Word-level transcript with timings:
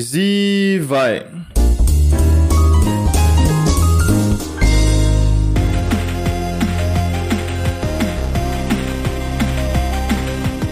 3 0.00 0.14
e 0.14 0.80
vai! 0.82 1.26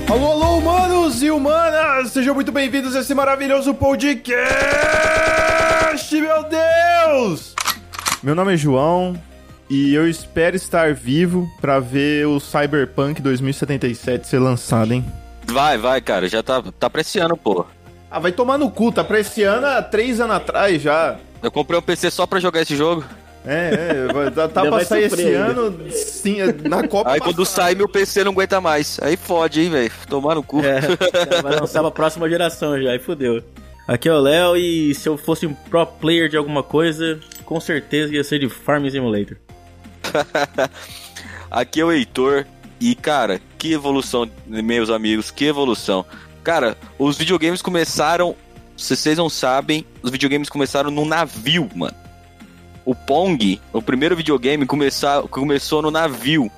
Alô, 0.09 0.30
alô, 0.30 0.56
humanos 0.56 1.22
e 1.22 1.30
humanas! 1.30 2.11
Sejam 2.12 2.35
muito 2.35 2.51
bem-vindos 2.51 2.96
a 2.96 3.01
esse 3.01 3.14
maravilhoso 3.14 3.74
podcast, 3.74 4.40
meu 6.13 6.45
Deus! 6.45 7.54
Meu 8.22 8.35
nome 8.35 8.54
é 8.54 8.56
João 8.56 9.15
e 9.69 9.92
eu 9.92 10.08
espero 10.08 10.56
estar 10.56 10.95
vivo 10.95 11.47
pra 11.60 11.79
ver 11.79 12.26
o 12.26 12.40
Cyberpunk 12.40 13.21
2077 13.21 14.26
ser 14.26 14.38
lançado, 14.38 14.95
hein? 14.95 15.04
Vai, 15.45 15.76
vai, 15.76 16.01
cara, 16.01 16.29
já 16.29 16.42
tá, 16.42 16.62
tá 16.79 16.88
pra 16.88 17.02
esse 17.02 17.19
ano, 17.19 17.37
pô. 17.37 17.66
Ah, 18.11 18.19
vai 18.19 18.33
tomar 18.33 18.56
no 18.59 18.70
cu, 18.70 18.91
tá 18.91 19.05
pra 19.05 19.20
esse 19.20 19.43
ano 19.43 19.67
há 19.67 19.83
três 19.83 20.21
anos 20.21 20.37
atrás 20.37 20.80
já. 20.80 21.16
Eu 21.43 21.51
comprei 21.51 21.79
um 21.79 21.83
PC 21.83 22.11
só 22.11 22.27
pra 22.27 22.41
jogar 22.41 22.62
esse 22.62 22.75
jogo. 22.75 23.05
É, 23.47 24.07
é, 24.09 24.12
vai- 24.12 24.30
tá, 24.30 24.49
tá 24.49 24.61
pra 24.62 24.71
vai 24.71 24.85
sair 24.85 25.05
esse 25.05 25.23
ainda. 25.23 25.39
ano, 25.62 25.91
sim, 25.91 26.39
na 26.69 26.87
Copa. 26.87 27.11
Aí 27.11 27.21
quando 27.21 27.45
sai, 27.47 27.75
meu 27.75 27.89
PC 27.89 28.25
não 28.25 28.33
aguenta 28.33 28.61
mais. 28.61 28.99
Aí 29.01 29.16
fode, 29.16 29.61
hein, 29.61 29.71
velho. 29.71 29.93
Tomar 30.09 30.35
no 30.35 30.43
cu. 30.43 30.61
É, 30.65 30.80
vai 31.43 31.59
lançar 31.61 31.80
pra 31.80 31.91
próxima 31.91 32.29
geração 32.29 32.80
já, 32.83 32.91
aí 32.91 32.99
fodeu. 32.99 33.43
Aqui 33.87 34.09
é 34.09 34.13
o 34.13 34.19
Léo 34.21 34.57
e 34.57 34.95
se 34.95 35.09
eu 35.09 35.16
fosse 35.16 35.47
um 35.47 35.55
pro 35.55 35.87
player 35.87 36.29
de 36.29 36.37
alguma 36.37 36.63
coisa, 36.63 37.19
com 37.45 37.59
certeza 37.59 38.15
ia 38.15 38.23
ser 38.25 38.38
de 38.38 38.49
Farm 38.49 38.87
Simulator. 38.88 39.37
Aqui 41.51 41.80
é 41.80 41.85
o 41.85 41.93
Heitor. 41.93 42.45
E, 42.80 42.95
cara, 42.95 43.41
que 43.59 43.73
evolução, 43.73 44.30
meus 44.47 44.88
amigos, 44.91 45.30
que 45.30 45.47
evolução. 45.47 46.05
Cara, 46.42 46.77
os 46.98 47.16
videogames 47.16 47.62
começaram. 47.62 48.34
Se 48.77 48.96
vocês 48.96 49.19
não 49.19 49.29
sabem, 49.29 49.84
os 50.02 50.10
videogames 50.10 50.48
começaram 50.48 50.91
num 50.91 51.05
navio, 51.05 51.68
mano. 51.74 51.96
O 52.85 52.95
Pong, 52.95 53.60
o 53.73 53.82
primeiro 53.82 54.16
videogame, 54.16 54.65
começou 55.30 55.82
no 55.82 55.90
navio. 55.90 56.51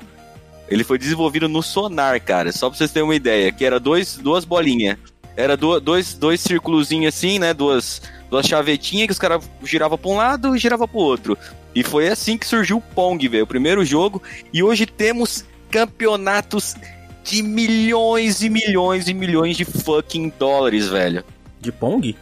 Ele 0.69 0.85
foi 0.85 0.99
desenvolvido 0.99 1.49
no 1.49 1.63
sonar, 1.63 2.21
cara. 2.21 2.53
Só 2.53 2.69
pra 2.69 2.77
vocês 2.79 2.93
terem 2.93 3.09
uma 3.09 3.15
ideia. 3.15 3.51
Que 3.51 3.65
era 3.65 3.81
dois, 3.81 4.17
duas 4.17 4.45
bolinhas. 4.45 4.97
Era 5.37 5.57
du- 5.57 5.81
dois, 5.81 6.15
dois 6.15 6.41
círculozinhos 6.41 7.15
assim, 7.15 7.39
né? 7.39 7.53
Duas, 7.55 8.03
duas 8.31 8.47
chavetinhas 8.47 9.07
que 9.07 9.13
os 9.13 9.19
caras 9.19 9.51
giravam 9.65 9.99
pra 9.99 10.11
um 10.11 10.17
lado 10.17 10.55
e 10.55 10.59
giravam 10.59 10.87
pro 10.87 10.99
outro. 10.99 11.37
E 11.75 11.83
foi 11.83 12.09
assim 12.09 12.37
que 12.39 12.47
surgiu 12.47 12.77
o 12.77 12.81
Pong, 12.81 13.27
velho. 13.27 13.45
O 13.45 13.47
primeiro 13.47 13.85
jogo. 13.85 14.23
E 14.53 14.63
hoje 14.63 14.87
temos 14.87 15.45
campeonatos 15.71 16.77
de 17.25 17.43
milhões 17.43 18.43
e 18.43 18.49
milhões 18.49 19.09
e 19.09 19.15
milhões 19.15 19.57
de 19.57 19.65
fucking 19.65 20.33
dólares, 20.39 20.89
velho. 20.89 21.25
De 21.61 21.71
Pong? 21.71 22.17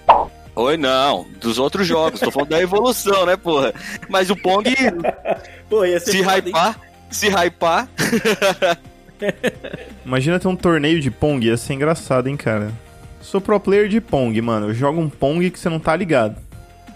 Oi, 0.55 0.77
não. 0.77 1.27
Dos 1.41 1.59
outros 1.59 1.87
jogos. 1.87 2.19
Tô 2.21 2.31
falando 2.31 2.51
da 2.51 2.61
evolução, 2.61 3.25
né, 3.27 3.37
porra? 3.37 3.73
Mas 4.09 4.29
o 4.29 4.37
Pong, 4.37 4.75
Pô, 5.71 5.85
ia 5.85 6.01
ser 6.01 6.11
se 6.11 6.25
foda, 6.25 6.37
hypar, 6.37 6.81
se 7.11 7.29
hypar. 7.29 7.89
Imagina 10.05 10.39
ter 10.39 10.49
um 10.49 10.57
torneio 10.57 11.01
de 11.01 11.11
Pong, 11.11 11.47
ia 11.47 11.57
ser 11.57 11.75
engraçado, 11.75 12.29
hein, 12.29 12.37
cara. 12.37 12.73
Sou 13.21 13.41
pro 13.41 13.61
player 13.61 13.89
de 13.89 14.01
Pong, 14.01 14.41
mano. 14.41 14.69
Eu 14.69 14.75
jogo 14.75 15.01
um 15.01 15.09
Pong 15.09 15.51
que 15.51 15.59
você 15.59 15.69
não 15.69 15.79
tá 15.79 15.95
ligado. 15.95 16.37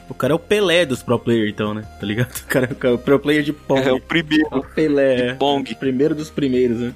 O 0.08 0.14
cara 0.14 0.32
é 0.32 0.36
o 0.36 0.38
Pelé 0.38 0.84
dos 0.84 1.02
pro 1.02 1.18
player, 1.18 1.48
então, 1.48 1.72
né? 1.72 1.84
Tá 2.00 2.06
ligado? 2.06 2.34
O 2.36 2.44
cara 2.46 2.68
é 2.82 2.88
o 2.88 2.98
pro 2.98 3.18
player 3.18 3.42
de 3.42 3.52
Pong. 3.52 3.80
É 3.88 3.92
o 3.92 4.00
primeiro. 4.00 4.48
o 4.50 4.62
Pelé. 4.62 5.30
é. 5.30 5.34
Pong. 5.34 5.74
Primeiro 5.74 6.14
dos 6.14 6.30
primeiros, 6.30 6.80
né? 6.80 6.92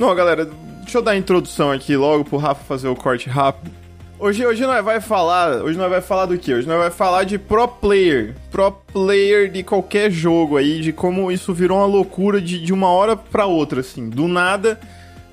Não, 0.00 0.14
galera, 0.14 0.48
deixa 0.80 0.96
eu 0.96 1.02
dar 1.02 1.10
a 1.10 1.16
introdução 1.16 1.70
aqui 1.70 1.94
logo 1.94 2.24
pro 2.24 2.38
Rafa 2.38 2.64
fazer 2.64 2.88
o 2.88 2.96
corte 2.96 3.28
rápido. 3.28 3.70
Hoje, 4.18 4.46
hoje 4.46 4.62
nós 4.62 4.82
vai 4.82 4.98
falar, 4.98 5.62
hoje 5.62 5.76
nós 5.76 5.90
vai 5.90 6.00
falar 6.00 6.24
do 6.24 6.38
que? 6.38 6.54
Hoje 6.54 6.66
nós 6.66 6.78
vai 6.78 6.90
falar 6.90 7.24
de 7.24 7.38
pro 7.38 7.68
player, 7.68 8.34
pro 8.50 8.72
player 8.72 9.50
de 9.50 9.62
qualquer 9.62 10.10
jogo 10.10 10.56
aí, 10.56 10.80
de 10.80 10.90
como 10.90 11.30
isso 11.30 11.52
virou 11.52 11.76
uma 11.76 11.86
loucura 11.86 12.40
de, 12.40 12.58
de 12.58 12.72
uma 12.72 12.88
hora 12.88 13.14
pra 13.14 13.44
outra, 13.44 13.80
assim. 13.80 14.08
Do 14.08 14.26
nada 14.26 14.80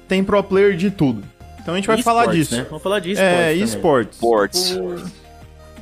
tem 0.06 0.22
pro 0.22 0.44
player 0.44 0.75
de 0.75 0.91
tudo. 0.91 1.24
Então 1.62 1.74
a 1.74 1.78
gente 1.78 1.88
vai 1.88 2.02
falar 2.02 2.24
Esportes, 2.24 2.50
disso. 2.50 2.58
Né? 2.58 2.66
Vamos 2.70 2.84
falar 2.84 3.00
de 3.00 3.12
esportes. 3.12 3.34
É, 3.34 3.50
também. 3.52 3.64
esportes. 3.64 4.18
Sports. 4.18 5.12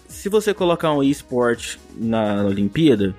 Se 0.07 0.29
você 0.29 0.55
colocar 0.55 0.93
um 0.93 1.03
esporte 1.03 1.81
na 1.97 2.45
Olimpíada, 2.45 3.13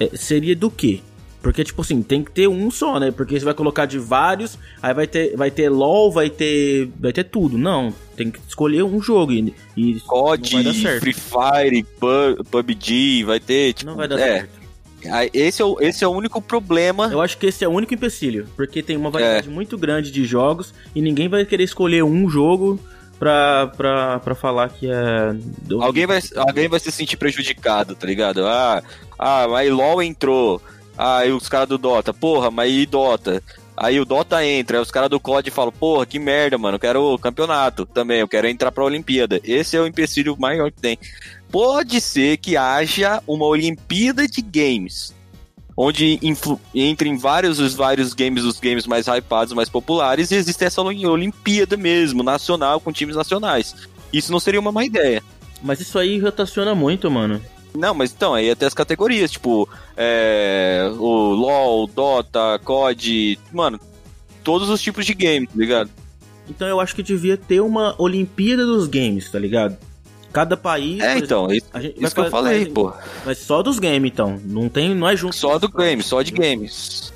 é, 0.00 0.16
seria 0.16 0.56
do 0.56 0.68
quê? 0.68 1.00
Porque, 1.40 1.62
tipo 1.62 1.82
assim, 1.82 2.02
tem 2.02 2.24
que 2.24 2.30
ter 2.32 2.48
um 2.48 2.70
só, 2.70 2.98
né? 2.98 3.10
Porque 3.10 3.38
você 3.38 3.44
vai 3.44 3.54
colocar 3.54 3.86
de 3.86 3.98
vários, 3.98 4.58
aí 4.82 4.92
vai 4.92 5.06
ter, 5.06 5.36
vai 5.36 5.50
ter 5.50 5.68
LOL, 5.68 6.10
vai 6.10 6.28
ter. 6.28 6.90
Vai 6.98 7.12
ter 7.12 7.24
tudo. 7.24 7.56
Não, 7.56 7.94
tem 8.16 8.30
que 8.30 8.40
escolher 8.46 8.82
um 8.82 9.00
jogo 9.00 9.32
e, 9.32 9.54
e 9.76 10.00
COD, 10.00 10.54
não 10.56 10.62
vai 10.62 10.72
dar 10.72 10.80
certo. 10.80 11.00
Free 11.00 11.14
Fire, 11.14 11.82
Pu- 11.82 12.44
PUBG, 12.50 13.24
vai 13.24 13.38
ter. 13.38 13.72
Tipo, 13.72 13.90
Não 13.90 13.96
vai 13.96 14.08
dar 14.08 14.18
é, 14.18 14.38
certo. 14.40 14.58
Esse 15.32 15.62
é, 15.62 15.64
o, 15.64 15.76
esse 15.80 16.02
é 16.02 16.08
o 16.08 16.10
único 16.10 16.42
problema. 16.42 17.08
Eu 17.12 17.20
acho 17.20 17.38
que 17.38 17.46
esse 17.46 17.64
é 17.64 17.68
o 17.68 17.70
único 17.70 17.94
empecilho, 17.94 18.48
porque 18.56 18.82
tem 18.82 18.96
uma 18.96 19.10
variedade 19.10 19.48
muito 19.48 19.78
grande 19.78 20.10
de 20.10 20.24
jogos 20.24 20.74
e 20.94 21.00
ninguém 21.00 21.28
vai 21.28 21.44
querer 21.44 21.62
escolher 21.62 22.02
um 22.02 22.28
jogo 22.28 22.80
pra, 23.16 23.68
pra, 23.76 24.18
pra 24.18 24.34
falar 24.34 24.70
que 24.70 24.90
é. 24.90 25.34
Alguém 25.80 26.04
vai, 26.04 26.20
alguém 26.36 26.68
vai 26.68 26.80
se 26.80 26.90
sentir 26.90 27.16
prejudicado, 27.16 27.94
tá 27.94 28.06
ligado? 28.06 28.44
Ah, 28.44 28.82
ah 29.16 29.46
mas 29.48 29.70
LOL 29.70 30.02
entrou. 30.02 30.60
Ah, 30.98 31.24
e 31.24 31.30
os 31.30 31.48
caras 31.48 31.68
do 31.68 31.78
Dota, 31.78 32.12
porra, 32.12 32.50
mas 32.50 32.72
e 32.72 32.84
Dota? 32.84 33.40
Aí 33.76 34.00
o 34.00 34.04
Dota 34.04 34.44
entra, 34.44 34.78
aí 34.78 34.82
os 34.82 34.90
caras 34.90 35.08
do 35.08 35.20
COD 35.20 35.52
falam, 35.52 35.70
porra, 35.70 36.04
que 36.04 36.18
merda, 36.18 36.58
mano, 36.58 36.74
eu 36.74 36.80
quero 36.80 37.14
o 37.14 37.16
campeonato 37.18 37.86
também, 37.86 38.18
eu 38.18 38.26
quero 38.26 38.48
entrar 38.48 38.72
pra 38.72 38.82
Olimpíada. 38.82 39.40
Esse 39.44 39.76
é 39.76 39.80
o 39.80 39.86
empecilho 39.86 40.36
maior 40.36 40.72
que 40.72 40.80
tem. 40.80 40.98
Pode 41.48 42.00
ser 42.00 42.38
que 42.38 42.56
haja 42.56 43.22
uma 43.24 43.46
Olimpíada 43.46 44.26
de 44.26 44.42
Games. 44.42 45.14
onde 45.80 46.18
entrem 46.74 47.16
vários 47.16 47.60
os 47.60 47.72
vários 47.72 48.12
games, 48.12 48.42
os 48.42 48.58
games 48.58 48.84
mais 48.84 49.06
hypados, 49.06 49.54
mais 49.54 49.68
populares, 49.68 50.32
e 50.32 50.34
existe 50.34 50.64
essa 50.64 50.82
Oli- 50.82 51.06
Olimpíada 51.06 51.76
mesmo, 51.76 52.24
nacional, 52.24 52.80
com 52.80 52.90
times 52.90 53.14
nacionais. 53.14 53.76
Isso 54.12 54.32
não 54.32 54.40
seria 54.40 54.58
uma 54.58 54.72
má 54.72 54.84
ideia. 54.84 55.22
Mas 55.62 55.78
isso 55.78 55.96
aí 55.96 56.18
rotaciona 56.18 56.74
muito, 56.74 57.08
mano. 57.08 57.40
Não, 57.74 57.94
mas 57.94 58.12
então, 58.12 58.34
aí 58.34 58.50
até 58.50 58.66
as 58.66 58.74
categorias, 58.74 59.30
tipo, 59.30 59.68
é, 59.96 60.90
o 60.98 61.32
LoL, 61.34 61.86
Dota, 61.86 62.58
COD, 62.64 63.38
mano, 63.52 63.78
todos 64.42 64.68
os 64.70 64.80
tipos 64.80 65.04
de 65.06 65.14
game, 65.14 65.46
tá 65.46 65.52
ligado? 65.56 65.90
Então 66.48 66.66
eu 66.66 66.80
acho 66.80 66.94
que 66.94 67.02
devia 67.02 67.36
ter 67.36 67.60
uma 67.60 67.94
Olimpíada 67.98 68.64
dos 68.64 68.88
Games, 68.88 69.30
tá 69.30 69.38
ligado? 69.38 69.76
Cada 70.32 70.56
país. 70.56 71.00
É, 71.00 71.18
então, 71.18 71.46
isso, 71.50 71.66
isso 71.96 72.14
que 72.14 72.20
eu 72.20 72.24
fa- 72.24 72.30
falei, 72.30 72.66
pô. 72.66 72.92
Mas 73.24 73.38
só 73.38 73.62
dos 73.62 73.78
games, 73.78 74.10
então. 74.12 74.38
Não 74.44 74.68
tem, 74.68 74.94
não 74.94 75.08
é 75.08 75.16
junto. 75.16 75.34
Só 75.36 75.58
do 75.58 75.68
game, 75.70 76.02
só 76.02 76.20
de 76.22 76.32
games. 76.32 77.12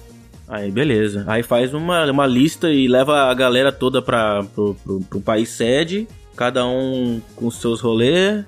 Aí, 0.48 0.70
beleza. 0.70 1.24
Aí 1.26 1.42
faz 1.42 1.72
uma, 1.74 2.10
uma 2.10 2.26
lista 2.26 2.70
e 2.70 2.88
leva 2.88 3.24
a 3.30 3.34
galera 3.34 3.70
toda 3.70 4.00
pra, 4.02 4.42
pro, 4.54 4.74
pro, 4.82 5.00
pro 5.00 5.20
país 5.20 5.50
sede, 5.50 6.08
cada 6.36 6.66
um 6.66 7.20
com 7.36 7.50
seus 7.50 7.80
rolês. 7.80 8.44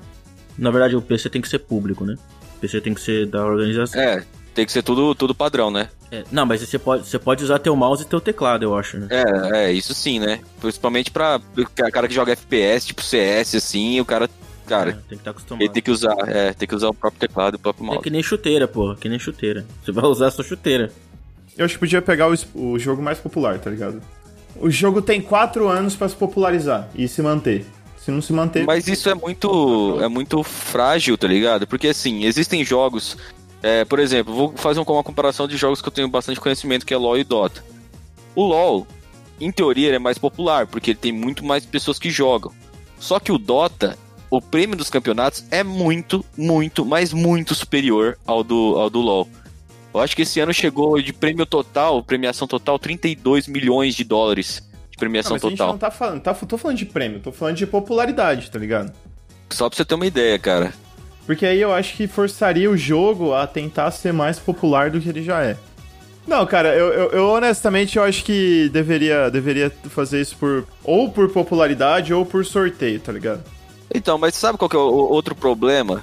Na 0.58 0.70
verdade, 0.70 0.96
o 0.96 1.02
PC 1.02 1.28
tem 1.30 1.40
que 1.42 1.48
ser 1.48 1.58
público, 1.60 2.04
né? 2.04 2.16
O 2.56 2.60
PC 2.60 2.80
tem 2.80 2.94
que 2.94 3.00
ser 3.00 3.26
da 3.26 3.44
organização. 3.44 4.00
É, 4.00 4.24
tem 4.54 4.64
que 4.64 4.72
ser 4.72 4.82
tudo, 4.82 5.14
tudo 5.14 5.34
padrão, 5.34 5.70
né? 5.70 5.88
É, 6.12 6.22
Não, 6.30 6.46
mas 6.46 6.60
você 6.60 6.78
pode, 6.78 7.06
você 7.08 7.18
pode 7.18 7.42
usar 7.42 7.58
teu 7.58 7.74
mouse 7.74 8.02
e 8.02 8.06
teu 8.06 8.20
teclado, 8.20 8.62
eu 8.64 8.76
acho, 8.76 8.98
né? 8.98 9.08
É, 9.10 9.56
é, 9.66 9.72
isso 9.72 9.92
sim, 9.94 10.20
né? 10.20 10.40
Principalmente 10.60 11.10
pra 11.10 11.40
o 11.56 11.90
cara 11.90 12.06
que 12.06 12.14
joga 12.14 12.32
FPS, 12.32 12.86
tipo 12.86 13.02
CS, 13.02 13.56
assim, 13.56 14.00
o 14.00 14.04
cara, 14.04 14.26
É, 14.26 14.68
cara, 14.68 14.92
tem 14.92 15.02
que 15.08 15.14
estar 15.16 15.30
acostumado. 15.32 15.62
ele 15.62 15.72
tem 15.72 15.82
que 15.82 15.90
usar, 15.90 16.14
é, 16.28 16.52
tem 16.52 16.68
que 16.68 16.74
usar 16.74 16.88
o 16.88 16.94
próprio 16.94 17.18
teclado 17.20 17.54
e 17.54 17.56
o 17.56 17.58
próprio 17.58 17.84
É 17.84 17.86
mouse. 17.88 18.02
que 18.02 18.10
nem 18.10 18.22
chuteira, 18.22 18.68
pô. 18.68 18.94
Que 18.94 19.08
nem 19.08 19.18
chuteira. 19.18 19.66
Você 19.84 19.90
vai 19.90 20.04
usar 20.04 20.28
a 20.28 20.30
sua 20.30 20.44
chuteira. 20.44 20.92
Eu 21.58 21.64
acho 21.64 21.74
que 21.74 21.80
podia 21.80 22.00
pegar 22.00 22.28
o, 22.30 22.34
o 22.54 22.78
jogo 22.78 23.02
mais 23.02 23.18
popular, 23.18 23.58
tá 23.58 23.70
ligado? 23.70 24.00
O 24.56 24.70
jogo 24.70 25.02
tem 25.02 25.20
quatro 25.20 25.68
anos 25.68 25.96
pra 25.96 26.08
se 26.08 26.14
popularizar 26.14 26.88
e 26.94 27.08
se 27.08 27.20
manter. 27.22 27.66
Se 28.04 28.10
não 28.10 28.20
se 28.20 28.34
manter. 28.34 28.66
Mas 28.66 28.86
isso 28.86 29.08
é 29.08 29.14
muito, 29.14 29.98
é 30.02 30.08
muito 30.08 30.42
frágil, 30.42 31.16
tá 31.16 31.26
ligado? 31.26 31.66
Porque 31.66 31.88
assim, 31.88 32.24
existem 32.24 32.62
jogos, 32.62 33.16
é, 33.62 33.82
por 33.82 33.98
exemplo, 33.98 34.34
vou 34.34 34.52
fazer 34.54 34.78
uma 34.78 35.02
comparação 35.02 35.48
de 35.48 35.56
jogos 35.56 35.80
que 35.80 35.88
eu 35.88 35.92
tenho 35.92 36.08
bastante 36.08 36.38
conhecimento, 36.38 36.84
que 36.84 36.92
é 36.92 36.98
LoL 36.98 37.16
e 37.16 37.24
Dota. 37.24 37.64
O 38.34 38.42
LoL, 38.42 38.86
em 39.40 39.50
teoria, 39.50 39.86
ele 39.86 39.96
é 39.96 39.98
mais 39.98 40.18
popular, 40.18 40.66
porque 40.66 40.90
ele 40.90 40.98
tem 40.98 41.12
muito 41.12 41.42
mais 41.42 41.64
pessoas 41.64 41.98
que 41.98 42.10
jogam. 42.10 42.52
Só 42.98 43.18
que 43.18 43.32
o 43.32 43.38
Dota, 43.38 43.96
o 44.28 44.38
prêmio 44.38 44.76
dos 44.76 44.90
campeonatos 44.90 45.42
é 45.50 45.64
muito, 45.64 46.22
muito, 46.36 46.84
mas 46.84 47.10
muito 47.10 47.54
superior 47.54 48.18
ao 48.26 48.44
do, 48.44 48.78
ao 48.78 48.90
do 48.90 49.00
LoL. 49.00 49.26
Eu 49.94 50.00
acho 50.00 50.14
que 50.14 50.22
esse 50.22 50.40
ano 50.40 50.52
chegou 50.52 51.00
de 51.00 51.14
prêmio 51.14 51.46
total, 51.46 52.02
premiação 52.02 52.46
total, 52.46 52.78
32 52.78 53.48
milhões 53.48 53.94
de 53.94 54.04
dólares 54.04 54.62
de 54.94 54.96
Não, 54.96 55.00
premiação 55.00 55.32
mas 55.32 55.44
a 55.44 55.48
gente 55.48 55.58
total. 55.58 55.72
não 55.72 55.78
tá 55.78 55.90
falando. 55.90 56.20
Tá, 56.22 56.32
tô 56.34 56.56
falando 56.56 56.76
de 56.78 56.86
prêmio, 56.86 57.20
tô 57.20 57.32
falando 57.32 57.56
de 57.56 57.66
popularidade, 57.66 58.50
tá 58.50 58.58
ligado? 58.58 58.92
Só 59.50 59.68
pra 59.68 59.76
você 59.76 59.84
ter 59.84 59.94
uma 59.94 60.06
ideia, 60.06 60.38
cara. 60.38 60.72
Porque 61.26 61.44
aí 61.44 61.60
eu 61.60 61.72
acho 61.72 61.96
que 61.96 62.06
forçaria 62.06 62.70
o 62.70 62.76
jogo 62.76 63.34
a 63.34 63.46
tentar 63.46 63.90
ser 63.90 64.12
mais 64.12 64.38
popular 64.38 64.90
do 64.90 65.00
que 65.00 65.08
ele 65.08 65.22
já 65.22 65.42
é. 65.42 65.56
Não, 66.26 66.46
cara, 66.46 66.74
eu, 66.74 66.86
eu- 66.92 67.10
eu 67.10 67.28
honestamente 67.28 67.96
eu 67.98 68.02
acho 68.04 68.24
que 68.24 68.68
deveria, 68.70 69.30
deveria 69.30 69.70
fazer 69.90 70.20
isso 70.20 70.36
por 70.36 70.66
ou 70.82 71.10
por 71.10 71.28
popularidade 71.30 72.14
ou 72.14 72.24
por 72.24 72.44
sorteio, 72.46 73.00
tá 73.00 73.12
ligado? 73.12 73.42
Então, 73.94 74.16
mas 74.16 74.34
sabe 74.34 74.56
qual 74.58 74.68
que 74.68 74.76
é 74.76 74.78
o 74.78 74.82
outro 74.82 75.34
problema? 75.34 76.02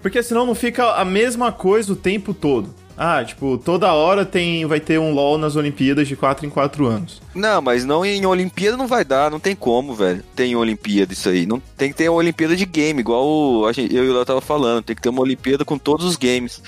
Porque 0.00 0.22
senão 0.22 0.46
não 0.46 0.54
fica 0.54 0.92
a 0.94 1.04
mesma 1.04 1.50
coisa 1.52 1.92
o 1.92 1.96
tempo 1.96 2.32
todo. 2.34 2.74
Ah, 2.96 3.24
tipo, 3.24 3.58
toda 3.58 3.92
hora 3.92 4.24
tem 4.24 4.64
vai 4.66 4.78
ter 4.78 5.00
um 5.00 5.12
LoL 5.12 5.36
nas 5.36 5.56
Olimpíadas 5.56 6.06
de 6.06 6.14
4 6.14 6.46
em 6.46 6.50
4 6.50 6.86
anos. 6.86 7.20
Não, 7.34 7.60
mas 7.60 7.84
não 7.84 8.04
em 8.04 8.24
Olimpíada 8.24 8.76
não 8.76 8.86
vai 8.86 9.04
dar, 9.04 9.30
não 9.32 9.40
tem 9.40 9.56
como, 9.56 9.94
velho. 9.94 10.22
Tem 10.36 10.54
Olimpíada 10.54 11.12
isso 11.12 11.28
aí. 11.28 11.44
Não 11.44 11.58
tem 11.76 11.90
que 11.90 11.96
ter 11.96 12.08
uma 12.08 12.18
Olimpíada 12.18 12.54
de 12.54 12.64
game, 12.64 13.00
igual 13.00 13.72
gente- 13.72 13.92
eu 13.92 14.04
e 14.04 14.08
o 14.08 14.14
Léo 14.14 14.24
tava 14.24 14.40
falando. 14.40 14.84
Tem 14.84 14.94
que 14.94 15.02
ter 15.02 15.08
uma 15.08 15.22
Olimpíada 15.22 15.64
com 15.64 15.76
todos 15.76 16.06
os 16.06 16.14
games. 16.16 16.62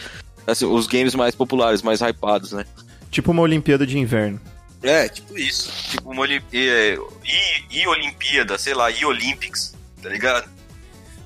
Assim, 0.47 0.65
os 0.67 0.87
games 0.89 1.15
mais 1.15 1.35
populares, 1.35 1.81
mais 1.83 2.01
hypados, 2.01 2.51
né? 2.53 2.65
Tipo 3.11 3.31
uma 3.31 3.43
Olimpíada 3.43 3.87
de 3.87 3.97
inverno. 3.99 4.41
É, 4.83 5.09
tipo 5.09 5.39
isso. 5.39 5.73
Tipo 5.91 6.11
uma 6.11 6.23
Olimpíada. 6.23 7.01
E, 7.25 7.81
e 7.83 7.87
Olimpíada, 7.87 8.59
sei 8.59 8.75
lá, 8.75 8.91
e 8.91 9.05
Olympics, 9.05 9.75
tá 10.03 10.09
ligado? 10.09 10.49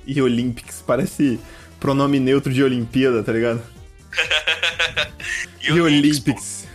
E 0.06 0.20
Olympics, 0.20 0.82
parece 0.86 1.40
pronome 1.78 2.20
neutro 2.20 2.52
de 2.52 2.62
Olimpíada, 2.62 3.22
tá 3.22 3.32
ligado? 3.32 3.62
E 5.62 5.80
Olympics. 5.80 6.66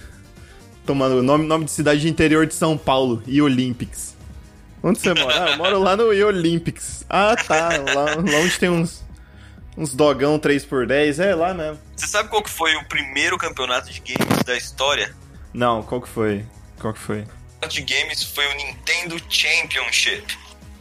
Tomando 0.86 1.24
nome, 1.24 1.48
nome 1.48 1.66
de 1.66 1.72
cidade 1.72 2.02
de 2.02 2.10
interior 2.10 2.46
de 2.46 2.54
São 2.54 2.78
Paulo. 2.78 3.24
E 3.26 3.42
Olympics. 3.42 4.16
Onde 4.84 5.00
você 5.00 5.14
mora? 5.14 5.44
Ah, 5.44 5.52
eu 5.52 5.58
moro 5.58 5.80
lá 5.80 5.98
no 5.98 6.14
E 6.14 6.24
Olympics. 6.24 7.04
Ah, 7.10 7.36
tá. 7.36 7.70
Lá, 7.70 8.16
lá 8.16 8.38
onde 8.38 8.60
tem 8.60 8.70
uns, 8.70 9.04
uns 9.76 9.94
dogão 9.96 10.38
3x10. 10.38 11.24
É 11.24 11.34
lá 11.34 11.54
mesmo. 11.54 11.80
Você 11.96 12.06
sabe 12.06 12.30
qual 12.30 12.44
que 12.44 12.50
foi 12.52 12.76
o 12.76 12.86
primeiro 12.86 13.38
campeonato 13.38 13.92
de 13.92 14.00
games 14.00 14.44
da 14.44 14.56
história? 14.56 15.16
Não, 15.52 15.82
qual 15.82 16.02
que 16.02 16.10
foi? 16.10 16.46
Qual 16.80 16.94
que 16.94 17.00
foi? 17.00 17.26
de 17.68 17.82
games 17.82 18.24
foi 18.24 18.46
o 18.46 18.58
Nintendo 18.58 19.20
Championship. 19.30 20.38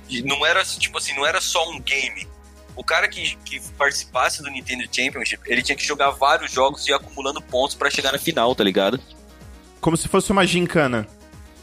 E 0.08 0.22
não 0.22 0.44
era 0.44 0.62
tipo 0.64 0.98
assim, 0.98 1.14
não 1.14 1.26
era 1.26 1.40
só 1.40 1.70
um 1.70 1.80
game. 1.80 2.28
O 2.76 2.82
cara 2.82 3.08
que, 3.08 3.36
que 3.44 3.60
participasse 3.78 4.42
do 4.42 4.50
Nintendo 4.50 4.82
Championship, 4.90 5.42
ele 5.46 5.62
tinha 5.62 5.76
que 5.76 5.84
jogar 5.84 6.10
vários 6.10 6.50
jogos 6.50 6.86
e 6.86 6.90
ir 6.90 6.94
acumulando 6.94 7.40
pontos 7.40 7.76
pra 7.76 7.90
chegar 7.90 8.12
na 8.12 8.18
final, 8.18 8.54
tá 8.54 8.64
ligado? 8.64 9.00
Como 9.80 9.96
se 9.96 10.08
fosse 10.08 10.32
uma 10.32 10.46
gincana. 10.46 11.06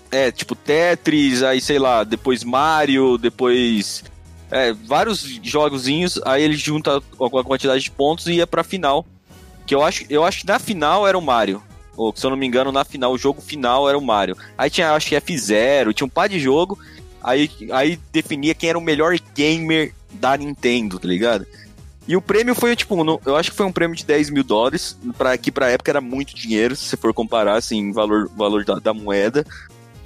É, 0.09 0.31
tipo 0.31 0.55
Tetris, 0.55 1.41
aí 1.41 1.61
sei 1.61 1.79
lá, 1.79 2.03
depois 2.03 2.43
Mario, 2.43 3.17
depois 3.17 4.03
é, 4.51 4.73
vários 4.73 5.21
jogozinhos, 5.41 6.19
aí 6.25 6.43
ele 6.43 6.55
junta 6.55 7.01
alguma 7.17 7.43
quantidade 7.43 7.81
de 7.81 7.91
pontos 7.91 8.27
e 8.27 8.33
ia 8.33 8.47
pra 8.47 8.63
final. 8.63 9.05
Que 9.65 9.73
eu 9.73 9.81
acho, 9.81 10.05
eu 10.09 10.25
acho 10.25 10.41
que 10.41 10.47
na 10.47 10.59
final 10.59 11.07
era 11.07 11.17
o 11.17 11.21
Mario. 11.21 11.63
Ou 11.95 12.13
se 12.15 12.25
eu 12.25 12.29
não 12.29 12.37
me 12.37 12.45
engano, 12.45 12.71
na 12.71 12.83
final, 12.83 13.13
o 13.13 13.17
jogo 13.17 13.41
final 13.41 13.87
era 13.87 13.97
o 13.97 14.01
Mario. 14.01 14.35
Aí 14.57 14.69
tinha, 14.69 14.93
acho 14.93 15.07
que 15.07 15.15
F0, 15.15 15.93
tinha 15.93 16.05
um 16.05 16.09
par 16.09 16.27
de 16.27 16.39
jogo. 16.39 16.77
Aí, 17.23 17.49
aí 17.71 17.99
definia 18.11 18.55
quem 18.55 18.69
era 18.69 18.77
o 18.77 18.81
melhor 18.81 19.15
gamer 19.35 19.93
da 20.13 20.35
Nintendo, 20.37 20.99
tá 20.99 21.07
ligado? 21.07 21.45
E 22.07 22.15
o 22.15 22.21
prêmio 22.21 22.55
foi, 22.55 22.75
tipo, 22.75 23.03
no- 23.03 23.21
eu 23.25 23.35
acho 23.35 23.51
que 23.51 23.57
foi 23.57 23.65
um 23.65 23.71
prêmio 23.71 23.95
de 23.95 24.05
10 24.05 24.29
mil 24.29 24.43
dólares, 24.43 24.97
pra, 25.17 25.37
que 25.37 25.51
pra 25.51 25.69
época 25.69 25.91
era 25.91 26.01
muito 26.01 26.35
dinheiro, 26.35 26.75
se 26.75 26.85
você 26.85 26.97
for 26.97 27.13
comparar, 27.13 27.55
assim, 27.55 27.91
valor, 27.91 28.29
valor 28.35 28.65
da, 28.65 28.75
da 28.75 28.93
moeda. 28.93 29.45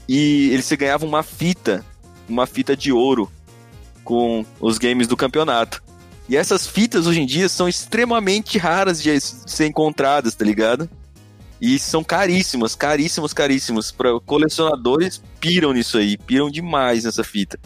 E 0.08 0.50
ele 0.52 0.62
se 0.62 0.76
ganhava 0.76 1.06
uma 1.06 1.24
fita, 1.24 1.84
uma 2.28 2.46
fita 2.46 2.76
de 2.76 2.92
ouro 2.92 3.32
com 4.04 4.46
os 4.60 4.78
games 4.78 5.08
do 5.08 5.18
campeonato. 5.18 5.82
E 6.28 6.36
essas 6.36 6.68
fitas 6.68 7.08
hoje 7.08 7.22
em 7.22 7.26
dia 7.26 7.48
são 7.48 7.68
extremamente 7.70 8.58
raras 8.58 9.02
de 9.02 9.20
ser 9.20 9.68
encontradas, 9.68 10.36
tá 10.36 10.44
ligado? 10.44 10.90
E 11.62 11.80
são 11.80 12.04
caríssimas, 12.04 12.76
caríssimas, 12.76 13.32
caríssimas. 13.34 13.92
Para 13.92 14.20
colecionadores 14.20 15.22
piram 15.40 15.72
nisso 15.72 15.98
aí, 15.98 16.18
piram 16.18 16.50
demais 16.52 17.04
nessa 17.06 17.24
fita. 17.24 17.58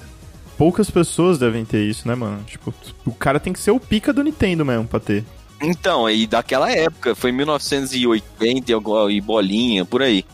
Poucas 0.59 0.89
pessoas 0.89 1.39
devem 1.39 1.63
ter 1.63 1.85
isso, 1.85 2.05
né, 2.05 2.13
mano? 2.15 2.43
Tipo, 2.43 2.73
o 3.05 3.13
cara 3.13 3.39
tem 3.39 3.53
que 3.53 3.61
ser 3.61 3.71
o 3.71 3.79
pica 3.79 4.11
do 4.11 4.21
Nintendo 4.21 4.65
mesmo 4.65 4.85
pra 4.85 4.99
ter. 4.99 5.23
Então, 5.61 6.09
e 6.09 6.27
daquela 6.27 6.69
época, 6.69 7.15
foi 7.15 7.31
1980 7.31 8.69
e 8.69 9.15
e 9.15 9.21
bolinha, 9.21 9.85
por 9.85 10.01
aí. 10.01 10.25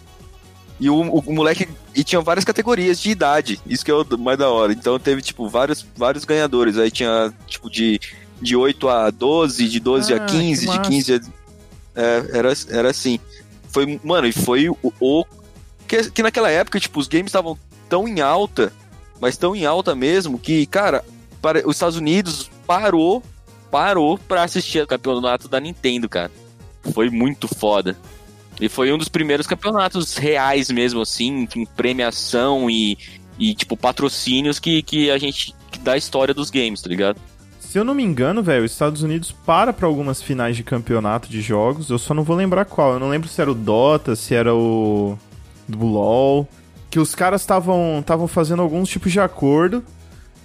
E 0.79 0.89
o, 0.89 0.99
o 0.99 1.31
moleque. 1.31 1.69
E 1.93 2.03
tinha 2.03 2.21
várias 2.21 2.43
categorias 2.43 2.99
de 2.99 3.11
idade. 3.11 3.61
Isso 3.67 3.85
que 3.85 3.91
é 3.91 3.93
o 3.93 4.03
mais 4.17 4.39
da 4.39 4.49
hora. 4.49 4.73
Então 4.73 4.97
teve, 4.97 5.21
tipo, 5.21 5.47
vários, 5.47 5.85
vários 5.95 6.25
ganhadores. 6.25 6.79
Aí 6.79 6.89
tinha, 6.89 7.31
tipo, 7.45 7.69
de, 7.69 8.01
de 8.41 8.55
8 8.55 8.89
a 8.89 9.11
12, 9.11 9.69
de 9.69 9.79
12 9.79 10.11
Ah, 10.11 10.17
a 10.17 10.25
15, 10.25 10.65
que 10.65 10.71
de 10.71 10.77
massa. 10.77 10.89
15 10.89 11.13
a. 11.13 11.19
É, 12.01 12.29
era, 12.33 12.53
era 12.71 12.89
assim. 12.89 13.19
Foi, 13.69 13.99
mano, 14.03 14.25
e 14.25 14.31
foi 14.31 14.69
o. 14.69 14.77
o 14.99 15.23
que, 15.87 16.09
que 16.09 16.23
naquela 16.23 16.49
época, 16.49 16.79
tipo, 16.79 16.99
os 16.99 17.07
games 17.07 17.27
estavam 17.27 17.55
tão 17.87 18.07
em 18.07 18.21
alta, 18.21 18.73
mas 19.19 19.37
tão 19.37 19.55
em 19.55 19.65
alta 19.65 19.95
mesmo, 19.95 20.37
que, 20.37 20.65
cara, 20.65 21.03
para, 21.41 21.67
os 21.67 21.75
Estados 21.75 21.97
Unidos 21.97 22.49
parou, 22.65 23.23
parou 23.71 24.17
pra 24.17 24.43
assistir 24.43 24.81
o 24.81 24.87
campeonato 24.87 25.47
da 25.47 25.59
Nintendo, 25.59 26.09
cara. 26.09 26.31
Foi 26.93 27.09
muito 27.09 27.47
foda. 27.47 27.97
E 28.59 28.69
foi 28.69 28.91
um 28.91 28.97
dos 28.97 29.09
primeiros 29.09 29.47
campeonatos 29.47 30.15
reais 30.15 30.69
mesmo, 30.69 31.01
assim, 31.01 31.45
com 31.45 31.65
premiação 31.65 32.69
e, 32.69 32.97
e 33.37 33.53
tipo, 33.53 33.75
patrocínios 33.75 34.59
que, 34.59 34.81
que 34.81 35.11
a 35.11 35.17
gente. 35.17 35.53
dá 35.81 35.93
a 35.93 35.97
história 35.97 36.33
dos 36.33 36.49
games, 36.49 36.81
tá 36.81 36.89
ligado? 36.89 37.19
Se 37.59 37.77
eu 37.77 37.83
não 37.83 37.93
me 37.93 38.03
engano, 38.03 38.41
velho, 38.41 38.63
os 38.63 38.71
Estados 38.71 39.01
Unidos 39.01 39.33
para 39.45 39.73
pra 39.73 39.85
algumas 39.85 40.21
finais 40.21 40.55
de 40.55 40.63
campeonato 40.63 41.27
de 41.27 41.41
jogos, 41.41 41.89
eu 41.89 41.99
só 41.99 42.13
não 42.13 42.23
vou 42.23 42.35
lembrar 42.35 42.63
qual. 42.63 42.93
Eu 42.93 42.99
não 42.99 43.09
lembro 43.09 43.27
se 43.27 43.41
era 43.41 43.51
o 43.51 43.55
Dota, 43.55 44.15
se 44.15 44.33
era 44.33 44.55
o 44.55 45.17
do 45.67 45.85
LoL, 45.85 46.47
que 46.95 46.99
os 46.99 47.13
caras 47.13 47.41
estavam 47.41 47.99
estavam 47.99 48.25
fazendo 48.25 48.61
alguns 48.61 48.87
tipos 48.87 49.11
de 49.11 49.19
acordo. 49.19 49.83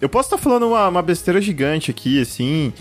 Eu 0.01 0.09
posso 0.09 0.27
estar 0.27 0.39
falando 0.39 0.67
uma, 0.67 0.89
uma 0.89 1.01
besteira 1.01 1.41
gigante 1.41 1.93
aqui, 1.93 2.21
assim, 2.21 2.73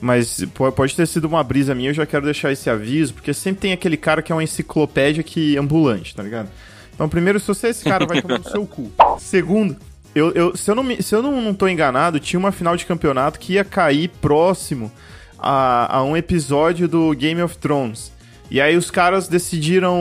Mas 0.00 0.42
po- 0.54 0.72
pode 0.72 0.96
ter 0.96 1.06
sido 1.06 1.26
uma 1.26 1.44
brisa 1.44 1.74
minha, 1.74 1.90
eu 1.90 1.94
já 1.94 2.06
quero 2.06 2.24
deixar 2.24 2.50
esse 2.50 2.70
aviso, 2.70 3.12
porque 3.12 3.34
sempre 3.34 3.60
tem 3.60 3.72
aquele 3.74 3.98
cara 3.98 4.22
que 4.22 4.32
é 4.32 4.34
uma 4.34 4.42
enciclopédia 4.42 5.22
que 5.22 5.54
ambulante, 5.58 6.14
tá 6.14 6.22
ligado? 6.22 6.48
Então, 6.94 7.10
primeiro, 7.10 7.38
se 7.38 7.46
você 7.46 7.66
é 7.66 7.70
esse 7.70 7.84
cara, 7.84 8.06
vai 8.06 8.22
tomar 8.22 8.38
no 8.38 8.48
seu 8.48 8.64
cu. 8.66 8.90
Segundo, 9.20 9.76
eu, 10.14 10.30
eu- 10.32 10.56
se 10.56 10.70
eu, 10.70 10.74
não, 10.74 10.82
me- 10.82 11.02
se 11.02 11.14
eu 11.14 11.20
não, 11.22 11.42
não 11.42 11.52
tô 11.52 11.68
enganado, 11.68 12.18
tinha 12.18 12.40
uma 12.40 12.52
final 12.52 12.74
de 12.74 12.86
campeonato 12.86 13.38
que 13.38 13.52
ia 13.52 13.64
cair 13.64 14.08
próximo 14.22 14.90
a, 15.38 15.96
a 15.98 16.02
um 16.04 16.16
episódio 16.16 16.88
do 16.88 17.12
Game 17.14 17.42
of 17.42 17.58
Thrones. 17.58 18.10
E 18.50 18.62
aí 18.62 18.78
os 18.78 18.90
caras 18.90 19.28
decidiram 19.28 19.94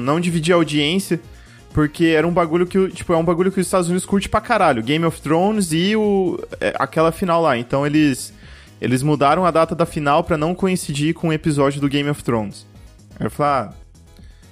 não 0.00 0.20
dividir 0.20 0.52
a 0.52 0.56
audiência, 0.56 1.18
porque 1.72 2.06
era 2.06 2.26
um 2.26 2.32
bagulho 2.32 2.66
que, 2.66 2.88
tipo, 2.90 3.12
é 3.12 3.16
um 3.16 3.24
bagulho 3.24 3.50
que 3.50 3.60
os 3.60 3.66
Estados 3.66 3.88
Unidos 3.88 4.04
curte 4.06 4.28
pra 4.28 4.40
caralho. 4.40 4.82
Game 4.82 5.04
of 5.04 5.20
Thrones 5.20 5.72
e 5.72 5.96
o, 5.96 6.38
é, 6.60 6.74
aquela 6.78 7.10
final 7.12 7.40
lá. 7.42 7.56
Então 7.56 7.86
eles, 7.86 8.32
eles 8.80 9.02
mudaram 9.02 9.44
a 9.46 9.50
data 9.50 9.74
da 9.74 9.86
final 9.86 10.22
pra 10.22 10.36
não 10.36 10.54
coincidir 10.54 11.14
com 11.14 11.28
o 11.28 11.32
episódio 11.32 11.80
do 11.80 11.88
Game 11.88 12.08
of 12.10 12.22
Thrones. 12.22 12.66
Eu 13.18 13.30
falei, 13.30 13.52
ah, 13.70 13.72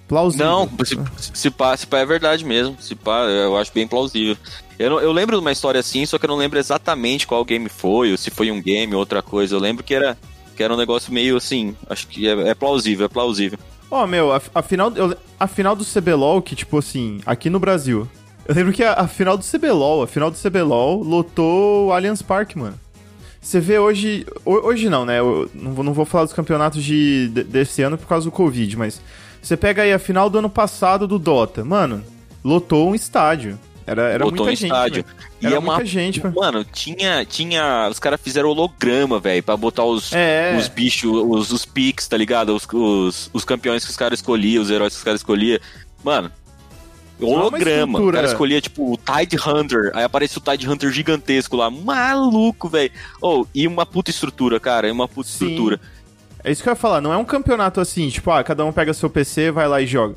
plausível. 0.08 0.46
Não, 0.46 0.70
se, 0.84 0.98
se, 1.34 1.50
pá, 1.50 1.76
se 1.76 1.86
pá 1.86 1.98
é 1.98 2.06
verdade 2.06 2.44
mesmo. 2.44 2.76
Se 2.80 2.94
pá, 2.94 3.24
eu 3.24 3.56
acho 3.56 3.72
bem 3.72 3.86
plausível. 3.86 4.36
Eu, 4.78 4.90
não- 4.90 5.00
eu 5.00 5.12
lembro 5.12 5.36
de 5.36 5.40
uma 5.42 5.52
história 5.52 5.78
assim, 5.80 6.06
só 6.06 6.18
que 6.18 6.24
eu 6.24 6.28
não 6.30 6.36
lembro 6.36 6.58
exatamente 6.58 7.26
qual 7.26 7.44
game 7.44 7.68
foi, 7.68 8.10
ou 8.12 8.16
se 8.16 8.30
foi 8.30 8.50
um 8.50 8.62
game 8.62 8.94
ou 8.94 9.00
outra 9.00 9.22
coisa. 9.22 9.54
Eu 9.54 9.60
lembro 9.60 9.84
que 9.84 9.94
era, 9.94 10.16
que 10.56 10.62
era 10.62 10.72
um 10.72 10.76
negócio 10.76 11.12
meio 11.12 11.36
assim. 11.36 11.76
Acho 11.88 12.06
que 12.08 12.26
é, 12.26 12.48
é 12.48 12.54
plausível, 12.54 13.04
é 13.04 13.08
plausível. 13.08 13.58
Ó, 13.90 14.06
meu, 14.06 14.32
a, 14.32 14.40
a 14.54 14.62
final, 14.62 14.92
a 15.38 15.46
final 15.46 15.74
do 15.74 15.84
CBLOL, 15.84 16.40
que, 16.42 16.54
tipo 16.54 16.78
assim, 16.78 17.20
aqui 17.26 17.50
no 17.50 17.58
Brasil. 17.58 18.08
Eu 18.46 18.54
lembro 18.54 18.72
que 18.72 18.82
a, 18.84 18.92
a 18.94 19.08
final 19.08 19.36
do 19.36 19.44
CBLOL, 19.44 20.02
a 20.02 20.06
final 20.06 20.30
do 20.30 20.36
CBLOL 20.38 21.02
lotou 21.02 21.88
o 21.88 21.92
Allianz 21.92 22.22
Parque, 22.22 22.58
mano. 22.58 22.78
Você 23.40 23.58
vê 23.58 23.78
hoje. 23.78 24.26
ho- 24.44 24.66
Hoje 24.66 24.88
não, 24.88 25.04
né? 25.04 25.18
Eu 25.18 25.50
não 25.54 25.72
vou, 25.72 25.84
não 25.84 25.92
vou 25.92 26.04
falar 26.04 26.24
dos 26.24 26.32
campeonatos 26.32 26.82
de- 26.84 27.28
desse 27.28 27.82
ano 27.82 27.96
por 27.98 28.06
causa 28.06 28.24
do 28.26 28.32
Covid, 28.32 28.76
mas. 28.76 29.00
Você 29.42 29.56
pega 29.56 29.82
aí 29.82 29.92
a 29.92 29.98
final 29.98 30.28
do 30.28 30.38
ano 30.38 30.50
passado 30.50 31.06
do 31.08 31.18
Dota. 31.18 31.64
Mano, 31.64 32.04
lotou 32.44 32.90
um 32.90 32.94
estádio. 32.94 33.58
Era, 33.90 34.02
era 34.08 34.24
Botou 34.24 34.44
muita 34.46 34.52
um 34.52 34.56
gente. 34.56 34.66
estádio. 34.70 35.04
E 35.40 35.46
Era 35.46 35.56
é 35.56 35.58
uma. 35.58 35.72
muita 35.74 35.84
gente, 35.84 36.24
mano. 36.24 36.64
Tinha. 36.64 37.24
tinha 37.24 37.88
os 37.90 37.98
caras 37.98 38.20
fizeram 38.22 38.48
holograma, 38.50 39.18
velho, 39.18 39.42
pra 39.42 39.56
botar 39.56 39.82
os, 39.84 40.12
É. 40.12 40.56
os 40.56 40.68
bichos, 40.68 41.10
os, 41.10 41.50
os 41.50 41.64
pics, 41.64 42.06
tá 42.06 42.16
ligado? 42.16 42.54
Os, 42.54 42.68
os, 42.72 43.28
os 43.32 43.44
campeões 43.44 43.84
que 43.84 43.90
os 43.90 43.96
caras 43.96 44.20
escolhiam, 44.20 44.62
os 44.62 44.70
heróis 44.70 44.92
que 44.92 44.98
os 44.98 45.02
caras 45.04 45.20
escolhiam. 45.20 45.58
Mano. 46.04 46.30
é 47.20 47.24
Holograma. 47.24 48.00
O 48.00 48.12
cara 48.12 48.28
escolhia, 48.28 48.60
tipo, 48.60 48.92
o 48.92 48.96
Tide 48.96 49.36
Hunter. 49.44 49.90
Aí 49.92 50.04
aparecia 50.04 50.38
o 50.38 50.50
Tide 50.52 50.70
Hunter 50.70 50.92
gigantesco 50.92 51.56
lá. 51.56 51.68
Maluco, 51.68 52.68
velho. 52.68 52.92
Oh, 53.20 53.44
e 53.52 53.66
uma 53.66 53.84
puta 53.84 54.10
estrutura, 54.10 54.60
cara. 54.60 54.86
E 54.86 54.92
uma 54.92 55.08
puta 55.08 55.28
Sim. 55.28 55.46
estrutura. 55.46 55.80
É 56.44 56.52
isso 56.52 56.62
que 56.62 56.68
eu 56.68 56.72
ia 56.72 56.76
falar. 56.76 57.00
Não 57.00 57.12
é 57.12 57.16
um 57.16 57.24
campeonato 57.24 57.80
assim, 57.80 58.08
tipo, 58.08 58.30
ah, 58.30 58.44
cada 58.44 58.64
um 58.64 58.72
pega 58.72 58.94
seu 58.94 59.10
PC, 59.10 59.50
vai 59.50 59.66
lá 59.66 59.80
e 59.82 59.86
joga. 59.86 60.14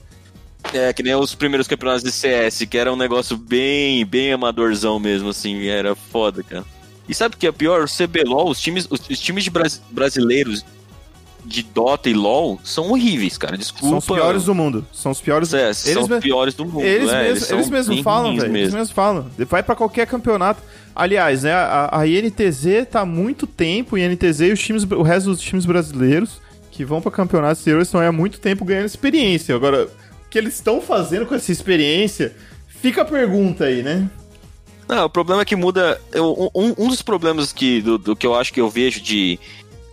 É, 0.71 0.93
que 0.93 1.03
nem 1.03 1.13
os 1.15 1.35
primeiros 1.35 1.67
campeonatos 1.67 2.03
de 2.03 2.11
CS, 2.11 2.65
que 2.69 2.77
era 2.77 2.91
um 2.91 2.95
negócio 2.95 3.35
bem, 3.37 4.05
bem 4.05 4.31
amadorzão 4.33 4.99
mesmo, 4.99 5.29
assim, 5.29 5.67
era 5.67 5.95
foda, 5.95 6.41
cara. 6.43 6.63
E 7.07 7.13
sabe 7.13 7.35
o 7.35 7.37
que 7.37 7.45
é 7.47 7.51
pior? 7.51 7.83
O 7.83 7.87
CBLOL, 7.87 8.49
os 8.49 8.59
times, 8.61 8.87
os, 8.89 9.01
os 9.09 9.19
times 9.19 9.43
de 9.43 9.49
bras- 9.49 9.81
brasileiros 9.91 10.63
de 11.45 11.61
Dota 11.61 12.09
e 12.09 12.13
LoL 12.13 12.57
são 12.63 12.89
horríveis, 12.91 13.37
cara, 13.37 13.57
desculpa. 13.57 13.87
São 13.89 13.97
os 13.97 14.05
piores 14.05 14.45
do 14.45 14.55
mundo. 14.55 14.87
São 14.93 15.11
os 15.11 15.19
piores. 15.19 15.53
É, 15.53 15.73
são 15.73 15.91
Eles 15.91 16.03
os 16.03 16.09
me- 16.09 16.21
piores 16.21 16.53
do 16.53 16.63
mundo, 16.65 16.81
Eles, 16.85 17.09
é, 17.11 17.23
mesmos, 17.23 17.47
são 17.47 17.57
eles 17.57 17.69
mesmos 17.69 17.99
falam, 17.99 18.31
velho. 18.31 18.43
Eles 18.45 18.51
mesmo. 18.51 18.77
mesmos 18.77 18.91
falam. 18.95 19.27
Vai 19.49 19.61
pra 19.61 19.75
qualquer 19.75 20.07
campeonato. 20.07 20.63
Aliás, 20.95 21.43
né, 21.43 21.51
a, 21.51 21.89
a 21.99 22.07
INTZ 22.07 22.87
tá 22.89 23.01
há 23.01 23.05
muito 23.05 23.45
tempo, 23.45 23.97
INTZ 23.97 24.39
e 24.39 24.51
os 24.53 24.59
times, 24.61 24.83
o 24.83 25.01
resto 25.01 25.29
dos 25.31 25.41
times 25.41 25.65
brasileiros 25.65 26.41
que 26.71 26.85
vão 26.85 27.01
pra 27.01 27.11
campeonatos 27.11 27.59
exteriores 27.59 27.89
estão 27.89 27.99
aí 27.99 28.07
há 28.07 28.11
muito 28.11 28.39
tempo 28.39 28.63
ganhando 28.63 28.85
experiência. 28.85 29.53
Agora, 29.53 29.89
que 30.33 30.37
eles 30.39 30.55
estão 30.55 30.81
fazendo 30.81 31.27
com 31.27 31.35
essa 31.35 31.51
experiência? 31.51 32.35
Fica 32.67 33.03
a 33.03 33.05
pergunta 33.05 33.65
aí, 33.65 33.83
né? 33.83 34.09
Não, 34.89 35.05
o 35.05 35.09
problema 35.09 35.43
é 35.43 35.45
que 35.45 35.55
muda. 35.55 36.01
eu- 36.11 36.51
um, 36.55 36.73
um 36.75 36.87
dos 36.89 37.03
problemas 37.03 37.53
que, 37.53 37.81
do, 37.83 37.99
do 37.99 38.15
que 38.15 38.25
eu 38.25 38.33
acho 38.33 38.51
que 38.51 38.59
eu 38.59 38.67
vejo 38.67 38.99
de. 38.99 39.39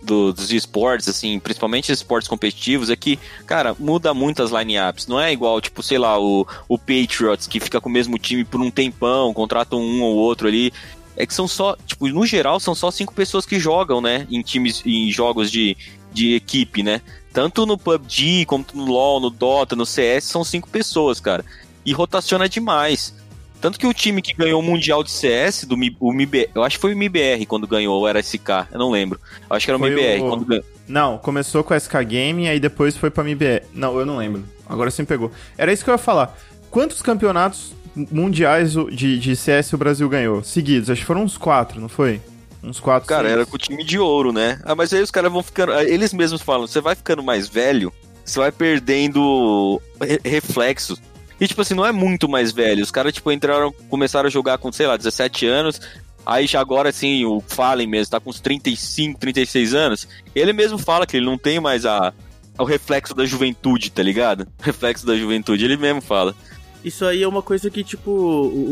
do- 0.01 0.33
dos 0.33 0.51
esportes, 0.51 1.07
assim, 1.07 1.39
principalmente 1.39 1.91
esportes 1.91 2.27
competitivos, 2.27 2.89
é 2.89 2.95
que, 2.95 3.19
cara, 3.45 3.75
muda 3.77 4.15
muito 4.15 4.41
as 4.41 4.49
lineups. 4.49 5.05
Não 5.05 5.19
é 5.21 5.31
igual, 5.31 5.61
tipo, 5.61 5.83
sei 5.83 5.99
lá, 5.99 6.19
o, 6.19 6.45
o 6.67 6.75
Patriots, 6.79 7.45
que 7.45 7.59
fica 7.59 7.79
com 7.79 7.87
o 7.87 7.91
mesmo 7.91 8.17
time 8.17 8.43
por 8.43 8.59
um 8.59 8.71
tempão, 8.71 9.31
contratam 9.35 9.79
um 9.79 10.01
ou 10.01 10.15
outro 10.15 10.47
ali. 10.47 10.73
É 11.15 11.23
que 11.23 11.35
são 11.35 11.47
só, 11.47 11.77
tipo, 11.85 12.07
no 12.07 12.25
geral, 12.25 12.59
são 12.59 12.73
só 12.73 12.89
cinco 12.89 13.13
pessoas 13.13 13.45
que 13.45 13.59
jogam, 13.59 14.01
né? 14.01 14.25
Em 14.31 14.41
times, 14.41 14.81
em 14.87 15.11
jogos 15.11 15.51
de, 15.51 15.77
de 16.11 16.33
equipe, 16.33 16.81
né? 16.81 16.99
Tanto 17.33 17.65
no 17.65 17.77
PUBG, 17.77 18.45
como 18.45 18.65
no 18.73 18.85
LoL, 18.85 19.19
no 19.21 19.29
Dota, 19.29 19.75
no 19.75 19.85
CS, 19.85 20.25
são 20.25 20.43
cinco 20.43 20.67
pessoas, 20.69 21.19
cara. 21.19 21.45
E 21.85 21.93
rotaciona 21.93 22.49
demais. 22.49 23.13
Tanto 23.61 23.77
que 23.79 23.85
o 23.87 23.93
time 23.93 24.21
que 24.21 24.33
ganhou 24.33 24.59
o 24.59 24.63
Mundial 24.63 25.03
de 25.03 25.11
CS, 25.11 25.65
do 25.65 25.77
Mi- 25.77 25.95
o 25.99 26.11
MIB, 26.11 26.49
eu 26.55 26.63
acho 26.63 26.77
que 26.77 26.81
foi 26.81 26.93
o 26.93 26.97
MIBR 26.97 27.45
quando 27.45 27.67
ganhou, 27.67 27.95
ou 27.99 28.07
era 28.07 28.19
SK, 28.19 28.67
eu 28.71 28.79
não 28.79 28.89
lembro. 28.89 29.19
Eu 29.49 29.55
acho 29.55 29.65
que 29.65 29.71
era 29.71 29.77
o 29.77 29.79
Foi 29.79 29.91
MIBR 29.91 30.21
o- 30.23 30.29
quando 30.29 30.45
ganhou. 30.45 30.65
Não, 30.87 31.17
começou 31.19 31.63
com 31.63 31.73
a 31.73 31.77
SK 31.79 32.03
Game, 32.03 32.49
aí 32.49 32.59
depois 32.59 32.97
foi 32.97 33.09
pra 33.11 33.23
MBR. 33.23 33.63
Não, 33.73 33.97
eu 33.99 34.05
não 34.05 34.17
lembro. 34.17 34.43
Agora 34.67 34.89
sim 34.91 35.05
pegou. 35.05 35.31
Era 35.57 35.71
isso 35.71 35.83
que 35.83 35.89
eu 35.89 35.93
ia 35.93 35.97
falar. 35.99 36.35
Quantos 36.71 37.01
campeonatos 37.01 37.73
mundiais 37.95 38.75
o- 38.75 38.89
de, 38.89 39.19
de 39.19 39.35
CS 39.35 39.73
o 39.73 39.77
Brasil 39.77 40.09
ganhou? 40.09 40.43
Seguidos, 40.43 40.89
acho 40.89 41.01
que 41.01 41.07
foram 41.07 41.23
uns 41.23 41.37
quatro, 41.37 41.79
não 41.79 41.89
foi? 41.89 42.19
Uns 42.63 42.79
quatro, 42.79 43.07
Cara, 43.07 43.23
seis. 43.23 43.33
era 43.33 43.45
com 43.45 43.55
o 43.55 43.59
time 43.59 43.83
de 43.83 43.97
ouro, 43.97 44.31
né? 44.31 44.59
Ah, 44.63 44.75
mas 44.75 44.93
aí 44.93 45.01
os 45.01 45.09
caras 45.11 45.31
vão 45.31 45.41
ficando. 45.41 45.73
Eles 45.79 46.13
mesmos 46.13 46.41
falam, 46.41 46.67
você 46.67 46.79
vai 46.79 46.95
ficando 46.95 47.23
mais 47.23 47.47
velho, 47.47 47.91
você 48.23 48.39
vai 48.39 48.51
perdendo 48.51 49.81
re- 49.99 50.19
reflexo. 50.23 50.97
E, 51.39 51.47
tipo 51.47 51.61
assim, 51.61 51.73
não 51.73 51.85
é 51.85 51.91
muito 51.91 52.29
mais 52.29 52.51
velho. 52.51 52.83
Os 52.83 52.91
caras, 52.91 53.13
tipo, 53.13 53.31
entraram, 53.31 53.73
começaram 53.89 54.27
a 54.27 54.31
jogar 54.31 54.57
com, 54.59 54.71
sei 54.71 54.85
lá, 54.85 54.95
17 54.95 55.47
anos. 55.47 55.81
Aí 56.23 56.45
já 56.45 56.61
agora, 56.61 56.89
assim, 56.89 57.25
o 57.25 57.41
Fallen 57.47 57.87
mesmo, 57.87 58.11
tá 58.11 58.19
com 58.19 58.29
uns 58.29 58.39
35, 58.39 59.19
36 59.19 59.73
anos. 59.73 60.07
Ele 60.35 60.53
mesmo 60.53 60.77
fala 60.77 61.07
que 61.07 61.17
ele 61.17 61.25
não 61.25 61.39
tem 61.39 61.59
mais 61.59 61.83
a, 61.83 62.13
o 62.59 62.63
reflexo 62.63 63.15
da 63.15 63.25
juventude, 63.25 63.89
tá 63.89 64.03
ligado? 64.03 64.47
Reflexo 64.61 65.03
da 65.03 65.15
juventude, 65.15 65.65
ele 65.65 65.77
mesmo 65.77 65.99
fala. 65.99 66.35
Isso 66.83 67.05
aí 67.05 67.21
é 67.21 67.27
uma 67.27 67.41
coisa 67.41 67.69
que, 67.69 67.83
tipo, 67.83 68.11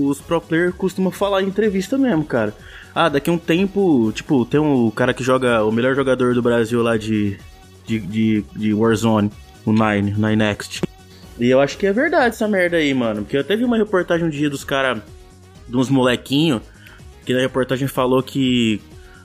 os 0.08 0.20
pro 0.20 0.42
players 0.42 0.74
costumam 0.76 1.12
falar 1.12 1.44
em 1.44 1.48
entrevista 1.48 1.98
mesmo, 1.98 2.24
cara. 2.24 2.56
Ah, 2.94 3.08
daqui 3.08 3.30
a 3.30 3.34
um 3.34 3.38
tempo, 3.38 4.12
tipo, 4.14 4.46
tem 4.46 4.60
um 4.60 4.90
cara 4.90 5.14
que 5.14 5.24
joga, 5.24 5.64
o 5.64 5.72
melhor 5.72 5.96
jogador 5.96 6.34
do 6.34 6.42
Brasil 6.42 6.82
lá 6.82 6.98
de, 6.98 7.38
de, 7.86 8.00
de, 8.00 8.46
de 8.56 8.74
Warzone, 8.74 9.32
o 9.64 9.72
Nine, 9.72 10.14
Nine 10.14 10.36
Next. 10.36 10.82
E 11.40 11.50
eu 11.50 11.62
acho 11.62 11.78
que 11.78 11.86
é 11.86 11.94
verdade 11.94 12.28
essa 12.28 12.48
merda 12.48 12.78
aí, 12.78 12.94
mano. 12.94 13.22
Porque 13.22 13.38
eu 13.38 13.44
teve 13.44 13.64
uma 13.64 13.78
reportagem 13.78 14.26
um 14.26 14.30
dia 14.30 14.50
dos 14.50 14.64
caras, 14.64 15.02
de 15.68 15.78
uns 15.78 15.90
molequinhos, 15.90 16.62
que 17.26 17.34
na 17.34 17.40
reportagem 17.40 17.88
falou 17.88 18.24
que 18.24 18.82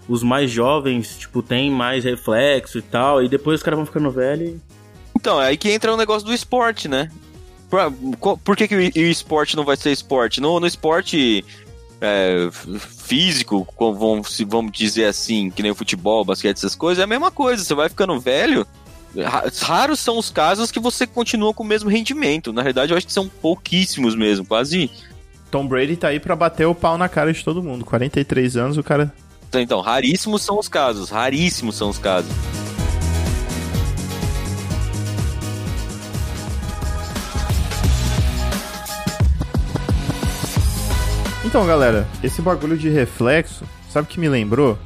os 0.07 0.23
mais 0.23 0.51
jovens, 0.51 1.17
tipo, 1.19 1.43
tem 1.43 1.71
mais 1.71 2.05
reflexo 2.05 2.79
e 2.79 2.83
tal, 2.83 3.23
e 3.23 3.29
depois 3.31 3.61
os 3.61 3.63
caras 3.63 3.79
vão 3.79 3.87
ficando 3.87 4.11
velhos. 4.11 4.61
Então, 5.17 5.41
é 5.41 5.47
aí 5.47 5.57
que 5.57 5.71
entra 5.71 5.93
o 5.93 5.97
negócio 5.97 6.27
do 6.27 6.35
esporte, 6.35 6.87
né? 6.87 7.11
Por, 8.45 8.57
que, 8.57 8.69
que 8.69 8.75
o 8.77 8.81
esporte 9.11 9.57
não 9.57 9.65
vai 9.65 9.77
ser 9.77 9.91
esporte? 9.93 10.41
No, 10.41 10.59
no 10.61 10.67
esporte 10.67 11.45
é, 12.01 12.49
físico, 12.79 13.65
co- 13.77 13.95
vamos, 13.95 14.35
se 14.35 14.45
vamos 14.45 14.73
dizer 14.73 15.07
assim, 15.07 15.51
que 15.51 15.63
nem 15.63 15.71
o 15.71 15.75
futebol, 15.75 16.25
basquete, 16.25 16.57
essas 16.57 16.75
coisas, 16.75 17.01
é 17.01 17.05
a 17.05 17.07
mesma 17.07 17.31
coisa. 17.31 17.65
Você 17.65 17.75
vai 17.75 17.89
ficando 17.89 18.19
velho. 18.21 18.67
ra- 19.17 19.45
Raros 19.63 20.01
são 20.01 20.19
os 20.19 20.31
casos 20.31 20.71
que 20.71 20.81
você 20.81 21.07
continua 21.07 21.55
com 21.55 21.63
o 21.63 21.67
mesmo 21.67 21.89
rendimento. 21.91 22.53
Na 22.53 22.63
realidade, 22.63 22.93
eu 22.93 22.97
acho 22.99 23.07
que 23.07 23.13
são 23.13 23.29
pouquíssimos 23.29 24.15
mesmo, 24.15 24.45
quase. 24.45 24.91
Tom 25.51 25.67
Brady 25.69 25.97
tá 25.97 26.09
aí 26.09 26.19
pra 26.19 26.35
bater 26.35 26.67
o 26.67 26.75
pau 26.75 26.99
na 26.99 27.09
cara 27.09 27.33
de 27.33 27.45
todo 27.45 27.63
mundo. 27.63 27.85
43 27.85 28.57
anos, 28.57 28.77
o 28.77 28.83
cara. 28.83 29.13
Então, 29.55 29.81
raríssimos 29.81 30.43
são 30.43 30.59
os 30.59 30.67
casos. 30.67 31.11
Raríssimos 31.11 31.77
são 31.77 31.89
os 31.89 31.99
casos. 31.99 32.31
Então, 41.55 41.69
galera, 41.69 42.05
esse 42.21 42.43
bagulho 42.43 42.77
de 42.77 42.89
reflexo, 42.89 43.65
sabe 43.89 44.09
o 44.09 44.11
que 44.11 44.19
me 44.19 44.29
lembrou? 44.29 44.77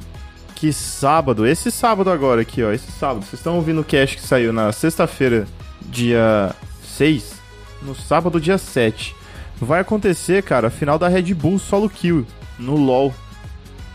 Que 0.53 0.71
sábado, 0.71 1.47
esse 1.47 1.71
sábado 1.71 2.11
agora 2.11 2.41
aqui, 2.41 2.61
ó, 2.61 2.71
esse 2.71 2.91
sábado, 2.91 3.25
vocês 3.25 3.39
estão 3.39 3.55
ouvindo 3.55 3.81
o 3.81 3.83
cast 3.83 4.15
que 4.15 4.21
saiu 4.21 4.53
na 4.53 4.71
sexta-feira, 4.71 5.47
dia 5.81 6.53
6, 6.95 7.33
no 7.81 7.95
sábado, 7.95 8.39
dia 8.39 8.59
7. 8.59 9.15
Vai 9.59 9.81
acontecer, 9.81 10.43
cara, 10.43 10.67
a 10.67 10.69
final 10.69 10.99
da 10.99 11.07
Red 11.07 11.33
Bull 11.33 11.57
Solo 11.57 11.89
Kill 11.89 12.23
no 12.59 12.75
LoL. 12.75 13.15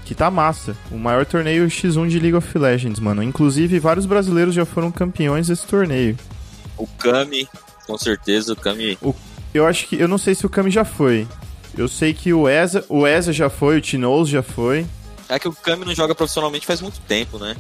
Que 0.05 0.13
tá 0.13 0.29
massa. 0.29 0.77
O 0.91 0.99
maior 0.99 1.25
torneio 1.25 1.69
X1 1.69 2.09
de 2.09 2.19
League 2.19 2.37
of 2.37 2.59
Legends, 2.59 2.99
mano. 2.99 3.23
Inclusive, 3.23 3.79
vários 3.79 4.05
brasileiros 4.05 4.53
já 4.53 4.67
foram 4.67 4.91
campeões 4.91 5.47
desse 5.47 5.65
torneio. 5.65 6.19
O 6.77 6.89
Kami, 6.89 7.49
com 7.87 7.97
certeza, 7.97 8.53
o 8.53 8.57
Kami. 8.57 8.99
Eu 9.55 9.65
acho 9.65 9.87
que. 9.87 9.95
Eu 9.95 10.09
não 10.09 10.19
sei 10.19 10.35
se 10.35 10.45
o 10.45 10.51
Kami 10.51 10.73
já 10.73 10.85
foi. 10.85 11.25
Eu 11.77 11.89
sei 11.89 12.15
que 12.15 12.33
o 12.33 12.49
Eza, 12.49 12.85
o 12.89 13.07
Eza 13.07 13.33
já 13.33 13.51
foi, 13.51 13.79
o 13.79 13.81
Tinoz 13.81 14.29
já 14.29 14.43
foi. 14.43 14.87
É 15.29 15.39
que 15.39 15.49
o 15.49 15.53
Kami 15.53 15.85
não 15.85 15.95
joga 15.95 16.15
profissionalmente 16.15 16.67
faz 16.67 16.81
muito 16.81 17.01
tempo, 17.01 17.39
né? 17.39 17.57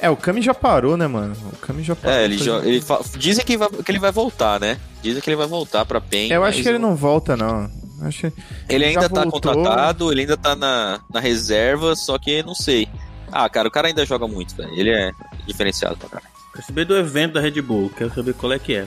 É, 0.00 0.08
o 0.10 0.16
Kami 0.16 0.42
já 0.42 0.54
parou, 0.54 0.96
né, 0.96 1.06
mano? 1.06 1.34
O 1.52 1.56
Kami 1.56 1.82
já 1.82 1.96
parou. 1.96 2.16
É, 2.16 2.24
ele, 2.24 2.36
ele 2.64 2.80
fa- 2.80 3.00
dizem 3.16 3.44
que, 3.44 3.56
vai- 3.56 3.68
que 3.68 3.90
ele 3.90 3.98
vai 3.98 4.12
voltar, 4.12 4.60
né? 4.60 4.78
Dizem 5.02 5.20
que 5.22 5.28
ele 5.28 5.36
vai 5.36 5.46
voltar 5.46 5.84
pra 5.84 6.00
PEN. 6.00 6.30
Eu 6.30 6.44
acho 6.44 6.62
que 6.62 6.68
ele 6.68 6.78
não 6.78 6.94
volta, 6.94 7.36
não. 7.36 7.70
Acho 8.02 8.30
que... 8.30 8.42
Ele 8.68 8.84
já 8.84 8.90
ainda 9.00 9.08
tá 9.08 9.22
voltou. 9.22 9.52
contratado, 9.52 10.12
ele 10.12 10.20
ainda 10.20 10.36
tá 10.36 10.54
na, 10.54 11.00
na 11.12 11.18
reserva, 11.18 11.96
só 11.96 12.16
que 12.18 12.42
não 12.44 12.54
sei. 12.54 12.86
Ah, 13.32 13.48
cara, 13.48 13.66
o 13.66 13.70
cara 13.72 13.88
ainda 13.88 14.06
joga 14.06 14.28
muito, 14.28 14.54
velho. 14.54 14.72
Ele 14.74 14.90
é 14.90 15.10
diferenciado 15.46 15.96
pra 15.96 16.08
caralho. 16.08 16.32
Quero 16.52 16.66
saber 16.66 16.84
do 16.84 16.96
evento 16.96 17.32
da 17.34 17.40
Red 17.40 17.60
Bull, 17.60 17.90
quero 17.96 18.14
saber 18.14 18.34
qual 18.34 18.52
é 18.52 18.58
que 18.58 18.74
é. 18.76 18.86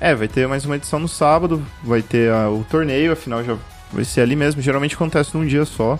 É, 0.00 0.14
vai 0.14 0.28
ter 0.28 0.46
mais 0.46 0.64
uma 0.66 0.76
edição 0.76 0.98
no 0.98 1.08
sábado, 1.08 1.64
vai 1.82 2.02
ter 2.02 2.30
o 2.32 2.64
torneio, 2.70 3.12
afinal 3.12 3.42
já 3.44 3.56
vai 3.92 4.04
ser 4.04 4.22
ali 4.22 4.36
mesmo. 4.36 4.62
Geralmente 4.62 4.94
acontece 4.94 5.36
num 5.36 5.46
dia 5.46 5.64
só. 5.64 5.98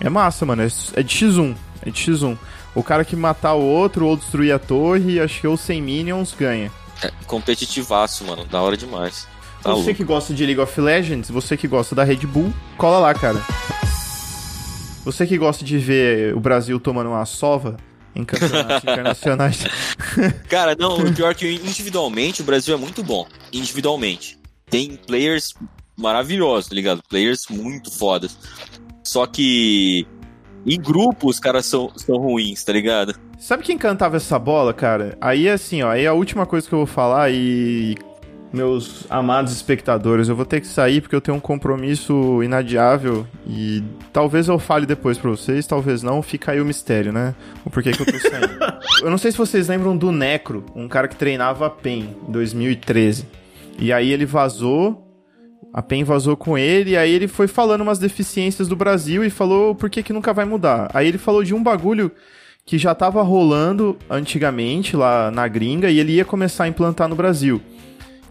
É 0.00 0.08
massa, 0.08 0.44
mano. 0.44 0.62
É, 0.62 0.66
é 0.94 1.02
de 1.02 1.14
X1. 1.14 1.56
É 1.82 1.90
de 1.90 2.00
X1. 2.00 2.36
O 2.74 2.82
cara 2.82 3.04
que 3.04 3.14
matar 3.14 3.54
o 3.54 3.62
outro 3.62 4.06
ou 4.06 4.16
destruir 4.16 4.52
a 4.52 4.58
torre, 4.58 5.20
acho 5.20 5.40
que 5.40 5.46
ou 5.46 5.56
sem 5.56 5.80
minions 5.80 6.34
ganha. 6.38 6.70
É, 7.02 7.10
competitivaço, 7.26 8.24
mano. 8.24 8.44
Da 8.44 8.60
hora 8.60 8.76
demais. 8.76 9.26
Tá 9.62 9.70
você 9.70 9.84
louco. 9.86 9.94
que 9.94 10.04
gosta 10.04 10.34
de 10.34 10.44
League 10.44 10.60
of 10.60 10.80
Legends, 10.80 11.30
você 11.30 11.56
que 11.56 11.66
gosta 11.66 11.94
da 11.94 12.04
Red 12.04 12.26
Bull, 12.26 12.52
cola 12.76 12.98
lá, 12.98 13.14
cara. 13.14 13.40
Você 15.04 15.26
que 15.26 15.38
gosta 15.38 15.64
de 15.64 15.78
ver 15.78 16.34
o 16.34 16.40
Brasil 16.40 16.78
tomando 16.80 17.10
uma 17.10 17.24
sova 17.24 17.76
em 18.14 18.24
campeonatos 18.24 18.82
internacionais. 18.84 19.64
Cara, 20.48 20.76
não, 20.78 20.98
o 20.98 21.14
pior 21.14 21.30
é 21.30 21.34
que 21.34 21.50
individualmente 21.52 22.42
o 22.42 22.44
Brasil 22.44 22.74
é 22.74 22.78
muito 22.78 23.02
bom. 23.02 23.26
Individualmente. 23.52 24.38
Tem 24.70 24.96
players 24.96 25.54
maravilhosos, 25.96 26.68
tá 26.68 26.74
ligado? 26.74 27.02
Players 27.08 27.46
muito 27.48 27.90
fodas. 27.90 28.36
Só 29.02 29.26
que 29.26 30.06
em 30.66 30.80
grupo 30.80 31.28
os 31.28 31.38
caras 31.38 31.66
são, 31.66 31.90
são 31.96 32.16
ruins, 32.16 32.64
tá 32.64 32.72
ligado? 32.72 33.14
Sabe 33.38 33.62
quem 33.62 33.76
cantava 33.76 34.16
essa 34.16 34.38
bola, 34.38 34.72
cara? 34.72 35.16
Aí 35.20 35.48
assim, 35.48 35.82
ó, 35.82 35.90
aí 35.90 36.06
a 36.06 36.12
última 36.14 36.46
coisa 36.46 36.66
que 36.66 36.74
eu 36.74 36.78
vou 36.78 36.86
falar 36.86 37.30
e 37.30 37.94
meus 38.54 39.04
amados 39.10 39.52
espectadores, 39.52 40.28
eu 40.28 40.36
vou 40.36 40.46
ter 40.46 40.60
que 40.60 40.66
sair 40.68 41.00
porque 41.00 41.14
eu 41.14 41.20
tenho 41.20 41.36
um 41.36 41.40
compromisso 41.40 42.40
inadiável 42.42 43.26
e 43.44 43.82
talvez 44.12 44.46
eu 44.46 44.60
fale 44.60 44.86
depois 44.86 45.18
pra 45.18 45.28
vocês, 45.28 45.66
talvez 45.66 46.04
não, 46.04 46.22
fica 46.22 46.52
aí 46.52 46.60
o 46.60 46.64
mistério, 46.64 47.12
né? 47.12 47.34
O 47.64 47.70
porquê 47.70 47.90
que 47.90 48.00
eu 48.00 48.06
tô 48.06 48.18
saindo. 48.18 48.56
eu 49.02 49.10
não 49.10 49.18
sei 49.18 49.32
se 49.32 49.38
vocês 49.38 49.66
lembram 49.66 49.96
do 49.96 50.12
Necro, 50.12 50.64
um 50.74 50.86
cara 50.86 51.08
que 51.08 51.16
treinava 51.16 51.66
a 51.66 51.70
PEN 51.70 52.16
em 52.28 52.32
2013. 52.32 53.26
E 53.76 53.92
aí 53.92 54.12
ele 54.12 54.24
vazou, 54.24 55.03
a 55.72 55.82
PEN 55.82 56.04
vazou 56.04 56.36
com 56.36 56.56
ele, 56.56 56.90
e 56.92 56.96
aí 56.96 57.10
ele 57.12 57.28
foi 57.28 57.46
falando 57.46 57.80
umas 57.82 57.98
deficiências 57.98 58.68
do 58.68 58.76
Brasil 58.76 59.24
e 59.24 59.30
falou 59.30 59.74
por 59.74 59.88
que 59.90 60.02
que 60.02 60.12
nunca 60.12 60.32
vai 60.32 60.44
mudar. 60.44 60.90
Aí 60.94 61.06
ele 61.08 61.18
falou 61.18 61.42
de 61.42 61.54
um 61.54 61.62
bagulho 61.62 62.10
que 62.66 62.78
já 62.78 62.94
tava 62.94 63.22
rolando 63.22 63.96
antigamente 64.08 64.96
lá 64.96 65.30
na 65.30 65.46
gringa 65.46 65.90
e 65.90 65.98
ele 65.98 66.12
ia 66.12 66.24
começar 66.24 66.64
a 66.64 66.68
implantar 66.68 67.08
no 67.08 67.14
Brasil. 67.16 67.60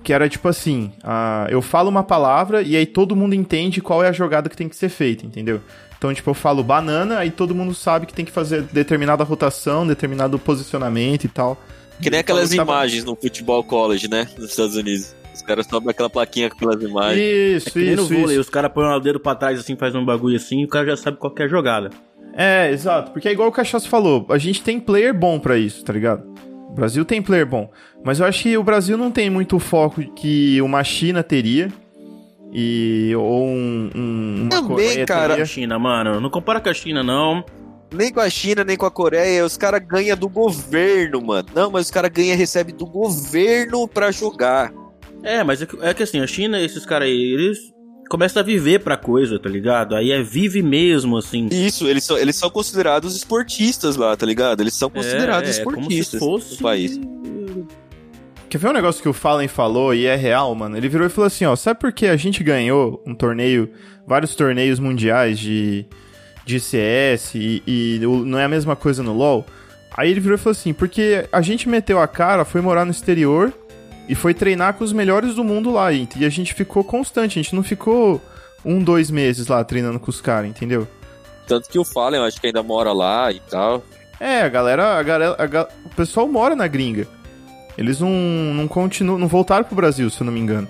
Que 0.03 0.11
era 0.11 0.27
tipo 0.27 0.47
assim, 0.49 0.91
ah, 1.03 1.47
eu 1.49 1.61
falo 1.61 1.89
uma 1.89 2.03
palavra 2.03 2.61
e 2.61 2.75
aí 2.75 2.85
todo 2.85 3.15
mundo 3.15 3.33
entende 3.35 3.79
qual 3.79 4.03
é 4.03 4.09
a 4.09 4.11
jogada 4.11 4.49
que 4.49 4.57
tem 4.57 4.67
que 4.67 4.75
ser 4.75 4.89
feita, 4.89 5.25
entendeu? 5.25 5.61
Então, 5.97 6.13
tipo, 6.13 6.29
eu 6.29 6.33
falo 6.33 6.61
banana, 6.61 7.19
aí 7.19 7.31
todo 7.31 7.55
mundo 7.55 7.73
sabe 7.73 8.05
que 8.05 8.13
tem 8.13 8.25
que 8.25 8.31
fazer 8.31 8.63
determinada 8.63 9.23
rotação, 9.23 9.87
determinado 9.87 10.37
posicionamento 10.37 11.23
e 11.23 11.29
tal. 11.29 11.57
Que 12.01 12.09
nem 12.09 12.21
falou 12.21 12.41
aquelas 12.41 12.49
que 12.49 12.57
tava- 12.57 12.71
imagens 12.73 13.05
no 13.05 13.15
futebol 13.15 13.63
college, 13.63 14.09
né? 14.09 14.27
Nos 14.37 14.49
Estados 14.49 14.75
Unidos. 14.75 15.15
Caras 15.43 15.65
sobem 15.67 15.89
aquela 15.89 16.09
plaquinha 16.09 16.49
com 16.49 16.55
aquelas 16.55 16.81
imagens. 16.81 17.19
Isso, 17.21 17.69
É 17.69 17.71
que 17.71 17.79
nem 17.79 17.95
no 17.95 18.03
isso, 18.03 18.13
vôlei, 18.13 18.31
isso. 18.31 18.41
os 18.41 18.49
caras 18.49 18.71
põem 18.71 18.85
o 18.87 18.99
dedo 18.99 19.19
pra 19.19 19.35
trás 19.35 19.59
assim, 19.59 19.75
faz 19.75 19.93
um 19.95 20.03
bagulho 20.05 20.35
assim, 20.35 20.61
e 20.61 20.65
o 20.65 20.67
cara 20.67 20.85
já 20.87 20.97
sabe 20.97 21.17
qual 21.17 21.33
que 21.33 21.41
é 21.41 21.45
a 21.45 21.49
jogada. 21.49 21.89
É, 22.35 22.71
exato. 22.71 23.11
Porque 23.11 23.27
é 23.27 23.31
igual 23.31 23.47
o 23.49 23.51
Cachaço 23.51 23.87
falou, 23.87 24.25
a 24.29 24.37
gente 24.39 24.63
tem 24.63 24.79
player 24.79 25.13
bom 25.13 25.39
pra 25.39 25.57
isso, 25.57 25.83
tá 25.83 25.93
ligado? 25.93 26.23
O 26.69 26.73
Brasil 26.73 27.05
tem 27.05 27.21
player 27.21 27.45
bom. 27.45 27.69
Mas 28.03 28.19
eu 28.19 28.25
acho 28.25 28.41
que 28.43 28.57
o 28.57 28.63
Brasil 28.63 28.97
não 28.97 29.11
tem 29.11 29.29
muito 29.29 29.59
foco 29.59 30.01
que 30.15 30.59
uma 30.61 30.83
China 30.83 31.21
teria. 31.21 31.67
E. 32.51 33.13
Ou 33.15 33.45
um. 33.45 33.89
um 33.95 34.35
uma 34.41 34.49
Também, 34.49 34.67
Coreia 34.67 35.05
cara. 35.05 35.27
teria. 35.29 35.43
A 35.43 35.45
China, 35.47 35.77
mano, 35.79 36.19
não 36.19 36.29
compara 36.29 36.59
com 36.59 36.69
a 36.69 36.73
China, 36.73 37.03
não. 37.03 37.43
Nem 37.93 38.11
com 38.11 38.19
a 38.19 38.29
China, 38.29 38.63
nem 38.63 38.75
com 38.75 38.87
a 38.87 38.91
Coreia, 38.91 39.45
os 39.45 39.55
caras 39.55 39.81
ganham 39.85 40.17
do 40.17 40.27
governo, 40.27 41.21
mano. 41.21 41.47
Não, 41.53 41.69
mas 41.69 41.85
os 41.85 41.91
caras 41.91 42.09
ganham, 42.09 42.35
recebem 42.35 42.75
do 42.75 42.87
governo 42.87 43.87
pra 43.87 44.09
jogar. 44.11 44.73
É, 45.23 45.43
mas 45.43 45.61
é 45.61 45.65
que, 45.65 45.77
é 45.81 45.93
que 45.93 46.03
assim, 46.03 46.19
a 46.19 46.27
China, 46.27 46.59
esses 46.59 46.85
caras 46.85 47.07
aí, 47.07 47.33
eles 47.33 47.73
começam 48.09 48.41
a 48.41 48.45
viver 48.45 48.79
pra 48.79 48.97
coisa, 48.97 49.39
tá 49.39 49.49
ligado? 49.49 49.95
Aí 49.95 50.11
é 50.11 50.21
vive 50.21 50.61
mesmo, 50.61 51.17
assim. 51.17 51.47
Isso, 51.49 51.87
eles 51.87 52.03
são, 52.03 52.17
eles 52.17 52.35
são 52.35 52.49
considerados 52.49 53.15
esportistas 53.15 53.95
lá, 53.95 54.15
tá 54.15 54.25
ligado? 54.25 54.61
Eles 54.61 54.73
são 54.73 54.89
considerados 54.89 55.57
é, 55.57 55.61
é 55.61 55.63
como 55.63 55.89
se 55.89 55.99
esportistas 55.99 56.19
fosse... 56.19 56.51
no 56.51 56.57
país. 56.57 56.99
Quer 58.49 58.57
ver 58.59 58.67
um 58.67 58.73
negócio 58.73 59.01
que 59.01 59.09
o 59.09 59.13
Fallen 59.13 59.47
falou 59.47 59.95
e 59.95 60.05
é 60.05 60.15
real, 60.15 60.53
mano? 60.53 60.77
Ele 60.77 60.87
virou 60.87 61.07
e 61.07 61.09
falou 61.09 61.25
assim: 61.25 61.45
ó, 61.45 61.55
sabe 61.55 61.79
por 61.79 61.91
que 61.91 62.05
a 62.05 62.15
gente 62.15 62.43
ganhou 62.43 63.01
um 63.07 63.15
torneio, 63.15 63.71
vários 64.05 64.35
torneios 64.35 64.77
mundiais 64.77 65.39
de, 65.39 65.85
de 66.45 66.59
CS 66.59 67.33
e, 67.33 67.63
e 67.65 67.99
não 68.03 68.37
é 68.37 68.43
a 68.43 68.49
mesma 68.49 68.75
coisa 68.75 69.01
no 69.01 69.13
LoL? 69.13 69.43
Aí 69.95 70.11
ele 70.11 70.19
virou 70.19 70.35
e 70.35 70.39
falou 70.39 70.51
assim: 70.51 70.71
porque 70.71 71.27
a 71.31 71.41
gente 71.41 71.67
meteu 71.67 71.99
a 71.99 72.07
cara, 72.07 72.45
foi 72.45 72.61
morar 72.61 72.85
no 72.85 72.91
exterior 72.91 73.51
e 74.07 74.15
foi 74.15 74.33
treinar 74.33 74.73
com 74.75 74.83
os 74.83 74.91
melhores 74.93 75.35
do 75.35 75.43
mundo 75.43 75.71
lá. 75.71 75.91
E, 75.91 76.07
e 76.17 76.25
a 76.25 76.29
gente 76.29 76.53
ficou 76.53 76.83
constante, 76.83 77.39
a 77.39 77.41
gente 77.41 77.55
não 77.55 77.63
ficou 77.63 78.21
um, 78.65 78.83
dois 78.83 79.09
meses 79.11 79.47
lá 79.47 79.63
treinando 79.63 79.99
com 79.99 80.09
os 80.09 80.19
caras, 80.21 80.49
entendeu? 80.49 80.87
Tanto 81.47 81.69
que 81.69 81.77
o 81.79 81.83
Fallen, 81.83 82.19
eu 82.21 82.25
acho 82.25 82.39
que 82.39 82.47
ainda 82.47 82.63
mora 82.63 82.91
lá 82.93 83.31
e 83.31 83.39
tal. 83.41 83.83
É, 84.19 84.41
a 84.41 84.49
galera, 84.49 84.97
a 84.97 85.03
galera 85.03 85.35
a 85.37 85.45
ga- 85.45 85.67
o 85.85 85.89
pessoal 85.89 86.27
mora 86.27 86.55
na 86.55 86.67
gringa. 86.67 87.05
Eles 87.77 87.99
não, 87.99 88.09
não 88.09 88.67
continuam, 88.67 89.17
não 89.19 89.27
voltaram 89.27 89.65
pro 89.65 89.75
Brasil, 89.75 90.09
se 90.09 90.21
eu 90.21 90.25
não 90.25 90.31
me 90.31 90.39
engano. 90.39 90.67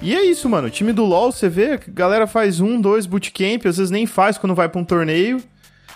E 0.00 0.14
é 0.14 0.24
isso, 0.24 0.48
mano. 0.48 0.68
O 0.68 0.70
time 0.70 0.92
do 0.92 1.04
LoL, 1.04 1.30
você 1.30 1.48
vê, 1.48 1.72
a 1.74 1.80
galera 1.88 2.26
faz 2.26 2.58
um, 2.60 2.80
dois 2.80 3.04
bootcamp, 3.06 3.66
às 3.66 3.76
vezes 3.76 3.90
nem 3.90 4.06
faz 4.06 4.38
quando 4.38 4.54
vai 4.54 4.68
pra 4.68 4.80
um 4.80 4.84
torneio 4.84 5.42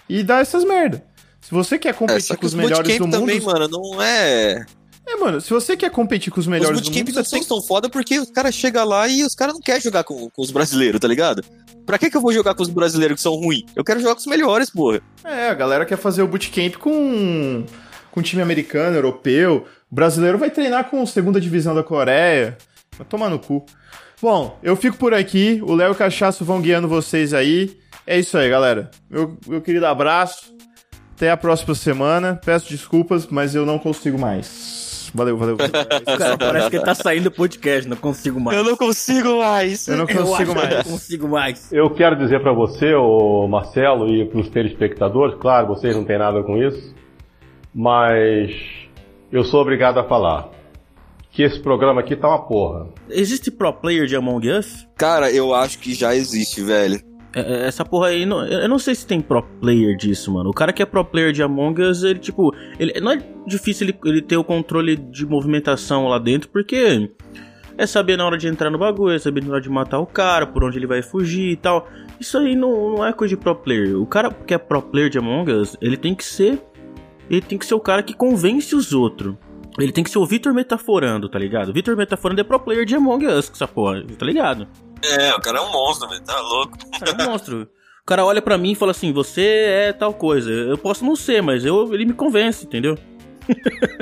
e 0.09 0.23
dá 0.23 0.39
essas 0.41 0.63
merda. 0.65 1.03
Se 1.41 1.51
você 1.53 1.79
quer 1.79 1.89
É, 1.89 1.93
competir 1.93 2.35
que 2.35 2.41
com 2.41 2.47
os 2.47 2.55
melhores 2.55 2.99
do 2.99 3.05
mundo. 3.07 3.19
também, 3.19 3.41
mano, 3.41 3.67
não 3.69 4.01
é. 4.03 4.65
É, 5.07 5.17
mano, 5.17 5.41
se 5.41 5.51
você 5.51 5.77
quer 5.77 5.91
competir 5.91 6.33
com 6.33 6.41
os 6.41 6.47
melhores 6.47 6.81
os 6.81 6.83
do 6.83 6.91
mundo, 6.91 7.05
bootcamps 7.05 7.15
você 7.15 7.31
são 7.31 7.39
tem 7.39 7.49
tão 7.49 7.63
foda 7.63 7.91
porque 7.91 8.19
os 8.19 8.31
caras 8.31 8.55
chegam 8.55 8.85
lá 8.85 9.09
e 9.09 9.25
os 9.25 9.35
caras 9.35 9.55
não 9.55 9.61
querem 9.61 9.81
jogar 9.81 10.05
com, 10.05 10.31
com 10.31 10.43
os 10.43 10.51
brasileiros, 10.51 11.01
tá 11.01 11.09
ligado? 11.09 11.43
Pra 11.85 11.99
que, 11.99 12.09
que 12.09 12.17
eu 12.17 12.21
vou 12.21 12.33
jogar 12.33 12.55
com 12.55 12.63
os 12.63 12.69
brasileiros 12.69 13.17
que 13.17 13.23
são 13.23 13.35
ruins? 13.35 13.65
Eu 13.75 13.83
quero 13.83 14.01
jogar 14.01 14.15
com 14.15 14.21
os 14.21 14.27
melhores, 14.27 14.71
porra. 14.71 15.01
É, 15.25 15.49
a 15.49 15.55
galera 15.55 15.85
quer 15.85 15.99
fazer 15.99 16.23
o 16.23 16.29
bootcamp 16.29 16.77
com 16.77 17.65
com 18.13 18.23
time 18.23 18.43
americano, 18.43 18.95
europeu. 18.95 19.67
O 19.91 19.95
brasileiro 19.95 20.39
vai 20.39 20.51
treinar 20.51 20.89
com 20.89 21.03
a 21.03 21.07
segunda 21.07 21.41
divisão 21.41 21.75
da 21.75 21.83
Coreia. 21.83 22.57
Vai 22.97 23.07
tomar 23.07 23.29
no 23.31 23.39
cu. 23.39 23.65
Bom, 24.21 24.57
eu 24.63 24.77
fico 24.77 24.97
por 24.97 25.13
aqui. 25.13 25.61
O 25.65 25.75
Léo 25.75 25.89
e 25.89 25.93
o 25.93 25.97
Cachaço 25.97 26.45
vão 26.45 26.61
guiando 26.61 26.87
vocês 26.87 27.35
aí. 27.35 27.77
É 28.07 28.19
isso 28.19 28.37
aí, 28.37 28.49
galera. 28.49 28.91
Meu, 29.11 29.37
meu 29.47 29.61
querido 29.61 29.87
abraço. 29.87 30.55
Até 31.17 31.31
a 31.31 31.37
próxima 31.37 31.75
semana. 31.75 32.39
Peço 32.45 32.69
desculpas, 32.69 33.27
mas 33.27 33.55
eu 33.55 33.65
não 33.67 33.79
consigo 33.79 34.19
mais. 34.19 34.92
Valeu, 35.15 35.37
valeu. 35.37 35.57
valeu. 35.57 35.73
Cara, 36.19 36.39
parece 36.39 36.71
que 36.71 36.77
ele 36.77 36.85
tá 36.85 36.95
saindo 36.95 37.25
do 37.25 37.31
podcast, 37.31 37.89
não 37.89 37.97
consigo 37.97 38.41
mais. 38.41 38.57
Eu 38.57 38.65
não 38.65 38.77
consigo 38.77 39.39
mais. 39.39 39.87
Eu 39.89 39.97
não 39.97 40.07
Eu 40.09 40.25
consigo 40.25 40.51
eu 40.51 40.55
mais. 40.55 40.75
não 40.75 40.83
consigo 40.85 41.29
mais. 41.29 41.73
Eu 41.73 41.91
quero 41.91 42.17
dizer 42.17 42.41
pra 42.41 42.53
você, 42.53 42.95
o 42.95 43.47
Marcelo, 43.47 44.09
e 44.09 44.25
pros 44.27 44.49
telespectadores, 44.49 45.37
claro, 45.39 45.67
vocês 45.69 45.95
não 45.95 46.05
têm 46.05 46.19
nada 46.19 46.43
com 46.43 46.57
isso, 46.57 46.95
mas 47.75 48.51
eu 49.31 49.45
sou 49.45 49.61
obrigado 49.61 49.99
a 49.99 50.05
falar 50.05 50.49
que 51.31 51.43
esse 51.43 51.59
programa 51.61 52.01
aqui 52.01 52.15
tá 52.15 52.29
uma 52.29 52.47
porra. 52.47 52.89
Existe 53.09 53.51
pro 53.51 53.73
player 53.73 54.07
de 54.07 54.15
Among 54.15 54.51
Us? 54.51 54.87
Cara, 54.97 55.31
eu 55.31 55.55
acho 55.55 55.79
que 55.79 55.95
já 55.95 56.15
existe, 56.15 56.63
velho. 56.63 57.01
É, 57.35 57.41
é, 57.41 57.67
Essa 57.67 57.85
porra 57.85 58.09
aí, 58.09 58.23
eu 58.23 58.69
não 58.69 58.79
sei 58.79 58.95
se 58.95 59.07
tem 59.07 59.21
pro 59.21 59.43
player 59.43 59.97
disso, 59.97 60.33
mano. 60.33 60.51
O 60.51 60.53
cara 60.53 60.73
que 60.73 60.83
é 60.83 60.87
pro 60.87 61.05
player 61.05 61.33
de 61.33 61.43
Among 61.43 61.83
Us, 61.83 62.03
ele, 62.03 62.19
tipo, 62.19 62.55
ele, 62.79 63.01
não 63.01 63.13
é 63.13 63.19
difícil 63.47 63.89
ele, 63.89 63.99
ele 64.05 64.23
ter 64.23 64.37
o 64.37 64.45
controle 64.45 64.97
de 64.97 65.27
movimentação 65.27 66.09
lá 66.09 66.19
dentro, 66.19 66.49
porque 66.51 67.11
é 67.77 67.87
saber 67.87 68.17
na 68.17 68.27
hora 68.27 68.37
de 68.37 68.49
entrar 68.49 68.71
no 68.71 68.79
bagulho, 68.79 69.15
é 69.15 69.19
saber 69.19 69.43
na 69.45 69.53
hora 69.53 69.61
de 69.61 69.71
matar 69.71 69.99
o 69.99 70.07
cara, 70.07 70.47
por 70.47 70.63
onde 70.65 70.79
ele 70.79 70.87
vai 70.87 71.03
fugir 71.03 71.53
e 71.53 71.57
tal. 71.57 71.89
Isso 72.21 72.39
aí 72.39 72.55
não, 72.55 72.97
não 72.97 73.07
é 73.07 73.13
coisa 73.13 73.35
de 73.35 73.43
pro 73.43 73.55
player. 73.55 74.01
O 74.01 74.07
cara 74.07 74.31
que 74.31 74.55
é 74.55 74.59
pro 74.59 74.83
player 74.83 75.09
de 75.09 75.19
Among 75.19 75.51
Us, 75.51 75.77
ele 75.81 75.97
tem 75.97 76.15
que 76.15 76.25
ser. 76.25 76.61
Ele 77.31 77.41
tem 77.41 77.57
que 77.57 77.65
ser 77.65 77.75
o 77.75 77.81
cara 77.81 78.03
que 78.03 78.15
convence 78.15 78.75
os 78.75 78.93
outros. 78.93 79.35
Ele 79.79 79.91
tem 79.91 80.05
que 80.05 80.11
ser 80.11 80.19
o 80.19 80.27
Vitor 80.27 80.53
Metaforando, 80.53 81.31
tá 81.31 81.39
ligado? 81.39 81.73
Vitor 81.73 81.97
Metaforando 81.97 82.43
é 82.43 82.45
pro 82.45 82.61
player 82.61 82.85
de 82.85 82.95
Among 82.95 83.27
Us, 83.27 83.49
com 83.49 83.55
essa 83.55 83.67
porra, 83.67 84.05
tá 84.19 84.27
ligado? 84.27 84.69
É, 85.03 85.35
o 85.35 85.41
cara 85.41 85.59
é 85.59 85.61
um 85.61 85.73
monstro, 85.73 86.09
velho. 86.09 86.23
Tá 86.23 86.41
louco. 86.41 86.79
É 87.07 87.23
um 87.23 87.31
monstro. 87.31 87.69
O 88.03 88.05
cara 88.07 88.25
olha 88.25 88.43
pra 88.43 88.59
mim 88.59 88.73
e 88.73 88.77
fala 88.77 88.91
assim: 88.93 89.13
Você 89.13 89.43
é 89.43 89.93
tal 89.93 90.13
coisa. 90.13 90.51
Eu 90.51 90.77
posso 90.79 91.05
não 91.05 91.15
ser, 91.17 91.43
mas 91.43 91.65
eu, 91.65 91.93
ele 91.95 92.07
me 92.07 92.13
convence, 92.13 92.65
entendeu? 92.65 92.99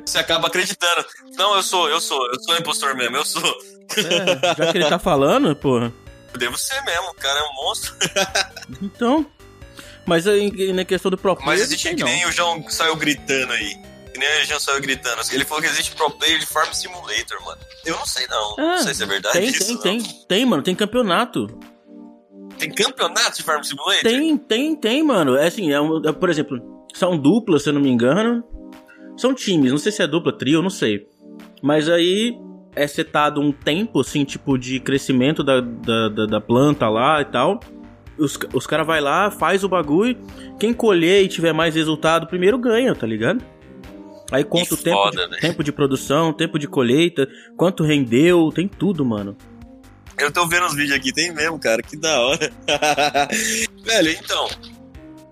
Você 0.05 0.19
acaba 0.19 0.49
acreditando. 0.49 1.05
Não, 1.37 1.57
eu 1.57 1.63
sou, 1.63 1.89
eu 1.89 2.01
sou, 2.01 2.19
eu 2.27 2.41
sou 2.41 2.57
impostor 2.57 2.95
mesmo, 2.95 3.17
eu 3.17 3.25
sou. 3.25 3.59
É, 3.97 4.57
já 4.57 4.71
que 4.71 4.79
ele 4.79 4.89
tá 4.89 4.99
falando, 4.99 5.55
porra. 5.57 5.93
Devo 6.37 6.57
ser 6.57 6.81
mesmo, 6.85 7.11
o 7.11 7.15
cara 7.15 7.39
é 7.39 7.43
um 7.43 7.55
monstro. 7.55 7.95
Então. 8.83 9.27
Mas 10.07 10.27
aí, 10.27 10.73
na 10.73 10.85
questão 10.85 11.11
do 11.11 11.19
pro 11.19 11.37
player, 11.37 11.47
Mas 11.47 11.61
existe 11.61 11.95
que 11.95 12.03
nem 12.03 12.27
o 12.27 12.33
João 12.33 12.65
saiu 12.69 12.97
gritando 12.97 13.53
aí. 13.53 13.77
Que 14.13 14.19
nem 14.19 14.29
a 14.29 14.45
Jean 14.45 14.59
saiu 14.59 14.81
gritando. 14.81 15.21
Ele 15.33 15.45
falou 15.45 15.63
que 15.63 15.69
existe 15.69 15.95
pro 15.95 16.11
player 16.11 16.39
de 16.39 16.47
Farm 16.47 16.73
Simulator, 16.73 17.45
mano. 17.45 17.59
Eu 17.85 17.97
não 17.97 18.07
sei 18.07 18.27
não. 18.27 18.55
Ah, 18.59 18.63
não 18.77 18.79
sei 18.79 18.95
se 18.95 19.03
é 19.03 19.07
verdade 19.07 19.39
Tem, 19.39 19.49
isso. 19.49 19.65
tem, 19.65 19.75
não. 19.75 19.83
tem. 19.83 20.01
Tem, 20.29 20.47
mano, 20.47 20.63
tem 20.63 20.75
campeonato. 20.75 21.47
Tem 22.59 22.71
campeonato 22.71 23.37
de 23.37 23.43
Farm 23.43 23.63
Simulator? 23.63 24.03
Tem, 24.03 24.37
tem, 24.37 24.77
tem, 24.77 25.03
mano. 25.03 25.37
É 25.37 25.47
assim, 25.47 25.73
é, 25.73 25.81
um- 25.81 26.03
é, 26.07 26.13
por 26.13 26.29
exemplo, 26.29 26.61
são 26.93 27.17
duplas, 27.17 27.63
se 27.63 27.71
eu 27.71 27.73
não 27.73 27.81
me 27.81 27.89
engano. 27.91 28.45
São 29.17 29.35
times, 29.35 29.71
não 29.71 29.79
sei 29.79 29.93
se 29.93 30.03
é 30.03 30.07
dupla, 30.07 30.33
trio, 30.37 30.63
não 30.63 30.71
sei. 30.71 31.07
Mas 31.63 31.89
aí 31.89 32.37
é 32.75 32.87
setado 32.87 33.41
um 33.41 33.53
tempo, 33.53 34.01
assim, 34.01 34.25
tipo, 34.25 34.57
de 34.59 34.81
crescimento 34.81 35.43
da, 35.45 35.61
da, 35.61 36.09
da, 36.09 36.27
da 36.27 36.41
planta 36.41 36.89
lá 36.89 37.21
e 37.21 37.25
tal. 37.27 37.61
Os, 38.19 38.39
os 38.53 38.67
caras 38.67 38.87
vai 38.87 39.01
lá, 39.01 39.31
faz 39.31 39.65
o 39.65 39.69
bagulho. 39.69 40.19
Quem 40.59 40.73
colher 40.75 41.23
e 41.25 41.29
tiver 41.29 41.53
mais 41.53 41.75
resultado 41.75 42.27
primeiro 42.27 42.59
ganha, 42.59 42.95
tá 42.95 43.07
ligado? 43.07 43.43
Aí 44.31 44.45
conta 44.45 44.75
o 44.75 44.77
tempo, 44.77 44.97
foda, 44.97 45.29
de, 45.29 45.41
tempo 45.41 45.65
de 45.65 45.73
produção, 45.73 46.33
tempo 46.33 46.59
de 46.59 46.69
colheita, 46.69 47.29
quanto 47.57 47.83
rendeu, 47.83 48.51
tem 48.55 48.69
tudo, 48.69 49.05
mano. 49.05 49.37
Eu 50.17 50.31
tô 50.31 50.47
vendo 50.47 50.67
os 50.67 50.75
vídeos 50.75 50.97
aqui, 50.97 51.13
tem 51.13 51.33
mesmo, 51.33 51.59
cara, 51.59 51.83
que 51.83 51.97
da 51.97 52.21
hora. 52.21 52.53
Velho, 53.83 54.11
então. 54.11 54.49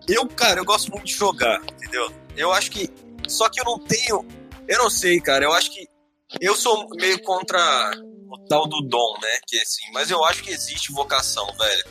Eu, 0.08 0.26
cara, 0.28 0.60
eu 0.60 0.64
gosto 0.64 0.90
muito 0.90 1.04
de 1.04 1.12
jogar, 1.12 1.60
entendeu? 1.62 2.10
Eu 2.36 2.52
acho 2.52 2.70
que. 2.70 2.88
Só 3.28 3.48
que 3.48 3.60
eu 3.60 3.64
não 3.64 3.78
tenho. 3.78 4.26
Eu 4.66 4.78
não 4.78 4.88
sei, 4.88 5.20
cara. 5.20 5.44
Eu 5.44 5.52
acho 5.52 5.70
que. 5.70 5.86
Eu 6.40 6.56
sou 6.56 6.88
meio 6.96 7.22
contra 7.22 7.58
o 8.30 8.38
tal 8.48 8.66
do 8.66 8.80
dom, 8.82 9.14
né? 9.22 9.40
Que 9.46 9.58
assim, 9.58 9.84
mas 9.92 10.10
eu 10.10 10.24
acho 10.24 10.42
que 10.42 10.50
existe 10.50 10.90
vocação, 10.92 11.46
velho. 11.58 11.84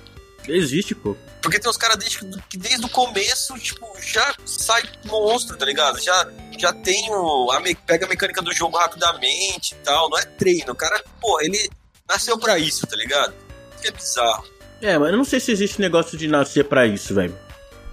Existe, 0.47 0.95
pô. 0.95 1.15
Porque 1.41 1.59
tem 1.59 1.69
uns 1.69 1.77
caras 1.77 1.97
desde, 1.97 2.19
que 2.49 2.57
desde 2.57 2.85
o 2.85 2.89
começo, 2.89 3.53
tipo, 3.59 3.87
já 4.01 4.35
sai 4.45 4.81
monstro, 5.05 5.57
tá 5.57 5.65
ligado? 5.65 5.99
Já, 6.01 6.27
já 6.57 6.73
tem 6.73 7.09
o. 7.09 7.51
A 7.51 7.59
me- 7.59 7.75
pega 7.75 8.05
a 8.05 8.09
mecânica 8.09 8.41
do 8.41 8.53
jogo 8.53 8.77
rapidamente 8.77 9.73
e 9.73 9.77
tal. 9.83 10.09
Não 10.09 10.17
é 10.17 10.25
treino. 10.25 10.71
O 10.71 10.75
cara, 10.75 11.03
pô, 11.21 11.39
ele 11.41 11.69
nasceu 12.09 12.37
pra 12.37 12.57
isso, 12.57 12.85
tá 12.87 12.95
ligado? 12.95 13.33
Que 13.81 13.87
é 13.87 13.91
bizarro. 13.91 14.45
É, 14.81 14.97
mas 14.97 15.09
eu 15.11 15.17
não 15.17 15.23
sei 15.25 15.39
se 15.39 15.51
existe 15.51 15.81
negócio 15.81 16.17
de 16.17 16.27
nascer 16.27 16.65
pra 16.65 16.85
isso, 16.85 17.13
velho. 17.13 17.35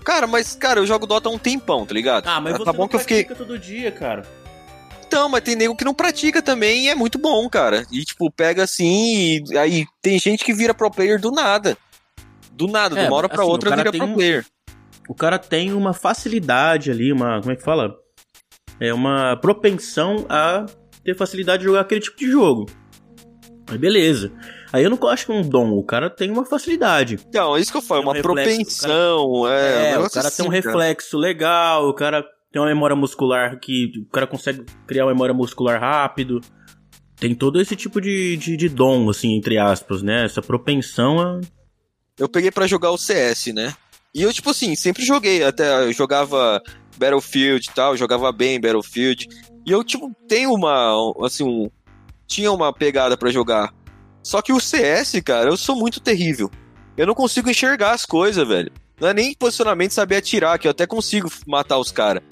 Cara, 0.05 0.27
mas, 0.27 0.55
cara, 0.55 0.81
eu 0.81 0.87
jogo 0.87 1.07
Dota 1.07 1.29
há 1.29 1.33
um 1.33 1.39
tempão, 1.39 1.87
tá 1.87 1.95
ligado? 1.95 2.27
Ah, 2.29 2.41
mas 2.41 2.53
tá 2.53 2.59
você 2.59 2.73
bom 2.73 2.83
não 2.83 2.89
que 2.89 2.97
eu 2.97 3.01
fiquei. 3.01 3.25
pratica 3.25 3.45
todo 3.45 3.59
dia, 3.59 3.91
cara. 3.91 4.23
Então, 5.07 5.29
mas 5.29 5.43
tem 5.43 5.55
nego 5.57 5.77
que 5.77 5.85
não 5.85 5.95
pratica 5.95 6.43
também 6.43 6.85
e 6.85 6.89
é 6.89 6.95
muito 6.95 7.19
bom, 7.19 7.49
cara. 7.49 7.87
E, 7.91 8.05
tipo, 8.05 8.31
pega 8.31 8.65
assim 8.65 9.43
e 9.51 9.57
aí 9.59 9.87
tem 10.03 10.19
gente 10.19 10.45
que 10.45 10.53
vira 10.53 10.75
pro 10.75 10.91
player 10.91 11.19
do 11.21 11.31
nada. 11.31 11.77
Do 12.53 12.67
nada, 12.67 12.99
É, 12.99 13.03
de 13.03 13.09
uma 13.09 13.17
hora 13.17 13.29
pra 13.29 13.43
assim, 13.43 13.51
outra 13.51 13.75
vira 13.77 13.91
pro 13.93 14.05
um- 14.05 14.15
player. 14.15 14.45
O 15.09 15.15
cara 15.15 15.39
tem 15.39 15.73
uma 15.73 15.93
facilidade 15.95 16.91
ali, 16.91 17.13
uma. 17.13 17.41
Como 17.41 17.53
é 17.53 17.57
que 17.57 17.63
fala? 17.63 17.95
É 18.81 18.93
uma 18.93 19.37
propensão 19.37 20.27
a 20.29 20.67
ter 21.05 21.17
facilidade 21.17 21.61
de 21.61 21.69
jogar 21.69 21.81
aquele 21.81 22.01
tipo 22.01 22.19
de 22.19 22.31
jogo. 22.31 22.67
Aí 23.67 23.79
beleza. 23.79 24.33
Aí 24.73 24.83
eu 24.83 24.91
não 24.91 25.09
acho 25.09 25.27
que 25.27 25.33
é 25.33 25.35
um 25.35 25.49
dom, 25.49 25.71
o 25.73 25.85
cara 25.85 26.11
tem 26.11 26.31
uma 26.31 26.45
facilidade. 26.45 27.19
Então, 27.29 27.57
é 27.57 27.61
isso 27.61 27.71
que 27.71 27.79
eu 27.79 27.83
falo, 27.83 28.01
Tem 28.01 28.09
um 28.09 28.11
uma 28.11 28.17
reflexo, 28.17 28.81
propensão, 28.83 29.49
é. 29.49 29.93
É, 29.93 29.99
um 29.99 30.05
o 30.05 30.11
cara 30.11 30.31
tem 30.31 30.45
um 30.45 30.51
assim, 30.51 30.63
cara. 30.63 30.75
reflexo 30.75 31.17
legal, 31.17 31.89
o 31.89 31.95
cara 31.95 32.25
tem 32.53 32.61
uma 32.61 32.69
memória 32.69 32.97
muscular 32.97 33.59
que 33.59 33.91
o 34.07 34.11
cara 34.11 34.27
consegue 34.27 34.65
criar 34.87 35.05
uma 35.05 35.13
memória 35.13 35.35
muscular 35.35 35.81
rápido. 35.81 36.41
Tem 37.17 37.35
todo 37.35 37.61
esse 37.61 37.77
tipo 37.77 38.01
de, 38.01 38.37
de, 38.37 38.57
de 38.57 38.69
dom, 38.69 39.09
assim, 39.09 39.37
entre 39.37 39.59
aspas, 39.59 40.03
né? 40.03 40.25
Essa 40.25 40.43
propensão 40.43 41.21
a. 41.21 41.41
eu 42.19 42.29
peguei 42.29 42.51
pra 42.51 42.67
jogar 42.67 42.91
o 42.91 42.99
CS, 42.99 43.47
né? 43.55 43.75
E 44.15 44.23
eu, 44.23 44.33
tipo 44.33 44.51
assim, 44.51 44.77
sempre 44.77 45.05
joguei. 45.05 45.43
Até 45.43 45.85
eu 45.85 45.93
jogava 45.93 46.63
Battlefield 46.97 47.69
e 47.69 47.75
tal, 47.75 47.97
jogava 47.97 48.31
bem 48.33 48.61
Battlefield. 48.61 49.29
E 49.67 49.71
eu, 49.71 49.83
tipo, 49.83 50.15
tenho 50.29 50.53
uma. 50.53 50.95
Assim, 51.25 51.45
um. 51.45 51.71
Tinha 52.27 52.51
uma 52.53 52.73
pegada 52.73 53.17
pra 53.17 53.31
jogar. 53.31 53.73
Só 54.23 54.41
que 54.41 54.53
o 54.53 54.61
CS, 54.61 55.21
cara, 55.25 55.51
eu 55.51 55.57
sou 55.57 55.77
muito 55.77 56.01
terrível. 56.01 56.51
Eu 56.97 57.07
não 57.07 57.15
consigo 57.15 57.51
enxergar 57.51 57.93
as 57.93 58.07
coisas, 58.07 58.47
velho. 58.47 58.73
Não 59.01 59.09
é 59.09 59.15
nem 59.15 59.35
posicionamento 59.35 59.93
saber 59.93 60.17
atirar, 60.17 60.59
que 60.59 60.67
eu 60.67 60.71
até 60.71 60.87
consigo 60.87 61.31
matar 61.47 61.79
os 61.79 61.91
caras. 61.91 62.23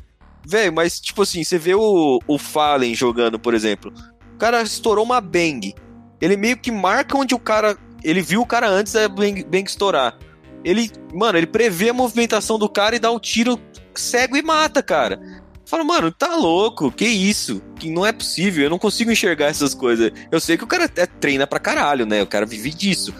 Velho, 0.46 0.72
mas, 0.72 0.98
tipo 1.00 1.22
assim, 1.22 1.44
você 1.44 1.58
vê 1.58 1.74
o, 1.74 2.20
o 2.26 2.38
Fallen 2.38 2.94
jogando, 2.94 3.38
por 3.38 3.54
exemplo. 3.54 3.92
O 4.34 4.38
cara 4.38 4.62
estourou 4.62 5.04
uma 5.04 5.20
bang. 5.20 5.74
Ele 6.20 6.36
meio 6.36 6.56
que 6.56 6.70
marca 6.70 7.16
onde 7.16 7.34
o 7.34 7.38
cara 7.38 7.76
ele 8.04 8.20
viu 8.20 8.42
o 8.42 8.46
cara 8.46 8.68
antes 8.68 8.92
da 8.92 9.08
bang, 9.08 9.44
bang 9.44 9.68
estourar. 9.68 10.18
Ele, 10.64 10.90
mano, 11.12 11.38
ele 11.38 11.46
prevê 11.46 11.90
a 11.90 11.94
movimentação 11.94 12.58
do 12.58 12.68
cara 12.68 12.96
e 12.96 12.98
dá 12.98 13.10
um 13.10 13.18
tiro 13.18 13.58
cego 13.94 14.36
e 14.36 14.42
mata, 14.42 14.82
cara. 14.82 15.20
Fala, 15.64 15.84
mano, 15.84 16.10
tá 16.10 16.36
louco, 16.36 16.90
que 16.90 17.06
isso? 17.06 17.62
Que 17.78 17.90
não 17.90 18.04
é 18.04 18.12
possível, 18.12 18.64
eu 18.64 18.70
não 18.70 18.78
consigo 18.78 19.10
enxergar 19.10 19.46
essas 19.46 19.74
coisas. 19.74 20.12
Eu 20.30 20.40
sei 20.40 20.56
que 20.56 20.64
o 20.64 20.66
cara 20.66 20.90
é, 20.96 21.06
treina 21.06 21.46
pra 21.46 21.58
caralho, 21.58 22.04
né? 22.04 22.22
O 22.22 22.26
cara 22.26 22.44
vive 22.44 22.70
disso. 22.70 23.14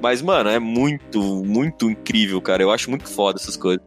Mas, 0.00 0.20
mano, 0.22 0.50
é 0.50 0.58
muito, 0.58 1.20
muito 1.44 1.90
incrível, 1.90 2.40
cara. 2.40 2.62
Eu 2.62 2.70
acho 2.70 2.90
muito 2.90 3.08
foda 3.08 3.40
essas 3.40 3.56
coisas. 3.56 3.84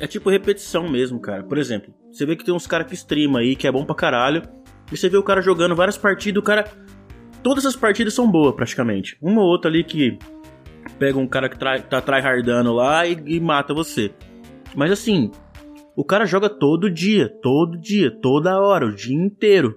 É 0.00 0.06
tipo 0.06 0.28
repetição 0.28 0.88
mesmo, 0.88 1.20
cara. 1.20 1.42
Por 1.44 1.56
exemplo, 1.56 1.94
você 2.10 2.26
vê 2.26 2.36
que 2.36 2.44
tem 2.44 2.52
uns 2.52 2.66
caras 2.66 2.88
que 2.88 2.94
streamam 2.94 3.40
aí, 3.40 3.54
que 3.54 3.66
é 3.66 3.72
bom 3.72 3.84
pra 3.84 3.94
caralho. 3.94 4.42
E 4.90 4.96
você 4.96 5.08
vê 5.08 5.16
o 5.16 5.22
cara 5.22 5.40
jogando 5.40 5.76
várias 5.76 5.96
partidas, 5.96 6.42
o 6.42 6.44
cara. 6.44 6.70
Todas 7.42 7.64
as 7.64 7.74
partidas 7.74 8.12
são 8.12 8.30
boas, 8.30 8.54
praticamente. 8.54 9.16
Uma 9.20 9.40
ou 9.40 9.48
outra 9.48 9.70
ali 9.70 9.82
que 9.82 10.18
pega 11.02 11.18
um 11.18 11.26
cara 11.26 11.48
que 11.48 11.58
try, 11.58 11.82
tá 11.82 12.00
tryhardando 12.00 12.72
lá 12.72 13.04
e, 13.04 13.20
e 13.26 13.40
mata 13.40 13.74
você. 13.74 14.12
Mas 14.72 14.92
assim, 14.92 15.32
o 15.96 16.04
cara 16.04 16.24
joga 16.24 16.48
todo 16.48 16.88
dia, 16.88 17.28
todo 17.42 17.76
dia, 17.76 18.08
toda 18.08 18.60
hora, 18.60 18.86
o 18.86 18.94
dia 18.94 19.16
inteiro. 19.16 19.74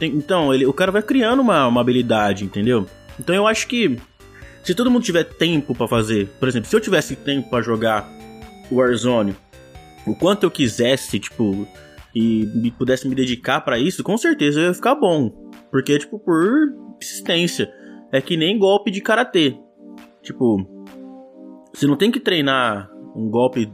Então, 0.00 0.54
ele, 0.54 0.64
o 0.64 0.72
cara 0.72 0.90
vai 0.90 1.02
criando 1.02 1.42
uma, 1.42 1.66
uma 1.66 1.82
habilidade, 1.82 2.42
entendeu? 2.42 2.86
Então 3.20 3.34
eu 3.34 3.46
acho 3.46 3.68
que 3.68 3.98
se 4.64 4.74
todo 4.74 4.90
mundo 4.90 5.04
tiver 5.04 5.24
tempo 5.24 5.74
pra 5.74 5.86
fazer, 5.86 6.26
por 6.40 6.48
exemplo, 6.48 6.70
se 6.70 6.74
eu 6.74 6.80
tivesse 6.80 7.16
tempo 7.16 7.50
pra 7.50 7.60
jogar 7.60 8.08
Warzone, 8.72 9.36
o 10.06 10.14
quanto 10.14 10.44
eu 10.44 10.50
quisesse, 10.50 11.18
tipo, 11.18 11.68
e 12.14 12.46
me 12.54 12.70
pudesse 12.70 13.06
me 13.06 13.14
dedicar 13.14 13.60
pra 13.60 13.78
isso, 13.78 14.02
com 14.02 14.16
certeza 14.16 14.58
eu 14.58 14.68
ia 14.68 14.74
ficar 14.74 14.94
bom. 14.94 15.30
Porque, 15.70 15.98
tipo, 15.98 16.18
por 16.18 16.72
persistência. 16.98 17.70
É 18.10 18.22
que 18.22 18.38
nem 18.38 18.58
golpe 18.58 18.90
de 18.90 19.02
karatê. 19.02 19.58
Tipo, 20.26 20.58
você 21.72 21.86
não 21.86 21.96
tem 21.96 22.10
que 22.10 22.18
treinar 22.18 22.90
um 23.14 23.30
golpe, 23.30 23.72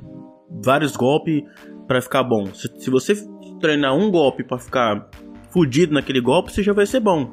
vários 0.62 0.94
golpes 0.94 1.42
pra 1.88 2.02
ficar 2.02 2.22
bom. 2.22 2.44
Se, 2.52 2.68
se 2.78 2.90
você 2.90 3.14
treinar 3.58 3.96
um 3.96 4.10
golpe 4.10 4.44
pra 4.44 4.58
ficar 4.58 5.08
fudido 5.50 5.94
naquele 5.94 6.20
golpe, 6.20 6.52
você 6.52 6.62
já 6.62 6.74
vai 6.74 6.84
ser 6.84 7.00
bom. 7.00 7.32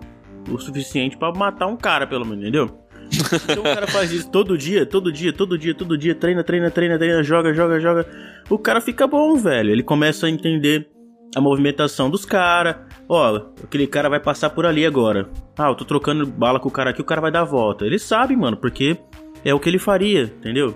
O 0.50 0.58
suficiente 0.58 1.18
pra 1.18 1.34
matar 1.34 1.68
um 1.68 1.76
cara, 1.76 2.08
pelo 2.08 2.26
menos, 2.26 2.42
entendeu? 2.44 2.80
Então 3.50 3.60
o 3.60 3.64
cara 3.64 3.88
faz 3.88 4.12
isso 4.12 4.30
todo 4.32 4.58
dia, 4.58 4.86
todo 4.86 5.12
dia, 5.12 5.34
todo 5.34 5.58
dia, 5.58 5.74
todo 5.74 5.98
dia, 5.98 6.16
treina, 6.16 6.44
treina, 6.44 6.72
treina, 6.72 6.98
treina, 6.98 7.24
joga, 7.24 7.54
joga, 7.54 7.80
joga. 7.80 8.08
O 8.50 8.58
cara 8.58 8.80
fica 8.80 9.06
bom, 9.06 9.36
velho. 9.36 9.72
Ele 9.72 9.84
começa 9.84 10.28
a 10.28 10.30
entender 10.30 10.88
a 11.36 11.42
movimentação 11.42 12.10
dos 12.10 12.26
caras. 12.26 12.78
Ó, 13.08 13.52
aquele 13.64 13.88
cara 13.88 14.10
vai 14.10 14.20
passar 14.20 14.52
por 14.52 14.66
ali 14.66 14.86
agora. 14.86 15.30
Ah, 15.58 15.70
eu 15.70 15.76
tô 15.76 15.86
trocando 15.86 16.26
bala 16.26 16.60
com 16.60 16.70
o 16.70 16.72
cara 16.72 16.92
aqui, 16.92 17.02
o 17.02 17.06
cara 17.06 17.22
vai 17.22 17.32
dar 17.32 17.42
a 17.42 17.46
volta. 17.46 17.86
Ele 17.86 18.00
sabe, 18.00 18.36
mano, 18.36 18.58
porque 18.58 18.98
é 19.44 19.54
o 19.54 19.60
que 19.60 19.70
ele 19.70 19.80
faria, 19.80 20.24
entendeu? 20.24 20.76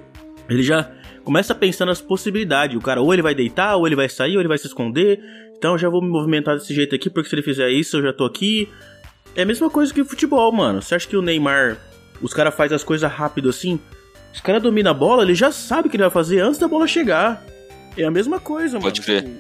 Ele 0.49 0.63
já 0.63 0.89
começa 1.23 1.53
a 1.53 1.55
pensar 1.55 1.85
nas 1.85 2.01
possibilidades. 2.01 2.75
O 2.77 2.81
cara 2.81 3.01
ou 3.01 3.13
ele 3.13 3.21
vai 3.21 3.33
deitar, 3.35 3.75
ou 3.75 3.87
ele 3.87 3.95
vai 3.95 4.09
sair, 4.09 4.35
ou 4.35 4.41
ele 4.41 4.47
vai 4.47 4.57
se 4.57 4.67
esconder. 4.67 5.19
Então 5.57 5.73
eu 5.73 5.77
já 5.77 5.89
vou 5.89 6.01
me 6.01 6.09
movimentar 6.09 6.55
desse 6.57 6.73
jeito 6.73 6.93
aqui, 6.93 7.09
porque 7.09 7.29
se 7.29 7.35
ele 7.35 7.41
fizer 7.41 7.69
isso, 7.69 7.97
eu 7.97 8.03
já 8.03 8.13
tô 8.13 8.25
aqui. 8.25 8.67
É 9.35 9.43
a 9.43 9.45
mesma 9.45 9.69
coisa 9.69 9.93
que 9.93 10.01
o 10.01 10.05
futebol, 10.05 10.51
mano. 10.51 10.81
Você 10.81 10.95
acha 10.95 11.07
que 11.07 11.17
o 11.17 11.21
Neymar, 11.21 11.77
os 12.21 12.33
caras 12.33 12.53
fazem 12.53 12.75
as 12.75 12.83
coisas 12.83 13.09
rápido 13.11 13.49
assim? 13.49 13.79
Os 14.33 14.41
caras 14.41 14.61
dominam 14.61 14.91
a 14.91 14.93
bola, 14.93 15.23
ele 15.23 15.35
já 15.35 15.51
sabe 15.51 15.87
o 15.87 15.91
que 15.91 15.95
ele 15.95 16.03
vai 16.03 16.11
fazer 16.11 16.39
antes 16.39 16.59
da 16.59 16.67
bola 16.67 16.87
chegar. 16.87 17.43
É 17.95 18.03
a 18.03 18.11
mesma 18.11 18.39
coisa, 18.39 18.79
Pode 18.79 19.01
mano. 19.01 19.21
crer. 19.21 19.31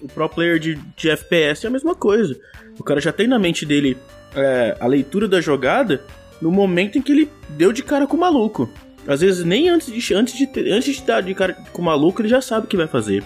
O, 0.00 0.04
o 0.06 0.08
pro 0.08 0.28
player 0.28 0.58
de, 0.58 0.74
de 0.96 1.08
FPS 1.10 1.64
é 1.64 1.68
a 1.68 1.70
mesma 1.70 1.94
coisa. 1.94 2.38
O 2.78 2.82
cara 2.82 3.00
já 3.00 3.12
tem 3.12 3.26
na 3.26 3.38
mente 3.38 3.64
dele 3.64 3.96
é, 4.34 4.76
a 4.80 4.86
leitura 4.86 5.26
da 5.28 5.40
jogada 5.40 6.02
no 6.40 6.50
momento 6.50 6.98
em 6.98 7.02
que 7.02 7.12
ele 7.12 7.30
deu 7.50 7.72
de 7.72 7.82
cara 7.82 8.06
com 8.06 8.16
o 8.16 8.20
maluco. 8.20 8.68
Às 9.06 9.20
vezes 9.20 9.44
nem 9.44 9.68
antes 9.68 9.92
de, 9.92 10.14
antes 10.14 10.36
de, 10.36 10.46
ter- 10.46 10.70
antes 10.72 10.94
de 10.96 11.02
dar 11.02 11.22
de 11.22 11.34
cara 11.34 11.54
com 11.72 11.82
o 11.82 11.84
maluco, 11.84 12.20
ele 12.20 12.28
já 12.28 12.40
sabe 12.40 12.66
o 12.66 12.68
que 12.68 12.76
vai 12.76 12.86
fazer. 12.86 13.24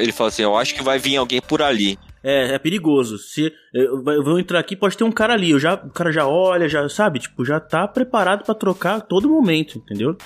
Ele 0.00 0.12
fala 0.12 0.28
assim: 0.28 0.42
eu 0.42 0.56
acho 0.56 0.74
que 0.74 0.82
vai 0.82 0.98
vir 0.98 1.16
alguém 1.16 1.40
por 1.40 1.62
ali. 1.62 1.98
É, 2.22 2.54
é 2.54 2.58
perigoso. 2.58 3.18
Se 3.18 3.52
eu, 3.74 4.02
eu 4.08 4.22
vou 4.22 4.38
entrar 4.38 4.58
aqui, 4.60 4.76
pode 4.76 4.96
ter 4.96 5.02
um 5.04 5.10
cara 5.10 5.32
ali. 5.34 5.50
Eu 5.50 5.58
já, 5.58 5.74
o 5.74 5.90
cara 5.90 6.12
já 6.12 6.26
olha, 6.26 6.68
já 6.68 6.88
sabe, 6.88 7.18
tipo, 7.18 7.44
já 7.44 7.58
tá 7.58 7.86
preparado 7.88 8.44
pra 8.44 8.54
trocar 8.54 8.96
a 8.96 9.00
todo 9.00 9.28
momento, 9.28 9.78
entendeu? 9.78 10.16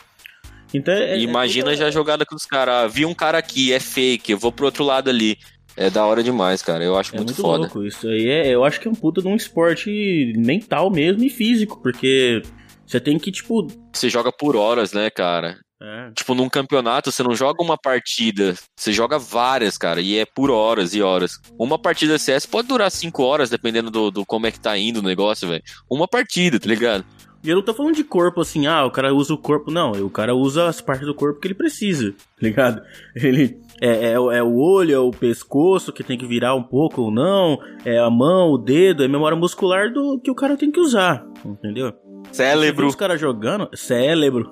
Então 0.74 0.92
é, 0.92 1.12
é- 1.14 1.18
Imagina 1.20 1.72
é, 1.72 1.76
já 1.76 1.86
a 1.86 1.90
jogada 1.90 2.26
com 2.26 2.34
os 2.34 2.44
caras. 2.44 2.92
Vi 2.92 3.06
um 3.06 3.14
cara 3.14 3.38
aqui, 3.38 3.72
é 3.72 3.80
fake, 3.80 4.32
eu 4.32 4.38
vou 4.38 4.52
pro 4.52 4.66
outro 4.66 4.84
lado 4.84 5.08
ali. 5.08 5.38
É 5.76 5.90
da 5.90 6.06
hora 6.06 6.22
demais, 6.22 6.62
cara. 6.62 6.82
Eu 6.82 6.96
acho 6.96 7.14
É 7.14 7.16
muito, 7.18 7.28
muito 7.30 7.42
foda. 7.42 7.58
louco. 7.64 7.84
Isso 7.84 8.08
aí 8.08 8.28
é, 8.28 8.48
eu 8.48 8.64
acho 8.64 8.80
que 8.80 8.88
é 8.88 8.90
um 8.90 8.94
puta 8.94 9.20
de 9.20 9.28
um 9.28 9.36
esporte 9.36 10.32
mental 10.36 10.90
mesmo 10.90 11.22
e 11.22 11.28
físico, 11.28 11.80
porque 11.82 12.42
você 12.86 12.98
tem 13.00 13.18
que, 13.18 13.30
tipo, 13.30 13.66
Você 13.92 14.08
joga 14.08 14.32
por 14.32 14.56
horas, 14.56 14.92
né, 14.92 15.10
cara? 15.10 15.58
É. 15.82 16.10
Tipo, 16.12 16.34
num 16.34 16.48
campeonato, 16.48 17.12
você 17.12 17.22
não 17.22 17.34
joga 17.34 17.62
uma 17.62 17.76
partida, 17.76 18.54
você 18.74 18.92
joga 18.94 19.18
várias, 19.18 19.76
cara, 19.76 20.00
e 20.00 20.16
é 20.16 20.24
por 20.24 20.50
horas 20.50 20.94
e 20.94 21.02
horas. 21.02 21.38
Uma 21.58 21.78
partida 21.78 22.18
CS 22.18 22.46
pode 22.46 22.68
durar 22.68 22.90
5 22.90 23.22
horas, 23.22 23.50
dependendo 23.50 23.90
do, 23.90 24.10
do 24.10 24.24
como 24.24 24.46
é 24.46 24.50
que 24.50 24.58
tá 24.58 24.78
indo 24.78 25.00
o 25.00 25.02
negócio, 25.02 25.46
velho. 25.46 25.62
Uma 25.90 26.08
partida, 26.08 26.58
tá 26.58 26.66
ligado? 26.66 27.04
E 27.46 27.50
eu 27.50 27.54
não 27.54 27.62
tô 27.62 27.72
falando 27.72 27.94
de 27.94 28.02
corpo 28.02 28.40
assim, 28.40 28.66
ah, 28.66 28.84
o 28.84 28.90
cara 28.90 29.14
usa 29.14 29.32
o 29.32 29.38
corpo. 29.38 29.70
Não, 29.70 29.92
o 29.92 30.10
cara 30.10 30.34
usa 30.34 30.66
as 30.66 30.80
partes 30.80 31.06
do 31.06 31.14
corpo 31.14 31.40
que 31.40 31.46
ele 31.46 31.54
precisa, 31.54 32.10
tá 32.10 32.16
ligado? 32.42 32.82
Ele. 33.14 33.60
É, 33.80 34.08
é, 34.08 34.12
é 34.12 34.42
o 34.42 34.56
olho, 34.56 34.94
é 34.94 34.98
o 34.98 35.10
pescoço 35.10 35.92
que 35.92 36.02
tem 36.02 36.18
que 36.18 36.26
virar 36.26 36.54
um 36.54 36.62
pouco 36.62 37.02
ou 37.02 37.10
não, 37.10 37.58
é 37.84 37.98
a 37.98 38.10
mão, 38.10 38.50
o 38.50 38.58
dedo, 38.58 39.02
é 39.02 39.06
a 39.06 39.08
memória 39.08 39.36
muscular 39.36 39.92
do 39.92 40.18
que 40.18 40.30
o 40.30 40.34
cara 40.34 40.56
tem 40.56 40.70
que 40.72 40.80
usar, 40.80 41.26
entendeu? 41.44 41.92
Você 42.32 42.42
vê 42.42 42.52
Cérebro. 42.52 42.86
os 42.86 42.94
caras 42.94 43.20
jogando. 43.20 43.68
Cérebro. 43.74 44.50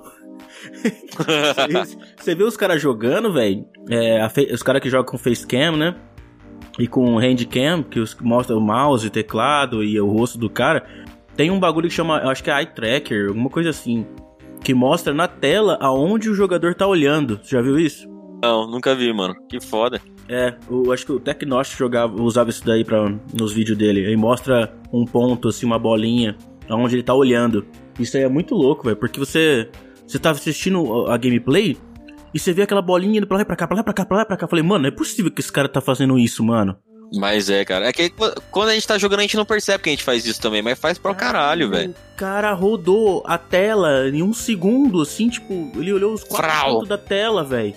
Você 2.17 2.35
vê 2.35 2.43
os 2.43 2.55
caras 2.55 2.79
jogando, 2.81 3.33
velho. 3.33 3.65
É, 3.89 4.25
os 4.53 4.63
caras 4.63 4.81
que 4.81 4.89
jogam 4.89 5.11
com 5.11 5.17
facecam, 5.17 5.75
né? 5.75 5.95
E 6.79 6.87
com 6.87 7.17
handcam, 7.17 7.83
que 7.83 7.99
os, 7.99 8.15
mostra 8.21 8.55
o 8.55 8.61
mouse, 8.61 9.07
o 9.07 9.11
teclado 9.11 9.83
e 9.83 9.99
o 9.99 10.07
rosto 10.07 10.37
do 10.37 10.49
cara. 10.49 10.85
Tem 11.35 11.51
um 11.51 11.59
bagulho 11.59 11.89
que 11.89 11.93
chama, 11.93 12.17
acho 12.29 12.43
que 12.43 12.49
é 12.49 12.57
eye 12.57 12.65
tracker, 12.65 13.27
alguma 13.29 13.49
coisa 13.49 13.69
assim. 13.69 14.05
Que 14.63 14.73
mostra 14.73 15.13
na 15.13 15.27
tela 15.27 15.77
aonde 15.81 16.29
o 16.29 16.33
jogador 16.33 16.73
tá 16.73 16.87
olhando. 16.87 17.39
Você 17.43 17.55
já 17.55 17.61
viu 17.61 17.77
isso? 17.77 18.09
Não, 18.41 18.69
nunca 18.69 18.95
vi, 18.95 19.11
mano. 19.13 19.35
Que 19.47 19.59
foda. 19.59 19.99
É, 20.27 20.55
eu 20.69 20.91
acho 20.91 21.05
que 21.05 21.11
o 21.11 21.19
Tecnost 21.19 21.77
jogava, 21.77 22.21
usava 22.21 22.49
isso 22.49 22.65
daí 22.65 22.83
pra, 22.83 23.09
nos 23.33 23.53
vídeos 23.53 23.77
dele. 23.77 24.01
Ele 24.01 24.15
mostra 24.15 24.73
um 24.91 25.05
ponto, 25.05 25.49
assim, 25.49 25.65
uma 25.65 25.77
bolinha, 25.77 26.35
aonde 26.69 26.95
ele 26.95 27.03
tá 27.03 27.13
olhando. 27.13 27.65
Isso 27.99 28.17
aí 28.17 28.23
é 28.23 28.29
muito 28.29 28.55
louco, 28.55 28.83
velho, 28.85 28.97
porque 28.97 29.19
você, 29.19 29.69
você 30.05 30.17
tá 30.17 30.31
assistindo 30.31 31.07
a 31.07 31.17
gameplay 31.17 31.77
e 32.33 32.39
você 32.39 32.51
vê 32.51 32.63
aquela 32.63 32.81
bolinha 32.81 33.17
indo 33.17 33.27
pra 33.27 33.37
lá 33.37 33.43
e 33.43 33.45
pra 33.45 33.55
cá, 33.55 33.67
pra 33.67 33.77
lá, 33.77 33.83
pra 33.83 33.93
cá, 33.93 34.05
pra 34.05 34.17
lá, 34.17 34.23
e 34.23 34.25
pra 34.25 34.37
cá. 34.37 34.45
Eu 34.45 34.49
falei, 34.49 34.63
mano, 34.63 34.81
não 34.83 34.89
é 34.89 34.91
possível 34.91 35.31
que 35.31 35.41
esse 35.41 35.51
cara 35.51 35.69
tá 35.69 35.79
fazendo 35.79 36.17
isso, 36.17 36.43
mano. 36.43 36.75
Mas 37.13 37.49
é, 37.49 37.63
cara. 37.63 37.87
É 37.87 37.93
que 37.93 38.11
quando 38.51 38.69
a 38.69 38.73
gente 38.73 38.87
tá 38.87 38.97
jogando, 38.97 39.19
a 39.19 39.23
gente 39.23 39.37
não 39.37 39.45
percebe 39.45 39.83
que 39.83 39.89
a 39.89 39.91
gente 39.93 40.03
faz 40.03 40.25
isso 40.25 40.41
também, 40.41 40.61
mas 40.61 40.79
faz 40.79 40.97
pra 40.97 41.13
caralho, 41.13 41.69
velho. 41.69 41.91
O 41.91 42.15
cara 42.17 42.51
rodou 42.53 43.23
a 43.25 43.37
tela 43.37 44.09
em 44.09 44.21
um 44.21 44.33
segundo, 44.33 45.01
assim, 45.01 45.29
tipo, 45.29 45.71
ele 45.75 45.93
olhou 45.93 46.13
os 46.13 46.23
quatro 46.23 46.49
Frau. 46.49 46.73
pontos 46.73 46.89
da 46.89 46.97
tela, 46.97 47.43
velho. 47.43 47.75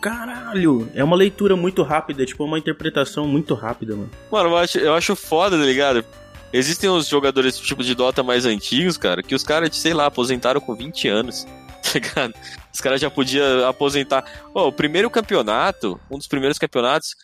Caralho! 0.00 0.88
É 0.94 1.02
uma 1.02 1.16
leitura 1.16 1.56
muito 1.56 1.82
rápida, 1.82 2.24
tipo, 2.24 2.44
uma 2.44 2.58
interpretação 2.58 3.26
muito 3.26 3.54
rápida, 3.54 3.96
mano. 3.96 4.10
Mano, 4.30 4.50
eu 4.50 4.56
acho, 4.56 4.78
eu 4.78 4.94
acho 4.94 5.16
foda, 5.16 5.58
tá 5.58 5.64
ligado? 5.64 6.04
Existem 6.52 6.88
os 6.88 7.08
jogadores 7.08 7.58
tipo 7.58 7.82
de 7.82 7.94
Dota 7.94 8.22
mais 8.22 8.46
antigos, 8.46 8.96
cara, 8.96 9.22
que 9.22 9.34
os 9.34 9.42
caras, 9.42 9.76
sei 9.76 9.92
lá, 9.92 10.06
aposentaram 10.06 10.60
com 10.60 10.74
20 10.74 11.08
anos. 11.08 11.46
Tá 11.80 11.92
ligado? 11.94 12.34
Os 12.74 12.80
caras 12.80 13.00
já 13.00 13.08
podiam 13.08 13.66
aposentar. 13.66 14.24
Ô, 14.52 14.66
o 14.66 14.72
primeiro 14.72 15.08
campeonato, 15.08 15.98
um 16.10 16.18
dos 16.18 16.26
primeiros 16.26 16.58
campeonatos, 16.58 17.14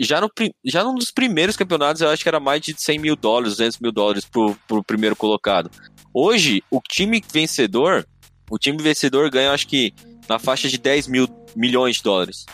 já, 0.00 0.20
no, 0.20 0.30
já 0.64 0.82
num 0.84 0.94
dos 0.94 1.10
primeiros 1.10 1.56
campeonatos, 1.56 2.02
eu 2.02 2.08
acho 2.08 2.22
que 2.22 2.28
era 2.28 2.40
mais 2.40 2.60
de 2.60 2.74
100 2.76 2.98
mil 2.98 3.16
dólares, 3.16 3.52
200 3.56 3.78
mil 3.78 3.92
dólares 3.92 4.24
pro, 4.24 4.56
pro 4.66 4.82
primeiro 4.82 5.14
colocado. 5.16 5.70
Hoje, 6.12 6.62
o 6.70 6.80
time 6.80 7.22
vencedor, 7.32 8.06
o 8.50 8.58
time 8.58 8.82
vencedor 8.82 9.30
ganha, 9.30 9.52
acho 9.52 9.66
que, 9.66 9.92
na 10.28 10.38
faixa 10.38 10.68
de 10.68 10.78
10 10.78 11.06
mil 11.08 11.28
milhões 11.54 11.96
de 11.96 12.02
dólares. 12.02 12.46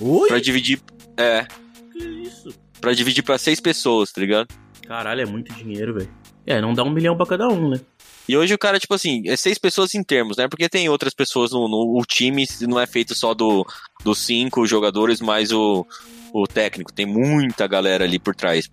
Oi? 0.00 0.28
Pra 0.28 0.40
dividir. 0.40 0.80
É, 1.16 1.46
Que 1.92 2.04
isso? 2.04 2.52
pra 2.80 2.92
dividir 2.92 3.22
pra 3.22 3.38
seis 3.38 3.60
pessoas, 3.60 4.10
tá 4.12 4.20
ligado? 4.20 4.48
Caralho, 4.86 5.22
é 5.22 5.26
muito 5.26 5.52
dinheiro, 5.54 5.94
velho. 5.94 6.12
É, 6.46 6.60
não 6.60 6.74
dá 6.74 6.82
um 6.82 6.90
milhão 6.90 7.16
pra 7.16 7.24
cada 7.26 7.48
um, 7.48 7.70
né? 7.70 7.80
E 8.28 8.36
hoje 8.36 8.54
o 8.54 8.58
cara, 8.58 8.78
tipo 8.78 8.94
assim, 8.94 9.22
é 9.26 9.36
seis 9.36 9.58
pessoas 9.58 9.94
em 9.94 10.02
termos, 10.02 10.36
né? 10.36 10.48
Porque 10.48 10.68
tem 10.68 10.88
outras 10.88 11.14
pessoas 11.14 11.52
no, 11.52 11.68
no 11.68 11.98
o 11.98 12.04
time, 12.06 12.46
não 12.62 12.80
é 12.80 12.86
feito 12.86 13.14
só 13.14 13.34
do, 13.34 13.66
dos 14.04 14.18
cinco 14.18 14.66
jogadores, 14.66 15.20
mais 15.20 15.50
o, 15.50 15.86
o 16.32 16.46
técnico. 16.46 16.92
Tem 16.92 17.06
muita 17.06 17.66
galera 17.66 18.04
ali 18.04 18.18
por 18.18 18.34
trás. 18.34 18.70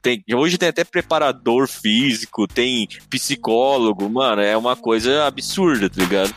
Tem, 0.00 0.22
hoje 0.32 0.56
tem 0.56 0.68
até 0.68 0.84
preparador 0.84 1.66
físico, 1.66 2.46
tem 2.46 2.86
psicólogo, 3.10 4.08
mano, 4.08 4.40
é 4.40 4.56
uma 4.56 4.76
coisa 4.76 5.26
absurda, 5.26 5.90
tá 5.90 6.00
ligado? 6.00 6.34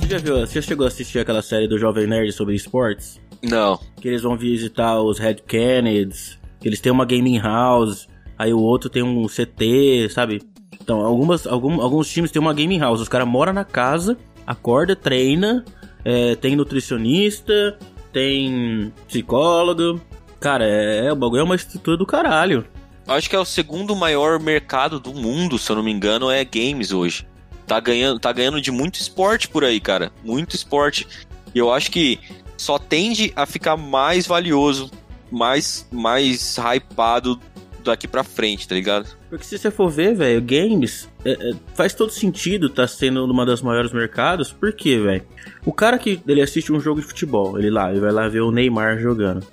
Você 0.00 0.08
já 0.08 0.18
viu, 0.18 0.40
você 0.40 0.60
já 0.60 0.62
chegou 0.62 0.84
a 0.84 0.88
assistir 0.88 1.20
aquela 1.20 1.40
série 1.40 1.68
do 1.68 1.78
Jovem 1.78 2.06
Nerd 2.06 2.32
sobre 2.32 2.54
esportes? 2.54 3.20
Não. 3.42 3.78
Que 4.00 4.08
eles 4.08 4.22
vão 4.22 4.36
visitar 4.36 5.00
os 5.00 5.18
Red 5.18 5.36
Kennedys, 5.46 6.38
que 6.60 6.68
eles 6.68 6.80
têm 6.80 6.92
uma 6.92 7.06
gaming 7.06 7.38
house, 7.38 8.08
aí 8.36 8.52
o 8.52 8.58
outro 8.58 8.90
tem 8.90 9.02
um 9.02 9.26
CT, 9.26 10.08
sabe? 10.10 10.42
Então, 10.90 11.06
algumas, 11.06 11.46
algum, 11.46 11.80
alguns 11.80 12.10
times 12.10 12.32
têm 12.32 12.42
uma 12.42 12.52
gaming 12.52 12.80
house, 12.80 13.00
os 13.00 13.08
caras 13.08 13.28
moram 13.28 13.52
na 13.52 13.64
casa, 13.64 14.18
acorda, 14.44 14.96
treina, 14.96 15.64
é, 16.04 16.34
tem 16.34 16.56
nutricionista, 16.56 17.78
tem 18.12 18.92
psicólogo. 19.06 20.00
Cara, 20.40 20.66
é, 20.66 21.12
o 21.12 21.14
bagulho 21.14 21.42
é 21.42 21.44
uma 21.44 21.54
estrutura 21.54 21.96
do 21.96 22.04
caralho. 22.04 22.66
Acho 23.06 23.30
que 23.30 23.36
é 23.36 23.38
o 23.38 23.44
segundo 23.44 23.94
maior 23.94 24.40
mercado 24.40 24.98
do 24.98 25.14
mundo, 25.14 25.60
se 25.60 25.70
eu 25.70 25.76
não 25.76 25.82
me 25.84 25.92
engano, 25.92 26.28
é 26.28 26.44
games 26.44 26.90
hoje. 26.90 27.24
Tá 27.68 27.78
ganhando, 27.78 28.18
tá 28.18 28.32
ganhando 28.32 28.60
de 28.60 28.72
muito 28.72 28.96
esporte 28.96 29.46
por 29.46 29.62
aí, 29.62 29.78
cara. 29.78 30.10
Muito 30.24 30.56
esporte. 30.56 31.06
E 31.54 31.58
eu 31.60 31.72
acho 31.72 31.88
que 31.92 32.18
só 32.56 32.80
tende 32.80 33.32
a 33.36 33.46
ficar 33.46 33.76
mais 33.76 34.26
valioso, 34.26 34.90
mais, 35.30 35.86
mais 35.92 36.58
hypado 36.58 37.40
daqui 37.84 38.06
pra 38.06 38.22
frente, 38.22 38.68
tá 38.68 38.74
ligado? 38.74 39.08
Porque 39.28 39.44
se 39.44 39.58
você 39.58 39.70
for 39.70 39.90
ver, 39.90 40.14
velho, 40.14 40.40
games 40.42 41.08
é, 41.24 41.32
é, 41.32 41.52
faz 41.74 41.94
todo 41.94 42.10
sentido 42.10 42.68
tá 42.68 42.86
sendo 42.86 43.24
uma 43.24 43.44
das 43.44 43.62
maiores 43.62 43.92
mercados. 43.92 44.52
Por 44.52 44.72
quê, 44.72 44.98
velho? 44.98 45.22
O 45.64 45.72
cara 45.72 45.98
que 45.98 46.20
ele 46.26 46.40
assiste 46.40 46.72
um 46.72 46.80
jogo 46.80 47.00
de 47.00 47.06
futebol, 47.06 47.58
ele 47.58 47.70
lá, 47.70 47.90
ele 47.90 48.00
vai 48.00 48.12
lá 48.12 48.28
ver 48.28 48.40
o 48.40 48.50
Neymar 48.50 48.98
jogando. 48.98 49.46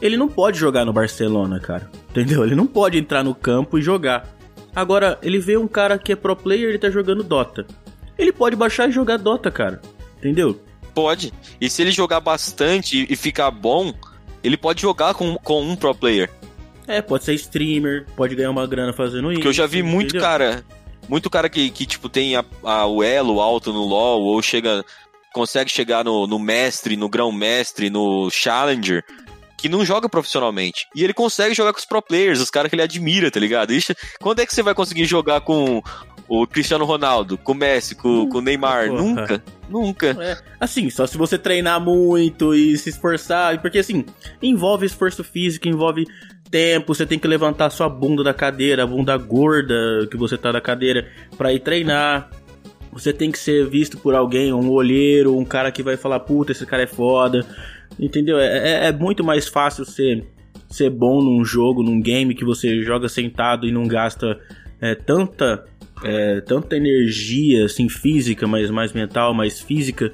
Ele 0.00 0.16
não 0.16 0.28
pode 0.28 0.58
jogar 0.58 0.84
no 0.84 0.92
Barcelona, 0.92 1.58
cara. 1.58 1.90
Entendeu? 2.10 2.44
Ele 2.44 2.54
não 2.54 2.66
pode 2.66 2.98
entrar 2.98 3.24
no 3.24 3.34
campo 3.34 3.78
e 3.78 3.82
jogar. 3.82 4.28
Agora, 4.74 5.18
ele 5.22 5.38
vê 5.38 5.56
um 5.56 5.66
cara 5.66 5.98
que 5.98 6.12
é 6.12 6.16
pro 6.16 6.36
player, 6.36 6.68
ele 6.68 6.78
tá 6.78 6.88
jogando 6.88 7.24
Dota. 7.24 7.66
Ele 8.16 8.32
pode 8.32 8.54
baixar 8.54 8.88
e 8.88 8.92
jogar 8.92 9.16
Dota, 9.16 9.50
cara. 9.50 9.80
Entendeu? 10.18 10.60
Pode. 10.94 11.32
E 11.60 11.68
se 11.68 11.82
ele 11.82 11.90
jogar 11.90 12.20
bastante 12.20 13.06
e 13.08 13.16
ficar 13.16 13.50
bom, 13.50 13.92
ele 14.42 14.56
pode 14.56 14.82
jogar 14.82 15.14
com, 15.14 15.36
com 15.36 15.62
um 15.62 15.76
pro 15.76 15.94
player. 15.94 16.30
É, 16.88 17.02
pode 17.02 17.22
ser 17.24 17.34
streamer, 17.34 18.06
pode 18.16 18.34
ganhar 18.34 18.50
uma 18.50 18.66
grana 18.66 18.92
fazendo 18.92 19.30
isso. 19.30 19.34
Porque 19.34 19.48
eu 19.48 19.52
já 19.52 19.66
vi 19.66 19.82
muito 19.82 20.08
entendeu? 20.16 20.22
cara, 20.22 20.64
muito 21.08 21.28
cara 21.30 21.48
que, 21.48 21.68
que 21.70 21.84
tipo, 21.86 22.08
tem 22.08 22.34
a, 22.34 22.44
a- 22.64 22.86
o 22.86 23.02
elo 23.02 23.40
alto 23.40 23.72
no 23.72 23.84
LoL, 23.84 24.22
ou 24.22 24.40
chega, 24.42 24.84
consegue 25.34 25.70
chegar 25.70 26.02
no, 26.04 26.26
no 26.26 26.38
mestre, 26.38 26.96
no 26.96 27.08
grão-mestre, 27.08 27.90
no 27.90 28.30
challenger, 28.30 29.04
que 29.56 29.68
não 29.68 29.84
joga 29.84 30.08
profissionalmente. 30.08 30.86
E 30.94 31.04
ele 31.04 31.12
consegue 31.12 31.54
jogar 31.54 31.72
com 31.72 31.78
os 31.78 31.84
pro 31.84 32.00
players, 32.00 32.40
os 32.40 32.48
caras 32.50 32.70
que 32.70 32.74
ele 32.76 32.82
admira, 32.82 33.30
tá 33.30 33.38
ligado? 33.38 33.72
Ixi, 33.72 33.94
quando 34.20 34.40
é 34.40 34.46
que 34.46 34.54
você 34.54 34.62
vai 34.62 34.74
conseguir 34.74 35.04
jogar 35.04 35.40
com 35.42 35.82
o 36.28 36.46
Cristiano 36.46 36.84
Ronaldo, 36.84 37.36
com 37.38 37.52
o 37.52 37.54
Messi, 37.54 37.94
com, 37.94 38.28
com 38.28 38.38
o 38.38 38.40
Neymar? 38.40 38.88
porra. 38.88 39.02
Nunca, 39.02 39.44
nunca. 39.68 40.06
É, 40.20 40.38
assim, 40.60 40.88
só 40.90 41.06
se 41.06 41.16
você 41.18 41.36
treinar 41.38 41.80
muito 41.80 42.54
e 42.54 42.76
se 42.78 42.90
esforçar, 42.90 43.60
porque 43.60 43.78
assim, 43.78 44.04
envolve 44.42 44.84
esforço 44.86 45.24
físico, 45.24 45.66
envolve 45.66 46.04
tempo, 46.50 46.94
você 46.94 47.06
tem 47.06 47.18
que 47.18 47.28
levantar 47.28 47.70
sua 47.70 47.88
bunda 47.88 48.22
da 48.24 48.34
cadeira, 48.34 48.82
a 48.82 48.86
bunda 48.86 49.16
gorda 49.16 50.06
que 50.10 50.16
você 50.16 50.36
tá 50.36 50.50
da 50.52 50.60
cadeira 50.60 51.06
pra 51.36 51.52
ir 51.52 51.60
treinar. 51.60 52.30
Você 52.92 53.12
tem 53.12 53.30
que 53.30 53.38
ser 53.38 53.66
visto 53.68 53.98
por 53.98 54.14
alguém, 54.14 54.52
um 54.52 54.70
olheiro, 54.70 55.36
um 55.36 55.44
cara 55.44 55.70
que 55.70 55.82
vai 55.82 55.96
falar, 55.96 56.20
puta, 56.20 56.52
esse 56.52 56.64
cara 56.66 56.82
é 56.82 56.86
foda. 56.86 57.44
Entendeu? 57.98 58.38
É, 58.38 58.46
é- 58.46 58.86
é 58.88 58.92
muito 58.92 59.22
mais 59.22 59.46
fácil 59.46 59.84
ser, 59.84 60.24
ser 60.68 60.90
bom 60.90 61.22
num 61.22 61.44
jogo, 61.44 61.82
num 61.82 62.00
game 62.00 62.34
que 62.34 62.44
você 62.44 62.82
joga 62.82 63.08
sentado 63.08 63.66
e 63.66 63.72
não 63.72 63.86
gasta 63.86 64.38
é, 64.80 64.94
tanta, 64.94 65.64
é, 66.04 66.40
tanta 66.40 66.76
energia 66.76 67.64
assim, 67.66 67.88
física, 67.88 68.46
mas 68.46 68.70
mais 68.70 68.92
mental, 68.92 69.34
mais 69.34 69.60
física 69.60 70.12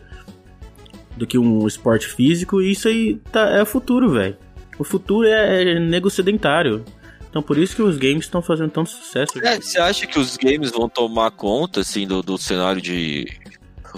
do 1.16 1.27
que 1.27 1.38
um 1.38 1.66
esporte 1.66 2.07
físico. 2.09 2.61
E 2.61 2.73
isso 2.73 2.88
aí 2.88 3.20
tá, 3.31 3.51
é 3.51 3.62
o 3.62 3.66
futuro, 3.66 4.11
velho. 4.11 4.37
O 4.78 4.84
futuro 4.84 5.26
é, 5.28 5.72
é 5.76 5.78
nego 5.80 6.10
sedentário. 6.10 6.84
Então 7.28 7.42
por 7.42 7.58
isso 7.58 7.74
que 7.74 7.82
os 7.82 7.96
games 7.96 8.24
estão 8.26 8.40
fazendo 8.40 8.70
tanto 8.70 8.90
sucesso. 8.90 9.32
É, 9.44 9.60
você 9.60 9.78
acha 9.80 10.06
que 10.06 10.18
os 10.18 10.37
games 10.37 10.70
vão 10.70 10.88
tomar 10.88 11.30
conta, 11.32 11.80
assim, 11.80 12.06
do, 12.06 12.22
do 12.22 12.38
cenário 12.38 12.80
de. 12.80 13.26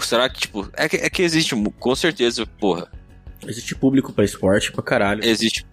Será 0.01 0.29
que, 0.29 0.41
tipo. 0.41 0.69
É 0.75 0.89
que, 0.89 0.97
é 0.97 1.11
que 1.11 1.23
existe, 1.23 1.55
com 1.79 1.95
certeza, 1.95 2.47
porra. 2.47 2.91
Existe 3.47 3.75
público 3.75 4.13
pra 4.13 4.25
esporte 4.25 4.73
pra 4.73 4.83
caralho. 4.83 5.23
Existe, 5.25 5.67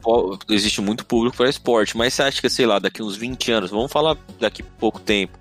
existe 0.49 0.81
muito 0.81 1.05
público 1.05 1.37
para 1.37 1.49
esporte, 1.49 1.95
mas 1.97 2.13
você 2.13 2.23
acha 2.23 2.41
que, 2.41 2.49
sei 2.49 2.65
lá, 2.65 2.77
daqui 2.77 3.01
uns 3.01 3.15
20 3.15 3.51
anos, 3.51 3.71
vamos 3.71 3.91
falar 3.91 4.17
daqui 4.39 4.61
pouco 4.61 4.99
tempo. 4.99 5.39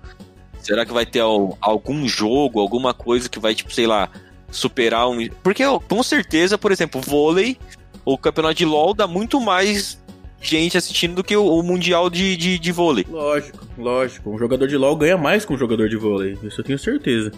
Será 0.61 0.85
que 0.85 0.93
vai 0.93 1.05
ter 1.05 1.19
al- 1.19 1.57
algum 1.59 2.07
jogo, 2.07 2.59
alguma 2.61 2.93
coisa 2.93 3.27
que 3.27 3.39
vai, 3.39 3.53
tipo, 3.53 3.71
sei 3.73 3.85
lá, 3.85 4.09
superar 4.49 5.09
um. 5.09 5.27
Porque 5.43 5.63
com 5.89 6.01
certeza, 6.01 6.57
por 6.57 6.71
exemplo, 6.71 7.01
vôlei, 7.01 7.57
o 8.05 8.17
campeonato 8.17 8.55
de 8.55 8.65
LOL 8.65 8.93
dá 8.93 9.07
muito 9.07 9.39
mais 9.39 10.01
gente 10.41 10.77
assistindo 10.77 11.15
do 11.15 11.23
que 11.23 11.35
o, 11.35 11.45
o 11.45 11.63
Mundial 11.63 12.09
de, 12.09 12.35
de, 12.35 12.59
de 12.59 12.71
vôlei. 12.71 13.05
Lógico, 13.09 13.65
lógico. 13.77 14.29
Um 14.29 14.37
jogador 14.37 14.67
de 14.67 14.77
LoL 14.77 14.95
ganha 14.95 15.17
mais 15.17 15.45
que 15.45 15.53
um 15.53 15.57
jogador 15.57 15.87
de 15.87 15.95
vôlei. 15.95 16.37
Isso 16.43 16.59
eu 16.59 16.65
tenho 16.65 16.77
certeza. 16.77 17.31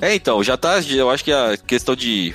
É, 0.00 0.14
então, 0.14 0.42
já 0.42 0.56
tá. 0.56 0.80
Eu 0.80 1.08
acho 1.08 1.24
que 1.24 1.32
a 1.32 1.56
questão 1.56 1.94
de. 1.94 2.34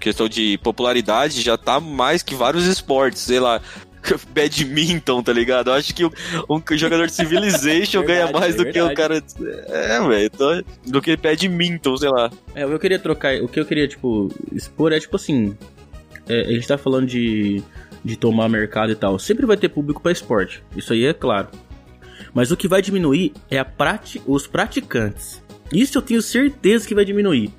Questão 0.00 0.28
de 0.28 0.58
popularidade 0.58 1.40
já 1.40 1.56
tá 1.56 1.80
mais 1.80 2.22
que 2.22 2.34
vários 2.34 2.66
esportes, 2.66 3.22
sei 3.22 3.40
lá. 3.40 3.60
Badminton, 4.32 5.22
tá 5.22 5.32
ligado? 5.32 5.70
Eu 5.70 5.74
acho 5.74 5.94
que 5.94 6.04
um, 6.04 6.10
um 6.48 6.62
jogador 6.76 7.06
de 7.06 7.12
Civilization 7.14 8.02
ganha 8.02 8.26
Verdade, 8.26 8.32
mais 8.32 8.54
é 8.54 8.58
do 8.58 8.72
que 8.72 8.80
o 8.80 8.94
cara. 8.94 9.22
É, 9.68 10.00
velho. 10.00 10.30
então, 10.32 10.62
Do 10.86 11.02
que 11.02 11.16
Badminton, 11.16 11.96
sei 11.96 12.08
lá. 12.08 12.30
É, 12.54 12.64
o 12.64 12.68
que 12.68 12.74
eu 12.74 12.78
queria 12.78 12.98
trocar, 12.98 13.42
o 13.42 13.48
que 13.48 13.58
eu 13.58 13.64
queria, 13.64 13.88
tipo, 13.88 14.28
expor 14.52 14.92
é, 14.92 15.00
tipo 15.00 15.16
assim, 15.16 15.56
é, 16.28 16.42
a 16.42 16.52
gente 16.52 16.66
tá 16.66 16.78
falando 16.78 17.06
de, 17.06 17.62
de 18.04 18.16
tomar 18.16 18.48
mercado 18.48 18.92
e 18.92 18.96
tal. 18.96 19.18
Sempre 19.18 19.46
vai 19.46 19.56
ter 19.56 19.68
público 19.68 20.00
pra 20.00 20.12
esporte, 20.12 20.62
isso 20.76 20.92
aí 20.92 21.04
é 21.04 21.12
claro. 21.12 21.48
Mas 22.32 22.50
o 22.50 22.56
que 22.56 22.68
vai 22.68 22.82
diminuir 22.82 23.32
é 23.50 23.58
a 23.58 23.64
prati 23.64 24.20
os 24.26 24.46
praticantes. 24.46 25.42
Isso 25.72 25.98
eu 25.98 26.02
tenho 26.02 26.22
certeza 26.22 26.86
que 26.86 26.94
vai 26.94 27.04
diminuir. 27.04 27.52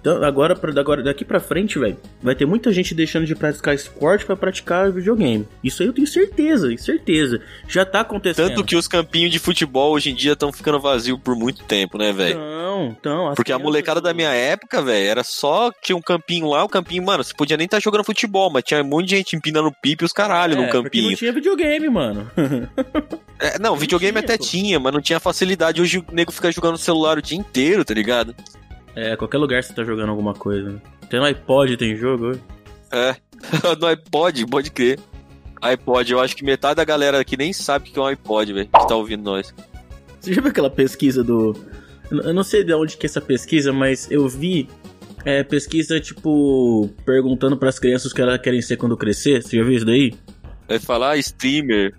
Então, 0.00 0.22
agora, 0.24 0.56
pra, 0.56 0.70
agora 0.80 1.02
daqui 1.02 1.24
pra 1.24 1.38
frente, 1.40 1.78
velho, 1.78 1.96
vai 2.22 2.34
ter 2.34 2.46
muita 2.46 2.72
gente 2.72 2.94
deixando 2.94 3.26
de 3.26 3.34
praticar 3.34 3.74
esporte 3.74 4.24
pra 4.24 4.34
praticar 4.34 4.90
videogame. 4.90 5.46
Isso 5.62 5.82
aí 5.82 5.88
eu 5.88 5.92
tenho 5.92 6.06
certeza, 6.06 6.74
certeza. 6.78 7.40
Já 7.68 7.84
tá 7.84 8.00
acontecendo. 8.00 8.48
Tanto 8.48 8.64
que 8.64 8.76
os 8.76 8.88
campinhos 8.88 9.30
de 9.30 9.38
futebol 9.38 9.92
hoje 9.92 10.10
em 10.10 10.14
dia 10.14 10.32
estão 10.32 10.50
ficando 10.52 10.80
vazios 10.80 11.18
por 11.22 11.36
muito 11.36 11.62
tempo, 11.64 11.98
né, 11.98 12.12
velho? 12.12 12.38
Não, 12.38 12.86
então. 12.98 13.32
Porque 13.36 13.52
a 13.52 13.58
molecada 13.58 14.00
da 14.00 14.14
minha 14.14 14.32
época, 14.32 14.80
velho, 14.80 15.06
era 15.06 15.22
só. 15.22 15.70
Tinha 15.82 15.96
um 15.96 16.00
campinho 16.02 16.48
lá, 16.48 16.64
o 16.64 16.68
campinho, 16.68 17.02
mano, 17.04 17.22
você 17.22 17.34
podia 17.34 17.56
nem 17.58 17.66
estar 17.66 17.80
jogando 17.80 18.02
futebol, 18.04 18.50
mas 18.50 18.62
tinha 18.64 18.80
um 18.82 18.86
monte 18.86 19.08
de 19.08 19.16
gente 19.16 19.36
empinando 19.36 19.70
pipa 19.82 20.04
e 20.04 20.06
os 20.06 20.12
caralho 20.12 20.54
É, 20.54 20.66
no 20.66 20.72
campinho. 20.72 21.10
não 21.10 21.16
tinha 21.16 21.32
videogame, 21.32 21.88
mano. 21.90 22.30
É, 23.42 23.58
não, 23.58 23.74
videogame 23.74 24.12
tinha, 24.12 24.22
até 24.22 24.36
pô. 24.36 24.44
tinha, 24.44 24.78
mas 24.78 24.92
não 24.92 25.00
tinha 25.00 25.18
facilidade. 25.18 25.80
Hoje 25.80 25.96
o 25.98 26.04
nego 26.12 26.30
fica 26.30 26.52
jogando 26.52 26.72
no 26.72 26.78
celular 26.78 27.16
o 27.16 27.22
dia 27.22 27.38
inteiro, 27.38 27.86
tá 27.86 27.94
ligado? 27.94 28.34
É, 28.94 29.16
qualquer 29.16 29.38
lugar 29.38 29.62
você 29.62 29.72
tá 29.72 29.84
jogando 29.84 30.10
alguma 30.10 30.34
coisa. 30.34 30.70
né? 30.70 30.80
Até 31.02 31.18
no 31.18 31.24
iPod 31.24 31.76
tem 31.76 31.96
jogo. 31.96 32.38
É. 32.92 33.16
no 33.80 33.86
iPod, 33.86 34.46
pode 34.46 34.70
crer. 34.70 34.98
iPod, 35.62 36.12
eu 36.12 36.20
acho 36.20 36.36
que 36.36 36.44
metade 36.44 36.76
da 36.76 36.84
galera 36.84 37.20
aqui 37.20 37.36
nem 37.36 37.52
sabe 37.52 37.88
o 37.88 37.92
que 37.92 37.98
é 37.98 38.02
um 38.02 38.06
iPod, 38.06 38.52
velho, 38.52 38.66
que 38.66 38.88
tá 38.88 38.94
ouvindo 38.94 39.22
nós. 39.22 39.54
Você 40.20 40.34
já 40.34 40.40
viu 40.40 40.50
aquela 40.50 40.70
pesquisa 40.70 41.24
do. 41.24 41.56
Eu 42.10 42.34
não 42.34 42.42
sei 42.42 42.64
de 42.64 42.74
onde 42.74 42.96
que 42.96 43.06
é 43.06 43.08
essa 43.08 43.20
pesquisa, 43.20 43.72
mas 43.72 44.10
eu 44.10 44.28
vi 44.28 44.68
é, 45.24 45.42
pesquisa, 45.42 46.00
tipo, 46.00 46.90
perguntando 47.04 47.56
pras 47.56 47.78
crianças 47.78 48.10
o 48.10 48.14
que 48.14 48.20
elas 48.20 48.40
querem 48.40 48.60
ser 48.60 48.76
quando 48.76 48.96
crescer. 48.96 49.42
Você 49.42 49.56
já 49.56 49.62
viu 49.62 49.74
isso 49.74 49.86
daí? 49.86 50.14
Vai 50.68 50.78
falar 50.78 51.16
streamer. 51.18 51.94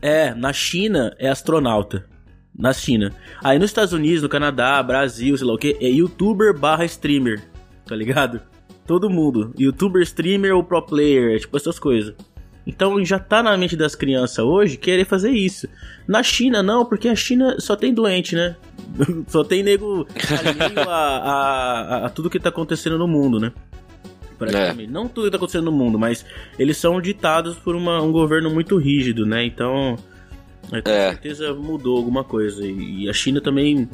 É, 0.00 0.34
na 0.34 0.52
China 0.52 1.14
é 1.18 1.28
astronauta. 1.28 2.06
Na 2.58 2.72
China. 2.72 3.12
Aí 3.42 3.56
nos 3.58 3.70
Estados 3.70 3.92
Unidos, 3.92 4.22
no 4.22 4.28
Canadá, 4.28 4.82
Brasil, 4.82 5.36
sei 5.38 5.46
lá 5.46 5.54
o 5.54 5.58
que, 5.58 5.76
é 5.80 5.88
youtuber 5.88 6.58
barra 6.58 6.84
streamer. 6.84 7.40
Tá 7.86 7.94
ligado? 7.94 8.40
Todo 8.86 9.08
mundo. 9.08 9.54
Youtuber, 9.58 10.02
streamer 10.02 10.54
ou 10.56 10.64
pro 10.64 10.82
player, 10.82 11.36
é 11.36 11.38
tipo 11.38 11.56
essas 11.56 11.78
coisas. 11.78 12.14
Então 12.66 13.02
já 13.04 13.18
tá 13.18 13.42
na 13.42 13.56
mente 13.56 13.76
das 13.76 13.94
crianças 13.94 14.44
hoje 14.44 14.76
querer 14.76 15.04
fazer 15.06 15.30
isso. 15.30 15.66
Na 16.06 16.22
China 16.22 16.62
não, 16.62 16.84
porque 16.84 17.08
a 17.08 17.14
China 17.14 17.56
só 17.60 17.74
tem 17.76 17.94
doente, 17.94 18.34
né? 18.34 18.56
só 19.28 19.42
tem 19.44 19.62
nego 19.62 20.06
a, 20.86 20.92
a, 20.92 22.06
a- 22.06 22.10
tudo 22.10 22.28
que 22.28 22.38
tá 22.40 22.48
acontecendo 22.50 22.98
no 22.98 23.06
mundo, 23.08 23.38
né? 23.40 23.52
Praticamente. 24.38 24.90
Não 24.92 25.08
tudo 25.08 25.24
que 25.24 25.30
tá 25.30 25.36
acontecendo 25.36 25.64
no 25.64 25.72
mundo, 25.72 25.98
mas 25.98 26.24
eles 26.58 26.76
são 26.76 27.00
ditados 27.00 27.56
por 27.56 27.74
uma- 27.74 28.02
um 28.02 28.12
governo 28.12 28.50
muito 28.50 28.76
rígido, 28.76 29.24
né? 29.24 29.44
Então, 29.44 29.96
é, 30.72 30.80
com 30.82 30.90
É. 30.90 31.10
certeza 31.10 31.54
mudou 31.54 31.96
alguma 31.96 32.24
coisa. 32.24 32.64
E, 32.66 33.08
a 33.08 33.12
China 33.12 33.40
também 33.40 33.88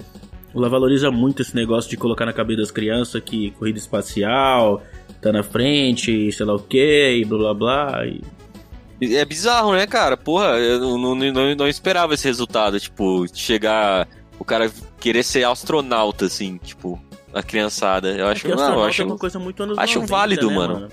ela 0.54 0.68
valoriza 0.68 1.10
muito 1.10 1.42
esse 1.42 1.54
negócio 1.54 1.90
de 1.90 1.96
colocar 1.96 2.24
na 2.26 2.32
cabeça 2.32 2.60
das 2.60 2.70
crianças 2.70 3.20
que 3.24 3.50
corrida 3.52 3.78
espacial 3.78 4.82
tá 5.20 5.32
na 5.32 5.42
frente, 5.42 6.30
sei 6.32 6.46
lá 6.46 6.54
o 6.54 6.58
que, 6.60 7.18
e 7.20 7.24
blá 7.24 7.38
blá 7.38 7.54
blá. 7.54 8.06
E 8.06 9.16
É 9.16 9.24
bizarro, 9.24 9.72
né, 9.72 9.86
cara? 9.86 10.16
Porra, 10.16 10.56
eu 10.58 10.78
não, 10.80 11.14
não, 11.14 11.54
não, 11.56 11.68
esperava 11.68 12.14
esse 12.14 12.24
resultado. 12.26 12.78
Tipo, 12.78 13.26
chegar. 13.32 14.06
O 14.38 14.44
cara 14.44 14.70
querer 15.00 15.22
ser 15.22 15.44
astronauta, 15.44 16.26
assim, 16.26 16.58
tipo, 16.58 17.00
a 17.32 17.42
criançada. 17.42 18.10
Eu 18.10 18.26
acho, 18.28 18.42
Porque 18.42 18.54
não, 18.54 18.58
eu 18.62 18.64
astronauta 18.68 18.90
acho. 18.90 19.02
é 19.02 19.04
uma 19.06 19.18
coisa 19.18 19.38
muito 19.38 19.62
anos 19.62 19.78
acho 19.78 19.94
90, 20.00 20.10
válido, 20.12 20.48
né, 20.50 20.54
mano. 20.56 20.88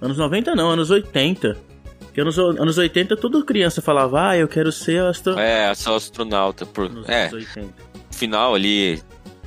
Anos 0.00 0.18
90 0.18 0.54
não, 0.54 0.70
anos 0.70 0.90
80. 0.90 1.56
Porque 2.16 2.22
anos, 2.22 2.38
anos 2.38 2.78
80 2.78 3.14
toda 3.18 3.44
criança 3.44 3.82
falava, 3.82 4.30
ah, 4.30 4.36
eu 4.38 4.48
quero 4.48 4.72
ser 4.72 5.02
astronauta. 5.02 5.46
É, 5.46 5.74
só 5.74 5.96
astronauta. 5.96 6.64
Por, 6.64 6.88
Nos 6.88 7.06
é, 7.06 7.24
anos 7.24 7.34
80. 7.34 7.74
final 8.10 8.54
ali 8.54 9.02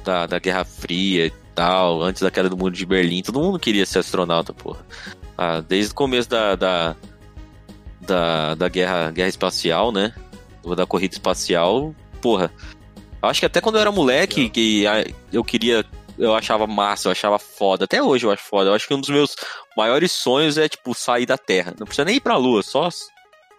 da, 0.05 0.27
da 0.27 0.37
Guerra 0.37 0.63
Fria 0.63 1.25
e 1.25 1.33
tal, 1.55 2.03
antes 2.03 2.21
da 2.21 2.29
queda 2.29 2.47
do 2.47 2.55
muro 2.55 2.75
de 2.75 2.85
Berlim, 2.85 3.23
todo 3.23 3.39
mundo 3.39 3.57
queria 3.57 3.87
ser 3.87 3.99
astronauta, 3.99 4.53
porra. 4.53 4.85
Ah, 5.35 5.61
desde 5.67 5.93
o 5.93 5.95
começo 5.95 6.29
da, 6.29 6.55
da, 6.55 6.95
da, 8.01 8.53
da 8.53 8.69
guerra, 8.69 9.09
guerra 9.09 9.29
espacial, 9.29 9.91
né? 9.91 10.13
Da 10.77 10.85
corrida 10.85 11.15
espacial, 11.15 11.95
porra. 12.21 12.51
Acho 13.19 13.39
que 13.39 13.45
até 13.47 13.59
quando 13.61 13.77
eu 13.77 13.81
era 13.81 13.91
moleque, 13.91 14.47
que 14.47 14.85
ah, 14.85 15.03
eu 15.33 15.43
queria. 15.43 15.83
Eu 16.19 16.35
achava 16.35 16.67
massa, 16.67 17.07
eu 17.07 17.11
achava 17.11 17.39
foda. 17.39 17.85
Até 17.85 18.03
hoje 18.03 18.25
eu 18.25 18.31
acho 18.31 18.43
foda. 18.43 18.69
Eu 18.69 18.73
acho 18.73 18.87
que 18.87 18.93
um 18.93 18.99
dos 18.99 19.09
meus 19.09 19.35
maiores 19.77 20.11
sonhos 20.11 20.57
é, 20.57 20.67
tipo, 20.67 20.93
sair 20.93 21.25
da 21.25 21.37
Terra. 21.37 21.73
Não 21.79 21.85
precisa 21.87 22.05
nem 22.05 22.17
ir 22.17 22.19
pra 22.19 22.35
Lua, 22.35 22.61
só 22.61 22.89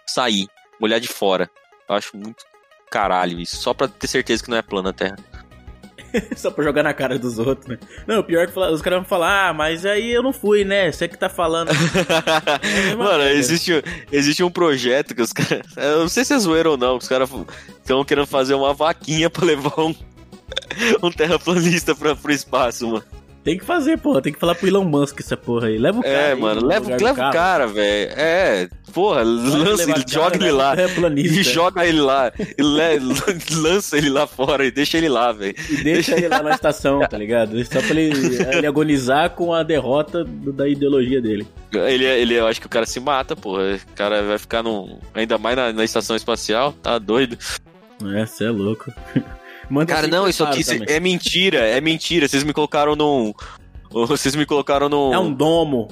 sair, 0.07 0.47
olhar 0.81 0.99
de 1.01 1.09
fora. 1.09 1.51
Eu 1.89 1.95
acho 1.95 2.17
muito 2.17 2.45
caralho 2.91 3.41
isso. 3.41 3.57
Só 3.57 3.73
pra 3.73 3.89
ter 3.89 4.07
certeza 4.07 4.45
que 4.45 4.51
não 4.51 4.59
é 4.59 4.63
plana 4.63 4.91
a 4.91 4.93
Terra. 4.93 5.17
Só 6.37 6.51
pra 6.51 6.65
jogar 6.65 6.83
na 6.83 6.93
cara 6.93 7.17
dos 7.19 7.39
outros, 7.39 7.69
né? 7.69 7.79
Não, 8.05 8.21
pior 8.23 8.45
que 8.47 8.53
fala- 8.53 8.73
os 8.73 8.83
caras 8.83 8.99
vão 8.99 9.07
falar, 9.09 9.51
ah, 9.51 9.53
mas 9.55 9.87
aí 9.87 10.11
eu 10.11 10.23
não 10.25 10.33
fui, 10.33 10.65
né? 10.65 10.91
Você 10.91 11.07
que 11.07 11.17
tá 11.17 11.29
falando. 11.29 11.71
mesma 12.63 12.97
Mano, 13.05 13.23
existe, 13.29 13.73
existe 14.11 14.43
um 14.43 14.51
projeto 14.51 15.15
que 15.15 15.23
os 15.23 15.33
caras. 15.33 15.65
Eu 15.77 16.01
não 16.01 16.09
sei 16.09 16.25
se 16.25 16.35
é 16.35 16.39
zoeiro 16.39 16.73
ou 16.73 16.77
não, 16.77 16.99
que 16.99 17.05
os 17.05 17.09
caras 17.09 17.31
estão 17.79 18.05
querendo 18.05 18.27
fazer 18.27 18.55
uma 18.55 18.75
vaquinha 18.75 19.31
pra 19.31 19.45
levar 19.47 19.79
um, 19.81 19.95
um 21.03 21.11
terraplanista 21.11 21.95
pra, 21.95 22.15
pro 22.15 22.33
espaço, 22.33 22.87
mano. 22.87 23.05
Tem 23.43 23.57
que 23.57 23.65
fazer, 23.65 23.97
porra. 23.99 24.21
Tem 24.21 24.33
que 24.33 24.39
falar 24.39 24.55
pro 24.55 24.69
Elon 24.69 24.85
Musk 24.85 25.19
essa 25.21 25.35
porra 25.37 25.69
aí. 25.69 25.79
Leva 25.79 25.99
o 25.99 26.03
cara. 26.03 26.15
É, 26.15 26.33
aí 26.33 26.39
mano, 26.39 26.61
no 26.61 26.67
leva, 26.67 26.91
leva 26.91 27.29
o 27.29 27.33
cara, 27.33 27.67
velho. 27.67 28.13
É, 28.15 28.69
porra, 28.93 29.23
lança 29.23 29.83
ele, 29.85 29.93
o 29.93 29.95
cara, 29.95 30.05
joga 30.07 30.37
ele 30.37 30.51
lá. 30.51 30.75
E 31.17 31.43
joga 31.43 31.87
ele 31.87 32.01
lá. 32.03 32.31
E 32.39 32.63
le- 32.63 33.01
lança 33.57 33.97
ele 33.97 34.11
lá 34.11 34.27
fora 34.27 34.67
e 34.67 34.71
deixa 34.71 34.99
ele 34.99 35.09
lá, 35.09 35.33
velho. 35.33 35.55
E 35.71 35.83
deixa 35.83 36.15
ele 36.17 36.29
lá 36.29 36.43
na 36.43 36.51
estação, 36.51 37.01
tá 37.01 37.17
ligado? 37.17 37.65
Só 37.65 37.81
pra 37.81 37.99
ele, 37.99 38.37
ele 38.53 38.67
agonizar 38.67 39.31
com 39.31 39.55
a 39.55 39.63
derrota 39.63 40.23
da 40.23 40.69
ideologia 40.69 41.23
dele. 41.23 41.47
Ele, 41.73 42.05
ele, 42.05 42.35
eu 42.35 42.47
acho 42.47 42.61
que 42.61 42.67
o 42.67 42.71
cara 42.71 42.85
se 42.85 43.01
mata, 43.01 43.35
porra. 43.35 43.81
O 43.91 43.95
cara 43.95 44.23
vai 44.23 44.37
ficar 44.37 44.63
num. 44.63 44.99
Ainda 45.15 45.39
mais 45.39 45.57
na, 45.57 45.73
na 45.73 45.85
estação 45.85 46.15
espacial, 46.15 46.75
tá 46.75 46.99
doido. 46.99 47.39
É, 48.15 48.27
você 48.27 48.45
é 48.45 48.51
louco. 48.51 48.93
Manda 49.71 49.95
Cara, 49.95 50.09
não, 50.09 50.29
isso 50.29 50.43
aqui 50.45 50.65
preparo 50.65 50.91
é 50.91 50.99
mentira, 51.01 51.59
é 51.59 51.81
mentira. 51.81 52.27
Vocês 52.29 52.43
me 52.43 52.53
colocaram 52.53 52.97
num. 52.97 53.33
Vocês 53.91 54.35
me 54.37 54.45
colocaram 54.45 54.89
num. 54.89 55.11
também. 55.11 55.15
É 55.15 55.19
um 55.19 55.33
domo. 55.33 55.89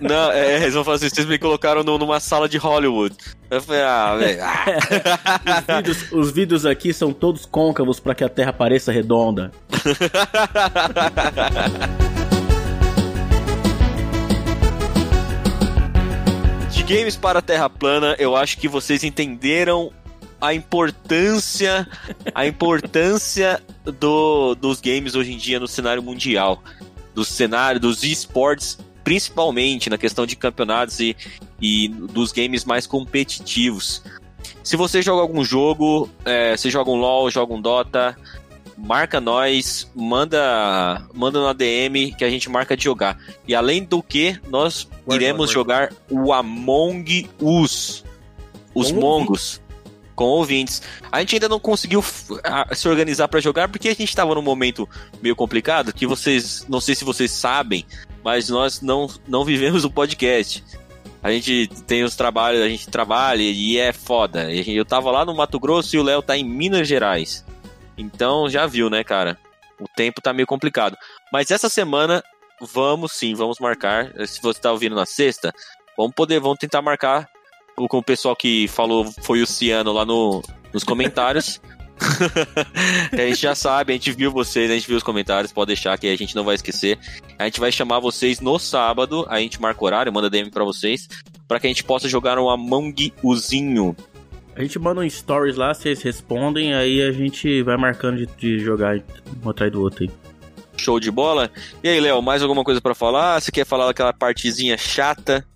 Não, 0.00 0.32
é, 0.32 0.56
eles 0.62 0.74
vão 0.74 0.82
falar 0.82 0.96
assim, 0.96 1.08
vocês 1.10 1.26
me 1.26 1.38
colocaram 1.38 1.84
num- 1.84 1.98
numa 1.98 2.18
sala 2.18 2.48
de 2.48 2.56
Hollywood. 2.56 3.14
Eu 3.50 3.60
falei, 3.62 3.82
ah, 3.82 4.16
velho. 4.16 4.40
ah. 4.42 5.82
Os 5.88 6.12
os 6.12 6.30
vídeos 6.32 6.64
aqui 6.66 6.92
são 6.92 7.12
todos 7.12 7.44
côncavos 7.46 8.00
pra 8.00 8.14
que 8.14 8.24
a 8.24 8.28
Terra 8.28 8.52
pareça 8.52 8.90
redonda. 8.90 9.52
De 16.70 16.82
games 16.82 17.16
para 17.16 17.38
a 17.38 17.42
Terra 17.42 17.68
plana, 17.70 18.14
eu 18.18 18.36
acho 18.36 18.58
que 18.58 18.68
vocês 18.68 19.02
entenderam 19.04 19.90
a 20.46 20.54
importância, 20.54 21.88
a 22.32 22.46
importância 22.46 23.60
do, 23.98 24.54
dos 24.54 24.80
games 24.80 25.16
hoje 25.16 25.32
em 25.32 25.36
dia 25.36 25.58
no 25.58 25.66
cenário 25.66 26.02
mundial, 26.02 26.62
do 27.12 27.24
cenário 27.24 27.80
dos 27.80 28.04
esportes, 28.04 28.78
principalmente 29.02 29.90
na 29.90 29.98
questão 29.98 30.24
de 30.24 30.36
campeonatos 30.36 31.00
e, 31.00 31.16
e 31.60 31.88
dos 31.88 32.30
games 32.30 32.64
mais 32.64 32.86
competitivos. 32.86 34.02
Se 34.62 34.76
você 34.76 35.02
joga 35.02 35.22
algum 35.22 35.44
jogo, 35.44 36.08
é, 36.24 36.56
você 36.56 36.70
joga 36.70 36.90
um 36.92 36.96
LoL, 36.96 37.28
joga 37.28 37.52
um 37.52 37.60
Dota, 37.60 38.16
marca 38.78 39.20
nós, 39.20 39.90
manda, 39.96 41.02
manda 41.12 41.40
no 41.40 41.48
ADM 41.48 42.14
que 42.16 42.24
a 42.24 42.30
gente 42.30 42.48
marca 42.48 42.76
de 42.76 42.84
jogar. 42.84 43.18
E 43.48 43.54
além 43.54 43.82
do 43.82 44.00
que, 44.00 44.38
nós 44.48 44.88
Guarda, 45.04 45.24
iremos 45.24 45.52
guarda. 45.52 45.52
jogar 45.52 45.92
o 46.08 46.32
Among 46.32 47.28
Us. 47.40 48.04
Os 48.72 48.92
Mongos. 48.92 49.60
Com 50.16 50.24
ouvintes. 50.24 50.82
A 51.12 51.20
gente 51.20 51.36
ainda 51.36 51.48
não 51.48 51.60
conseguiu 51.60 52.02
se 52.72 52.88
organizar 52.88 53.28
pra 53.28 53.38
jogar 53.38 53.68
porque 53.68 53.90
a 53.90 53.94
gente 53.94 54.16
tava 54.16 54.34
num 54.34 54.42
momento 54.42 54.88
meio 55.22 55.36
complicado 55.36 55.92
que 55.92 56.06
vocês, 56.06 56.66
não 56.68 56.80
sei 56.80 56.94
se 56.94 57.04
vocês 57.04 57.30
sabem, 57.30 57.84
mas 58.24 58.48
nós 58.48 58.80
não, 58.80 59.08
não 59.28 59.44
vivemos 59.44 59.84
o 59.84 59.90
podcast. 59.90 60.64
A 61.22 61.30
gente 61.30 61.68
tem 61.86 62.02
os 62.02 62.16
trabalhos, 62.16 62.62
a 62.62 62.68
gente 62.68 62.88
trabalha 62.88 63.42
e 63.42 63.78
é 63.78 63.92
foda. 63.92 64.50
Eu 64.52 64.84
tava 64.84 65.10
lá 65.10 65.24
no 65.24 65.34
Mato 65.34 65.60
Grosso 65.60 65.94
e 65.94 65.98
o 65.98 66.02
Léo 66.02 66.22
tá 66.22 66.36
em 66.36 66.44
Minas 66.44 66.88
Gerais. 66.88 67.44
Então 67.98 68.48
já 68.48 68.66
viu, 68.66 68.88
né, 68.88 69.04
cara? 69.04 69.38
O 69.78 69.86
tempo 69.86 70.22
tá 70.22 70.32
meio 70.32 70.46
complicado. 70.46 70.96
Mas 71.32 71.50
essa 71.50 71.68
semana, 71.68 72.22
vamos 72.60 73.12
sim, 73.12 73.34
vamos 73.34 73.58
marcar. 73.58 74.12
Se 74.26 74.40
você 74.40 74.60
tá 74.60 74.72
ouvindo 74.72 74.96
na 74.96 75.04
sexta, 75.04 75.52
vamos 75.96 76.14
poder, 76.14 76.40
vamos 76.40 76.58
tentar 76.58 76.80
marcar 76.80 77.28
com 77.76 77.98
o 77.98 78.02
pessoal 78.02 78.34
que 78.34 78.66
falou 78.68 79.04
foi 79.22 79.42
o 79.42 79.46
Ciano 79.46 79.92
lá 79.92 80.04
no, 80.04 80.42
nos 80.72 80.82
comentários. 80.82 81.60
a 83.12 83.16
gente 83.16 83.40
já 83.40 83.54
sabe, 83.54 83.92
a 83.92 83.96
gente 83.96 84.12
viu 84.12 84.30
vocês, 84.30 84.70
a 84.70 84.74
gente 84.74 84.86
viu 84.86 84.96
os 84.96 85.02
comentários, 85.02 85.52
pode 85.52 85.68
deixar 85.68 85.96
que 85.98 86.06
a 86.06 86.16
gente 86.16 86.34
não 86.34 86.44
vai 86.44 86.54
esquecer. 86.54 86.98
A 87.38 87.44
gente 87.44 87.60
vai 87.60 87.70
chamar 87.70 88.00
vocês 88.00 88.40
no 88.40 88.58
sábado, 88.58 89.26
a 89.28 89.38
gente 89.38 89.60
marca 89.60 89.82
o 89.82 89.86
horário, 89.86 90.12
manda 90.12 90.30
DM 90.30 90.50
pra 90.50 90.64
vocês, 90.64 91.06
pra 91.46 91.60
que 91.60 91.66
a 91.66 91.70
gente 91.70 91.84
possa 91.84 92.08
jogar 92.08 92.38
um 92.38 92.48
Among 92.48 93.12
Uzinho. 93.22 93.94
A 94.54 94.62
gente 94.62 94.78
manda 94.78 95.02
um 95.02 95.10
stories 95.10 95.56
lá, 95.56 95.74
vocês 95.74 96.00
respondem, 96.00 96.74
aí 96.74 97.02
a 97.02 97.12
gente 97.12 97.62
vai 97.62 97.76
marcando 97.76 98.18
de, 98.18 98.26
de 98.38 98.58
jogar 98.58 98.98
um 99.44 99.50
atrás 99.50 99.70
do 99.70 99.82
outro 99.82 100.04
aí. 100.04 100.10
Show 100.78 100.98
de 100.98 101.10
bola. 101.10 101.50
E 101.82 101.88
aí, 101.88 102.00
Léo, 102.00 102.22
mais 102.22 102.42
alguma 102.42 102.64
coisa 102.64 102.80
pra 102.80 102.94
falar? 102.94 103.40
Você 103.40 103.50
quer 103.50 103.66
falar 103.66 103.86
daquela 103.86 104.12
partezinha 104.12 104.76
chata? 104.76 105.46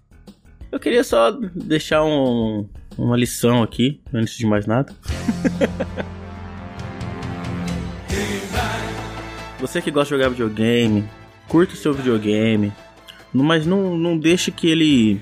Eu 0.73 0.79
queria 0.79 1.03
só 1.03 1.31
deixar 1.55 2.05
um- 2.05 2.69
uma 2.97 3.17
lição 3.17 3.63
aqui, 3.63 4.01
antes 4.13 4.37
de 4.37 4.47
mais 4.47 4.67
nada. 4.67 4.95
Você 9.61 9.83
que 9.83 9.91
gosta 9.91 10.15
de 10.15 10.19
jogar 10.23 10.31
videogame, 10.31 11.05
curta 11.49 11.75
o 11.75 11.77
seu 11.77 11.93
videogame, 11.93 12.73
mas 13.33 13.67
não, 13.67 13.97
não 13.97 14.17
deixe 14.19 14.51
que 14.51 14.69
ele 14.69 15.21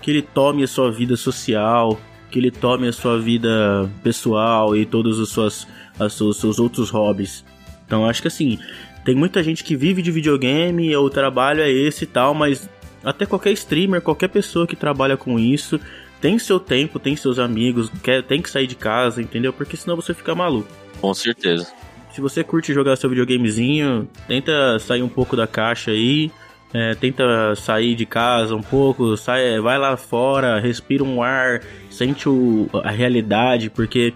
que 0.00 0.10
ele 0.10 0.22
tome 0.22 0.64
a 0.64 0.66
sua 0.66 0.90
vida 0.90 1.16
social, 1.16 1.98
que 2.28 2.36
ele 2.38 2.50
tome 2.50 2.88
a 2.88 2.92
sua 2.92 3.20
vida 3.20 3.88
pessoal 4.02 4.76
e 4.76 4.84
todos 4.84 5.20
os 5.20 5.28
suas, 5.30 5.66
as 5.98 6.12
seus 6.14 6.58
outros 6.58 6.90
hobbies. 6.90 7.44
Então 7.86 8.04
acho 8.08 8.20
que 8.20 8.26
assim, 8.26 8.58
tem 9.04 9.14
muita 9.14 9.42
gente 9.44 9.62
que 9.62 9.76
vive 9.76 10.02
de 10.02 10.10
videogame, 10.10 10.94
o 10.96 11.08
trabalho 11.08 11.60
é 11.60 11.70
esse 11.70 12.02
e 12.02 12.06
tal, 12.06 12.34
mas 12.34 12.68
até 13.04 13.26
qualquer 13.26 13.52
streamer, 13.52 14.00
qualquer 14.00 14.28
pessoa 14.28 14.66
que 14.66 14.76
trabalha 14.76 15.16
com 15.16 15.38
isso, 15.38 15.78
tem 16.20 16.38
seu 16.38 16.60
tempo, 16.60 16.98
tem 16.98 17.16
seus 17.16 17.38
amigos, 17.38 17.90
quer, 18.02 18.22
tem 18.22 18.40
que 18.40 18.48
sair 18.50 18.66
de 18.66 18.76
casa, 18.76 19.20
entendeu? 19.20 19.52
Porque 19.52 19.76
senão 19.76 19.96
você 19.96 20.14
fica 20.14 20.34
maluco. 20.34 20.68
Com 21.00 21.12
certeza. 21.14 21.72
Se 22.12 22.20
você 22.20 22.44
curte 22.44 22.72
jogar 22.74 22.94
seu 22.96 23.08
videogamezinho, 23.10 24.08
tenta 24.28 24.78
sair 24.78 25.02
um 25.02 25.08
pouco 25.08 25.34
da 25.34 25.46
caixa 25.46 25.90
aí, 25.90 26.30
é, 26.74 26.94
tenta 26.94 27.54
sair 27.56 27.94
de 27.94 28.06
casa 28.06 28.54
um 28.54 28.62
pouco, 28.62 29.16
sai, 29.16 29.58
vai 29.60 29.78
lá 29.78 29.96
fora, 29.96 30.60
respira 30.60 31.02
um 31.02 31.22
ar, 31.22 31.60
sente 31.90 32.28
o- 32.28 32.68
a 32.84 32.90
realidade, 32.90 33.68
porque 33.70 34.12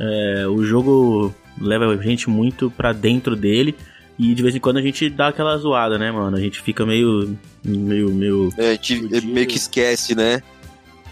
é, 0.00 0.46
o 0.48 0.64
jogo 0.64 1.32
leva 1.60 1.86
a 1.86 1.96
gente 1.98 2.28
muito 2.28 2.70
pra 2.70 2.92
dentro 2.92 3.36
dele. 3.36 3.74
E 4.18 4.34
de 4.34 4.42
vez 4.42 4.54
em 4.54 4.60
quando 4.60 4.76
a 4.76 4.82
gente 4.82 5.08
dá 5.10 5.28
aquela 5.28 5.56
zoada, 5.56 5.98
né, 5.98 6.10
mano? 6.12 6.36
A 6.36 6.40
gente 6.40 6.60
fica 6.60 6.86
meio. 6.86 7.36
meio. 7.64 8.10
meio. 8.10 8.48
É, 8.56 8.68
a 8.68 8.72
gente 8.72 9.00
Fudido. 9.00 9.26
meio 9.26 9.46
que 9.46 9.56
esquece, 9.56 10.14
né? 10.14 10.42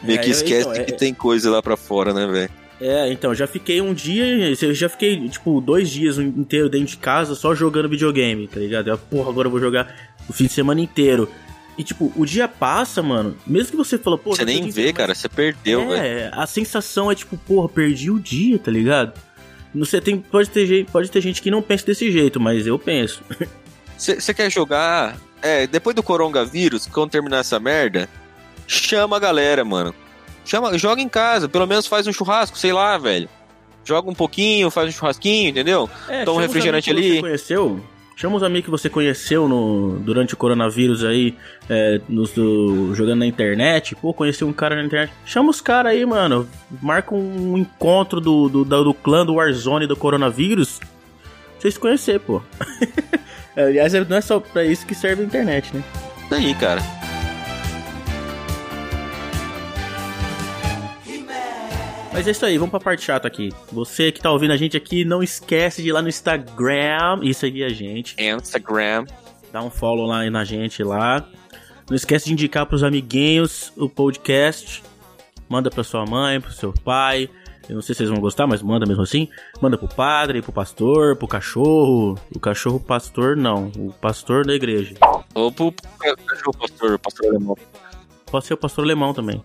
Meio 0.02 0.18
É, 0.18 0.22
que 0.22 0.30
esquece 0.30 0.68
então, 0.68 0.72
é- 0.82 0.84
que 0.84 0.92
tem 0.92 1.12
coisa 1.14 1.50
lá 1.50 1.62
pra 1.62 1.76
fora, 1.76 2.12
né, 2.12 2.26
velho? 2.26 2.50
É, 2.80 3.12
então, 3.12 3.32
já 3.32 3.46
fiquei 3.46 3.80
um 3.80 3.94
dia, 3.94 4.24
eu 4.60 4.74
já 4.74 4.88
fiquei, 4.88 5.28
tipo, 5.28 5.60
dois 5.60 5.88
dias 5.88 6.18
inteiro 6.18 6.68
dentro 6.68 6.88
de 6.88 6.96
casa 6.96 7.36
só 7.36 7.54
jogando 7.54 7.88
videogame, 7.88 8.48
tá 8.48 8.58
ligado? 8.58 8.88
Eu, 8.88 8.98
porra, 8.98 9.30
agora 9.30 9.46
eu 9.46 9.52
vou 9.52 9.60
jogar 9.60 10.12
o 10.28 10.32
fim 10.32 10.46
de 10.46 10.52
semana 10.52 10.80
inteiro. 10.80 11.28
E, 11.78 11.84
tipo, 11.84 12.12
o 12.16 12.26
dia 12.26 12.48
passa, 12.48 13.00
mano, 13.00 13.36
mesmo 13.46 13.70
que 13.70 13.76
você 13.76 13.96
fala, 13.96 14.18
pô... 14.18 14.34
Você 14.34 14.44
nem 14.44 14.68
vê, 14.68 14.92
cara, 14.92 15.14
você 15.14 15.28
perdeu, 15.28 15.88
velho. 15.88 16.02
É, 16.02 16.30
a 16.32 16.44
sensação 16.44 17.10
é 17.10 17.14
tipo, 17.14 17.36
porra, 17.38 17.68
perdi 17.68 18.10
o 18.10 18.18
dia, 18.18 18.58
tá 18.58 18.70
ligado? 18.70 19.12
Você 19.74 20.00
tem, 20.00 20.18
pode, 20.18 20.50
ter, 20.50 20.66
gente- 20.66 20.90
pode 20.90 21.10
ter 21.10 21.20
gente 21.20 21.40
que 21.40 21.50
não 21.50 21.62
pensa 21.62 21.86
desse 21.86 22.10
jeito, 22.12 22.38
mas 22.38 22.66
eu 22.66 22.78
penso. 22.78 23.22
Você 23.96 24.34
quer 24.34 24.50
jogar? 24.50 25.16
É, 25.40 25.66
depois 25.66 25.94
do 25.96 26.02
coronavírus, 26.02 26.86
quando 26.86 27.10
terminar 27.10 27.38
essa 27.38 27.58
merda, 27.58 28.08
chama 28.66 29.16
a 29.16 29.20
galera, 29.20 29.64
mano. 29.64 29.94
Chama, 30.44 30.76
joga 30.76 31.00
em 31.00 31.08
casa, 31.08 31.48
pelo 31.48 31.66
menos 31.66 31.86
faz 31.86 32.06
um 32.06 32.12
churrasco, 32.12 32.58
sei 32.58 32.72
lá, 32.72 32.98
velho. 32.98 33.28
Joga 33.84 34.10
um 34.10 34.14
pouquinho, 34.14 34.70
faz 34.70 34.88
um 34.88 34.92
churrasquinho, 34.92 35.48
entendeu? 35.50 35.88
É, 36.08 36.24
Toma 36.24 36.38
um 36.38 36.40
refrigerante 36.40 36.90
ali. 36.90 37.14
Você 37.14 37.20
conheceu? 37.20 37.84
Chama 38.16 38.36
os 38.36 38.42
amigos 38.42 38.64
que 38.66 38.70
você 38.70 38.88
conheceu 38.88 39.48
no, 39.48 39.98
durante 39.98 40.34
o 40.34 40.36
coronavírus 40.36 41.02
aí, 41.04 41.34
é, 41.68 42.00
nos, 42.08 42.30
do- 42.32 42.94
jogando 42.94 43.20
na 43.20 43.26
internet. 43.26 43.94
Pô, 43.96 44.12
conheci 44.14 44.44
um 44.44 44.52
cara 44.52 44.76
na 44.76 44.84
internet. 44.84 45.12
Chama 45.24 45.50
os 45.50 45.60
caras 45.60 45.92
aí, 45.92 46.04
mano. 46.06 46.48
Marca 46.80 47.14
um 47.14 47.56
encontro 47.58 48.20
do, 48.20 48.48
do, 48.48 48.64
do 48.64 48.94
clã 48.94 49.26
do 49.26 49.34
Warzone 49.34 49.86
do 49.86 49.96
coronavírus. 49.96 50.78
Pra 50.78 50.88
vocês 51.58 51.74
se 51.74 51.80
conhecer, 51.80 52.20
pô. 52.20 52.40
Aliás, 53.56 53.92
não 54.08 54.16
é 54.16 54.20
só 54.20 54.40
pra 54.40 54.64
isso 54.64 54.86
que 54.86 54.94
serve 54.94 55.22
a 55.22 55.26
internet, 55.26 55.74
né? 55.74 55.82
Isso 56.24 56.34
aí, 56.34 56.54
cara. 56.54 56.80
Mas 62.12 62.28
é 62.28 62.30
isso 62.30 62.44
aí, 62.44 62.58
vamos 62.58 62.70
pra 62.70 62.78
parte 62.78 63.04
chata 63.04 63.26
aqui. 63.26 63.50
Você 63.72 64.12
que 64.12 64.20
tá 64.20 64.30
ouvindo 64.30 64.52
a 64.52 64.56
gente 64.56 64.76
aqui, 64.76 65.02
não 65.04 65.22
esquece 65.22 65.82
de 65.82 65.88
ir 65.88 65.92
lá 65.92 66.02
no 66.02 66.08
Instagram 66.08 67.20
e 67.22 67.32
seguir 67.32 67.64
a 67.64 67.70
gente. 67.70 68.14
Instagram. 68.20 69.06
Dá 69.50 69.62
um 69.62 69.70
follow 69.70 70.06
lá 70.06 70.28
na 70.30 70.44
gente 70.44 70.84
lá. 70.84 71.26
Não 71.88 71.96
esquece 71.96 72.26
de 72.26 72.32
indicar 72.32 72.66
pros 72.66 72.82
amiguinhos 72.82 73.72
o 73.76 73.88
podcast. 73.88 74.82
Manda 75.48 75.70
pra 75.70 75.82
sua 75.82 76.04
mãe, 76.04 76.40
pro 76.40 76.52
seu 76.52 76.72
pai. 76.72 77.30
Eu 77.68 77.76
não 77.76 77.82
sei 77.82 77.94
se 77.94 77.98
vocês 77.98 78.10
vão 78.10 78.20
gostar, 78.20 78.46
mas 78.46 78.60
manda 78.60 78.84
mesmo 78.86 79.02
assim. 79.02 79.28
Manda 79.60 79.78
pro 79.78 79.88
padre, 79.88 80.42
pro 80.42 80.52
pastor, 80.52 81.16
pro 81.16 81.26
cachorro. 81.26 82.18
O 82.34 82.38
cachorro 82.38 82.78
pastor, 82.78 83.36
não. 83.36 83.72
O 83.78 83.92
pastor 83.92 84.44
da 84.44 84.54
igreja. 84.54 84.94
Ou 85.34 85.50
pro 85.50 85.72
cachorro 86.26 86.56
pastor, 86.58 86.98
pastor 86.98 87.26
alemão. 87.30 87.56
Pode 88.30 88.46
ser 88.46 88.54
o 88.54 88.58
pastor 88.58 88.84
alemão 88.84 89.14
também. 89.14 89.42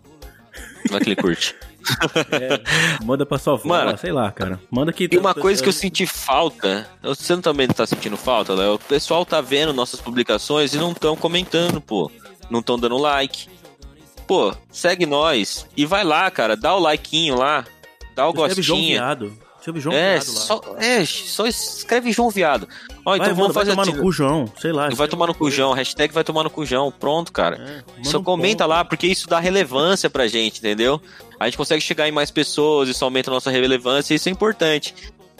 Vai 0.90 1.00
que 1.00 1.10
ele 1.10 1.16
curte. 1.16 1.56
Manda 3.04 3.26
pra 3.26 3.38
sua 3.38 3.54
avó, 3.54 3.68
Mano, 3.68 3.98
sei 3.98 4.12
lá, 4.12 4.32
cara. 4.32 4.60
Manda 4.70 4.92
que... 4.92 5.08
E 5.12 5.18
uma 5.18 5.34
coisa 5.34 5.62
que 5.62 5.70
eu 5.70 5.74
senti 5.74 6.06
falta, 6.06 6.88
você 7.02 7.36
não 7.36 7.42
também 7.42 7.68
tá 7.68 7.86
sentindo 7.86 8.18
falta, 8.18 8.54
Léo? 8.54 8.76
O 8.76 8.80
pessoal 8.80 9.26
tá 9.26 9.42
vendo 9.42 9.74
nossas 9.74 10.00
publicações 10.00 10.74
e 10.74 10.78
não 10.78 10.94
tão 10.94 11.16
comentando, 11.16 11.82
pô. 11.82 12.12
Não 12.50 12.62
tão 12.62 12.78
dando 12.78 12.98
like. 12.98 13.50
Pô, 14.28 14.54
segue 14.70 15.06
nós 15.06 15.68
e 15.76 15.86
vai 15.86 16.04
lá, 16.04 16.30
cara, 16.30 16.58
dá 16.58 16.76
o 16.76 16.80
likeinho 16.80 17.36
lá, 17.36 17.66
dá 18.14 18.28
o 18.28 18.32
Escreve 18.32 18.62
João 18.62 18.80
gostinho. 18.80 18.98
Viado. 18.98 19.47
Escreve 19.68 19.80
João 19.82 19.96
É, 19.96 20.14
Viado 20.20 20.34
lá. 20.34 20.42
só, 20.42 20.62
é, 20.80 21.06
só 21.06 21.46
escreve 21.48 22.12
João 22.12 22.30
Viado. 22.30 22.68
Ó, 23.06 23.16
então 23.16 23.26
vai, 23.28 23.36
vamos 23.36 23.38
mano, 23.40 23.54
vai 23.54 23.66
fazer 23.66 23.72
tomar 23.72 23.86
no 23.86 24.02
cu, 24.02 24.12
João. 24.12 24.46
Sei 24.60 24.72
lá. 24.72 24.90
Vai 24.90 25.08
tomar 25.08 25.28
no 25.28 25.36
cujão, 25.36 25.74
hashtag 25.74 26.14
vai 26.14 26.24
tomar 26.24 26.44
no 26.44 26.50
cujão, 26.50 26.92
pronto, 26.92 27.32
cara. 27.32 27.84
É, 28.00 28.04
Só 28.04 28.22
comenta 28.22 28.64
ponto. 28.64 28.70
lá, 28.70 28.86
porque 28.86 29.08
isso 29.08 29.28
dá 29.28 29.40
relevância 29.40 30.10
pra 30.10 30.28
gente, 30.28 30.60
entendeu? 30.60 31.02
A 31.40 31.46
gente 31.46 31.58
consegue 31.58 31.82
chegar 31.82 32.08
em 32.08 32.12
mais 32.12 32.32
pessoas, 32.32 32.90
isso 32.90 33.04
aumenta 33.04 33.30
a 33.30 33.34
nossa 33.34 33.52
relevância, 33.52 34.14
isso 34.16 34.30
é 34.30 34.32
importante. 34.32 34.94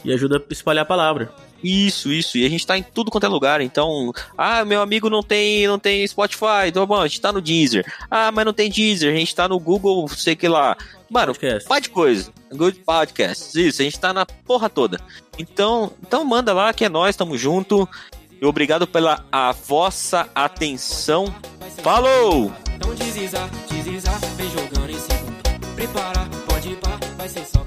E 0.04 0.12
ajuda 0.14 0.38
a 0.38 0.54
espalhar 0.54 0.84
a 0.84 0.86
palavra. 0.86 1.32
Isso, 1.64 2.12
isso. 2.12 2.38
E 2.38 2.46
a 2.46 2.50
gente 2.50 2.66
tá 2.66 2.78
em 2.78 2.84
tudo 2.84 3.12
quanto 3.12 3.26
é 3.26 3.30
lugar. 3.30 3.62
Então, 3.62 4.12
ah, 4.38 4.64
meu 4.64 4.82
amigo 4.82 5.10
não 5.10 5.24
tem, 5.24 5.68
não 5.68 5.80
tem 5.80 6.06
Spotify. 6.08 6.68
Então, 6.68 6.86
bom, 6.86 7.02
a 7.02 7.08
gente 7.08 7.22
tá 7.22 7.32
no 7.32 7.42
Deezer. 7.42 7.86
Ah, 8.10 8.32
mas 8.32 8.46
não 8.46 8.54
tem 8.54 8.70
Deezer. 8.70 9.14
A 9.14 9.18
gente 9.18 9.36
tá 9.36 9.48
no 9.48 9.60
Google, 9.60 10.08
sei 10.10 10.36
que 10.36 10.48
lá. 10.48 10.78
Mano, 11.10 11.34
Podcast. 11.34 11.68
pá 11.68 11.80
de 11.80 11.90
coisa. 11.90 12.32
Good 12.52 12.80
Podcasts. 12.80 13.56
Isso, 13.56 13.82
a 13.82 13.86
gente 13.86 14.00
tá 14.00 14.14
na 14.14 14.26
porra 14.26 14.70
toda. 14.70 15.00
Então, 15.38 15.92
então 16.02 16.24
manda 16.24 16.54
lá 16.54 16.74
que 16.74 16.86
é 16.86 16.90
nós, 16.90 17.16
tamo 17.16 17.38
junto. 17.38 17.88
E 18.40 18.46
obrigado 18.46 18.86
pela 18.86 19.26
a 19.32 19.52
vossa 19.52 20.30
atenção. 20.36 21.34
Falou! 21.82 22.52
Então 22.76 22.94
deslizar, 22.94 23.50
deslizar, 23.70 24.20
vem 24.36 24.50
jogando 24.52 24.90
em 24.90 25.00
cima. 25.00 25.18
Prepara, 25.76 26.28
pode 26.48 26.70
ir 26.70 26.76
pá, 26.76 27.00
vai 27.18 27.28
ser 27.28 27.46
só. 27.46 27.67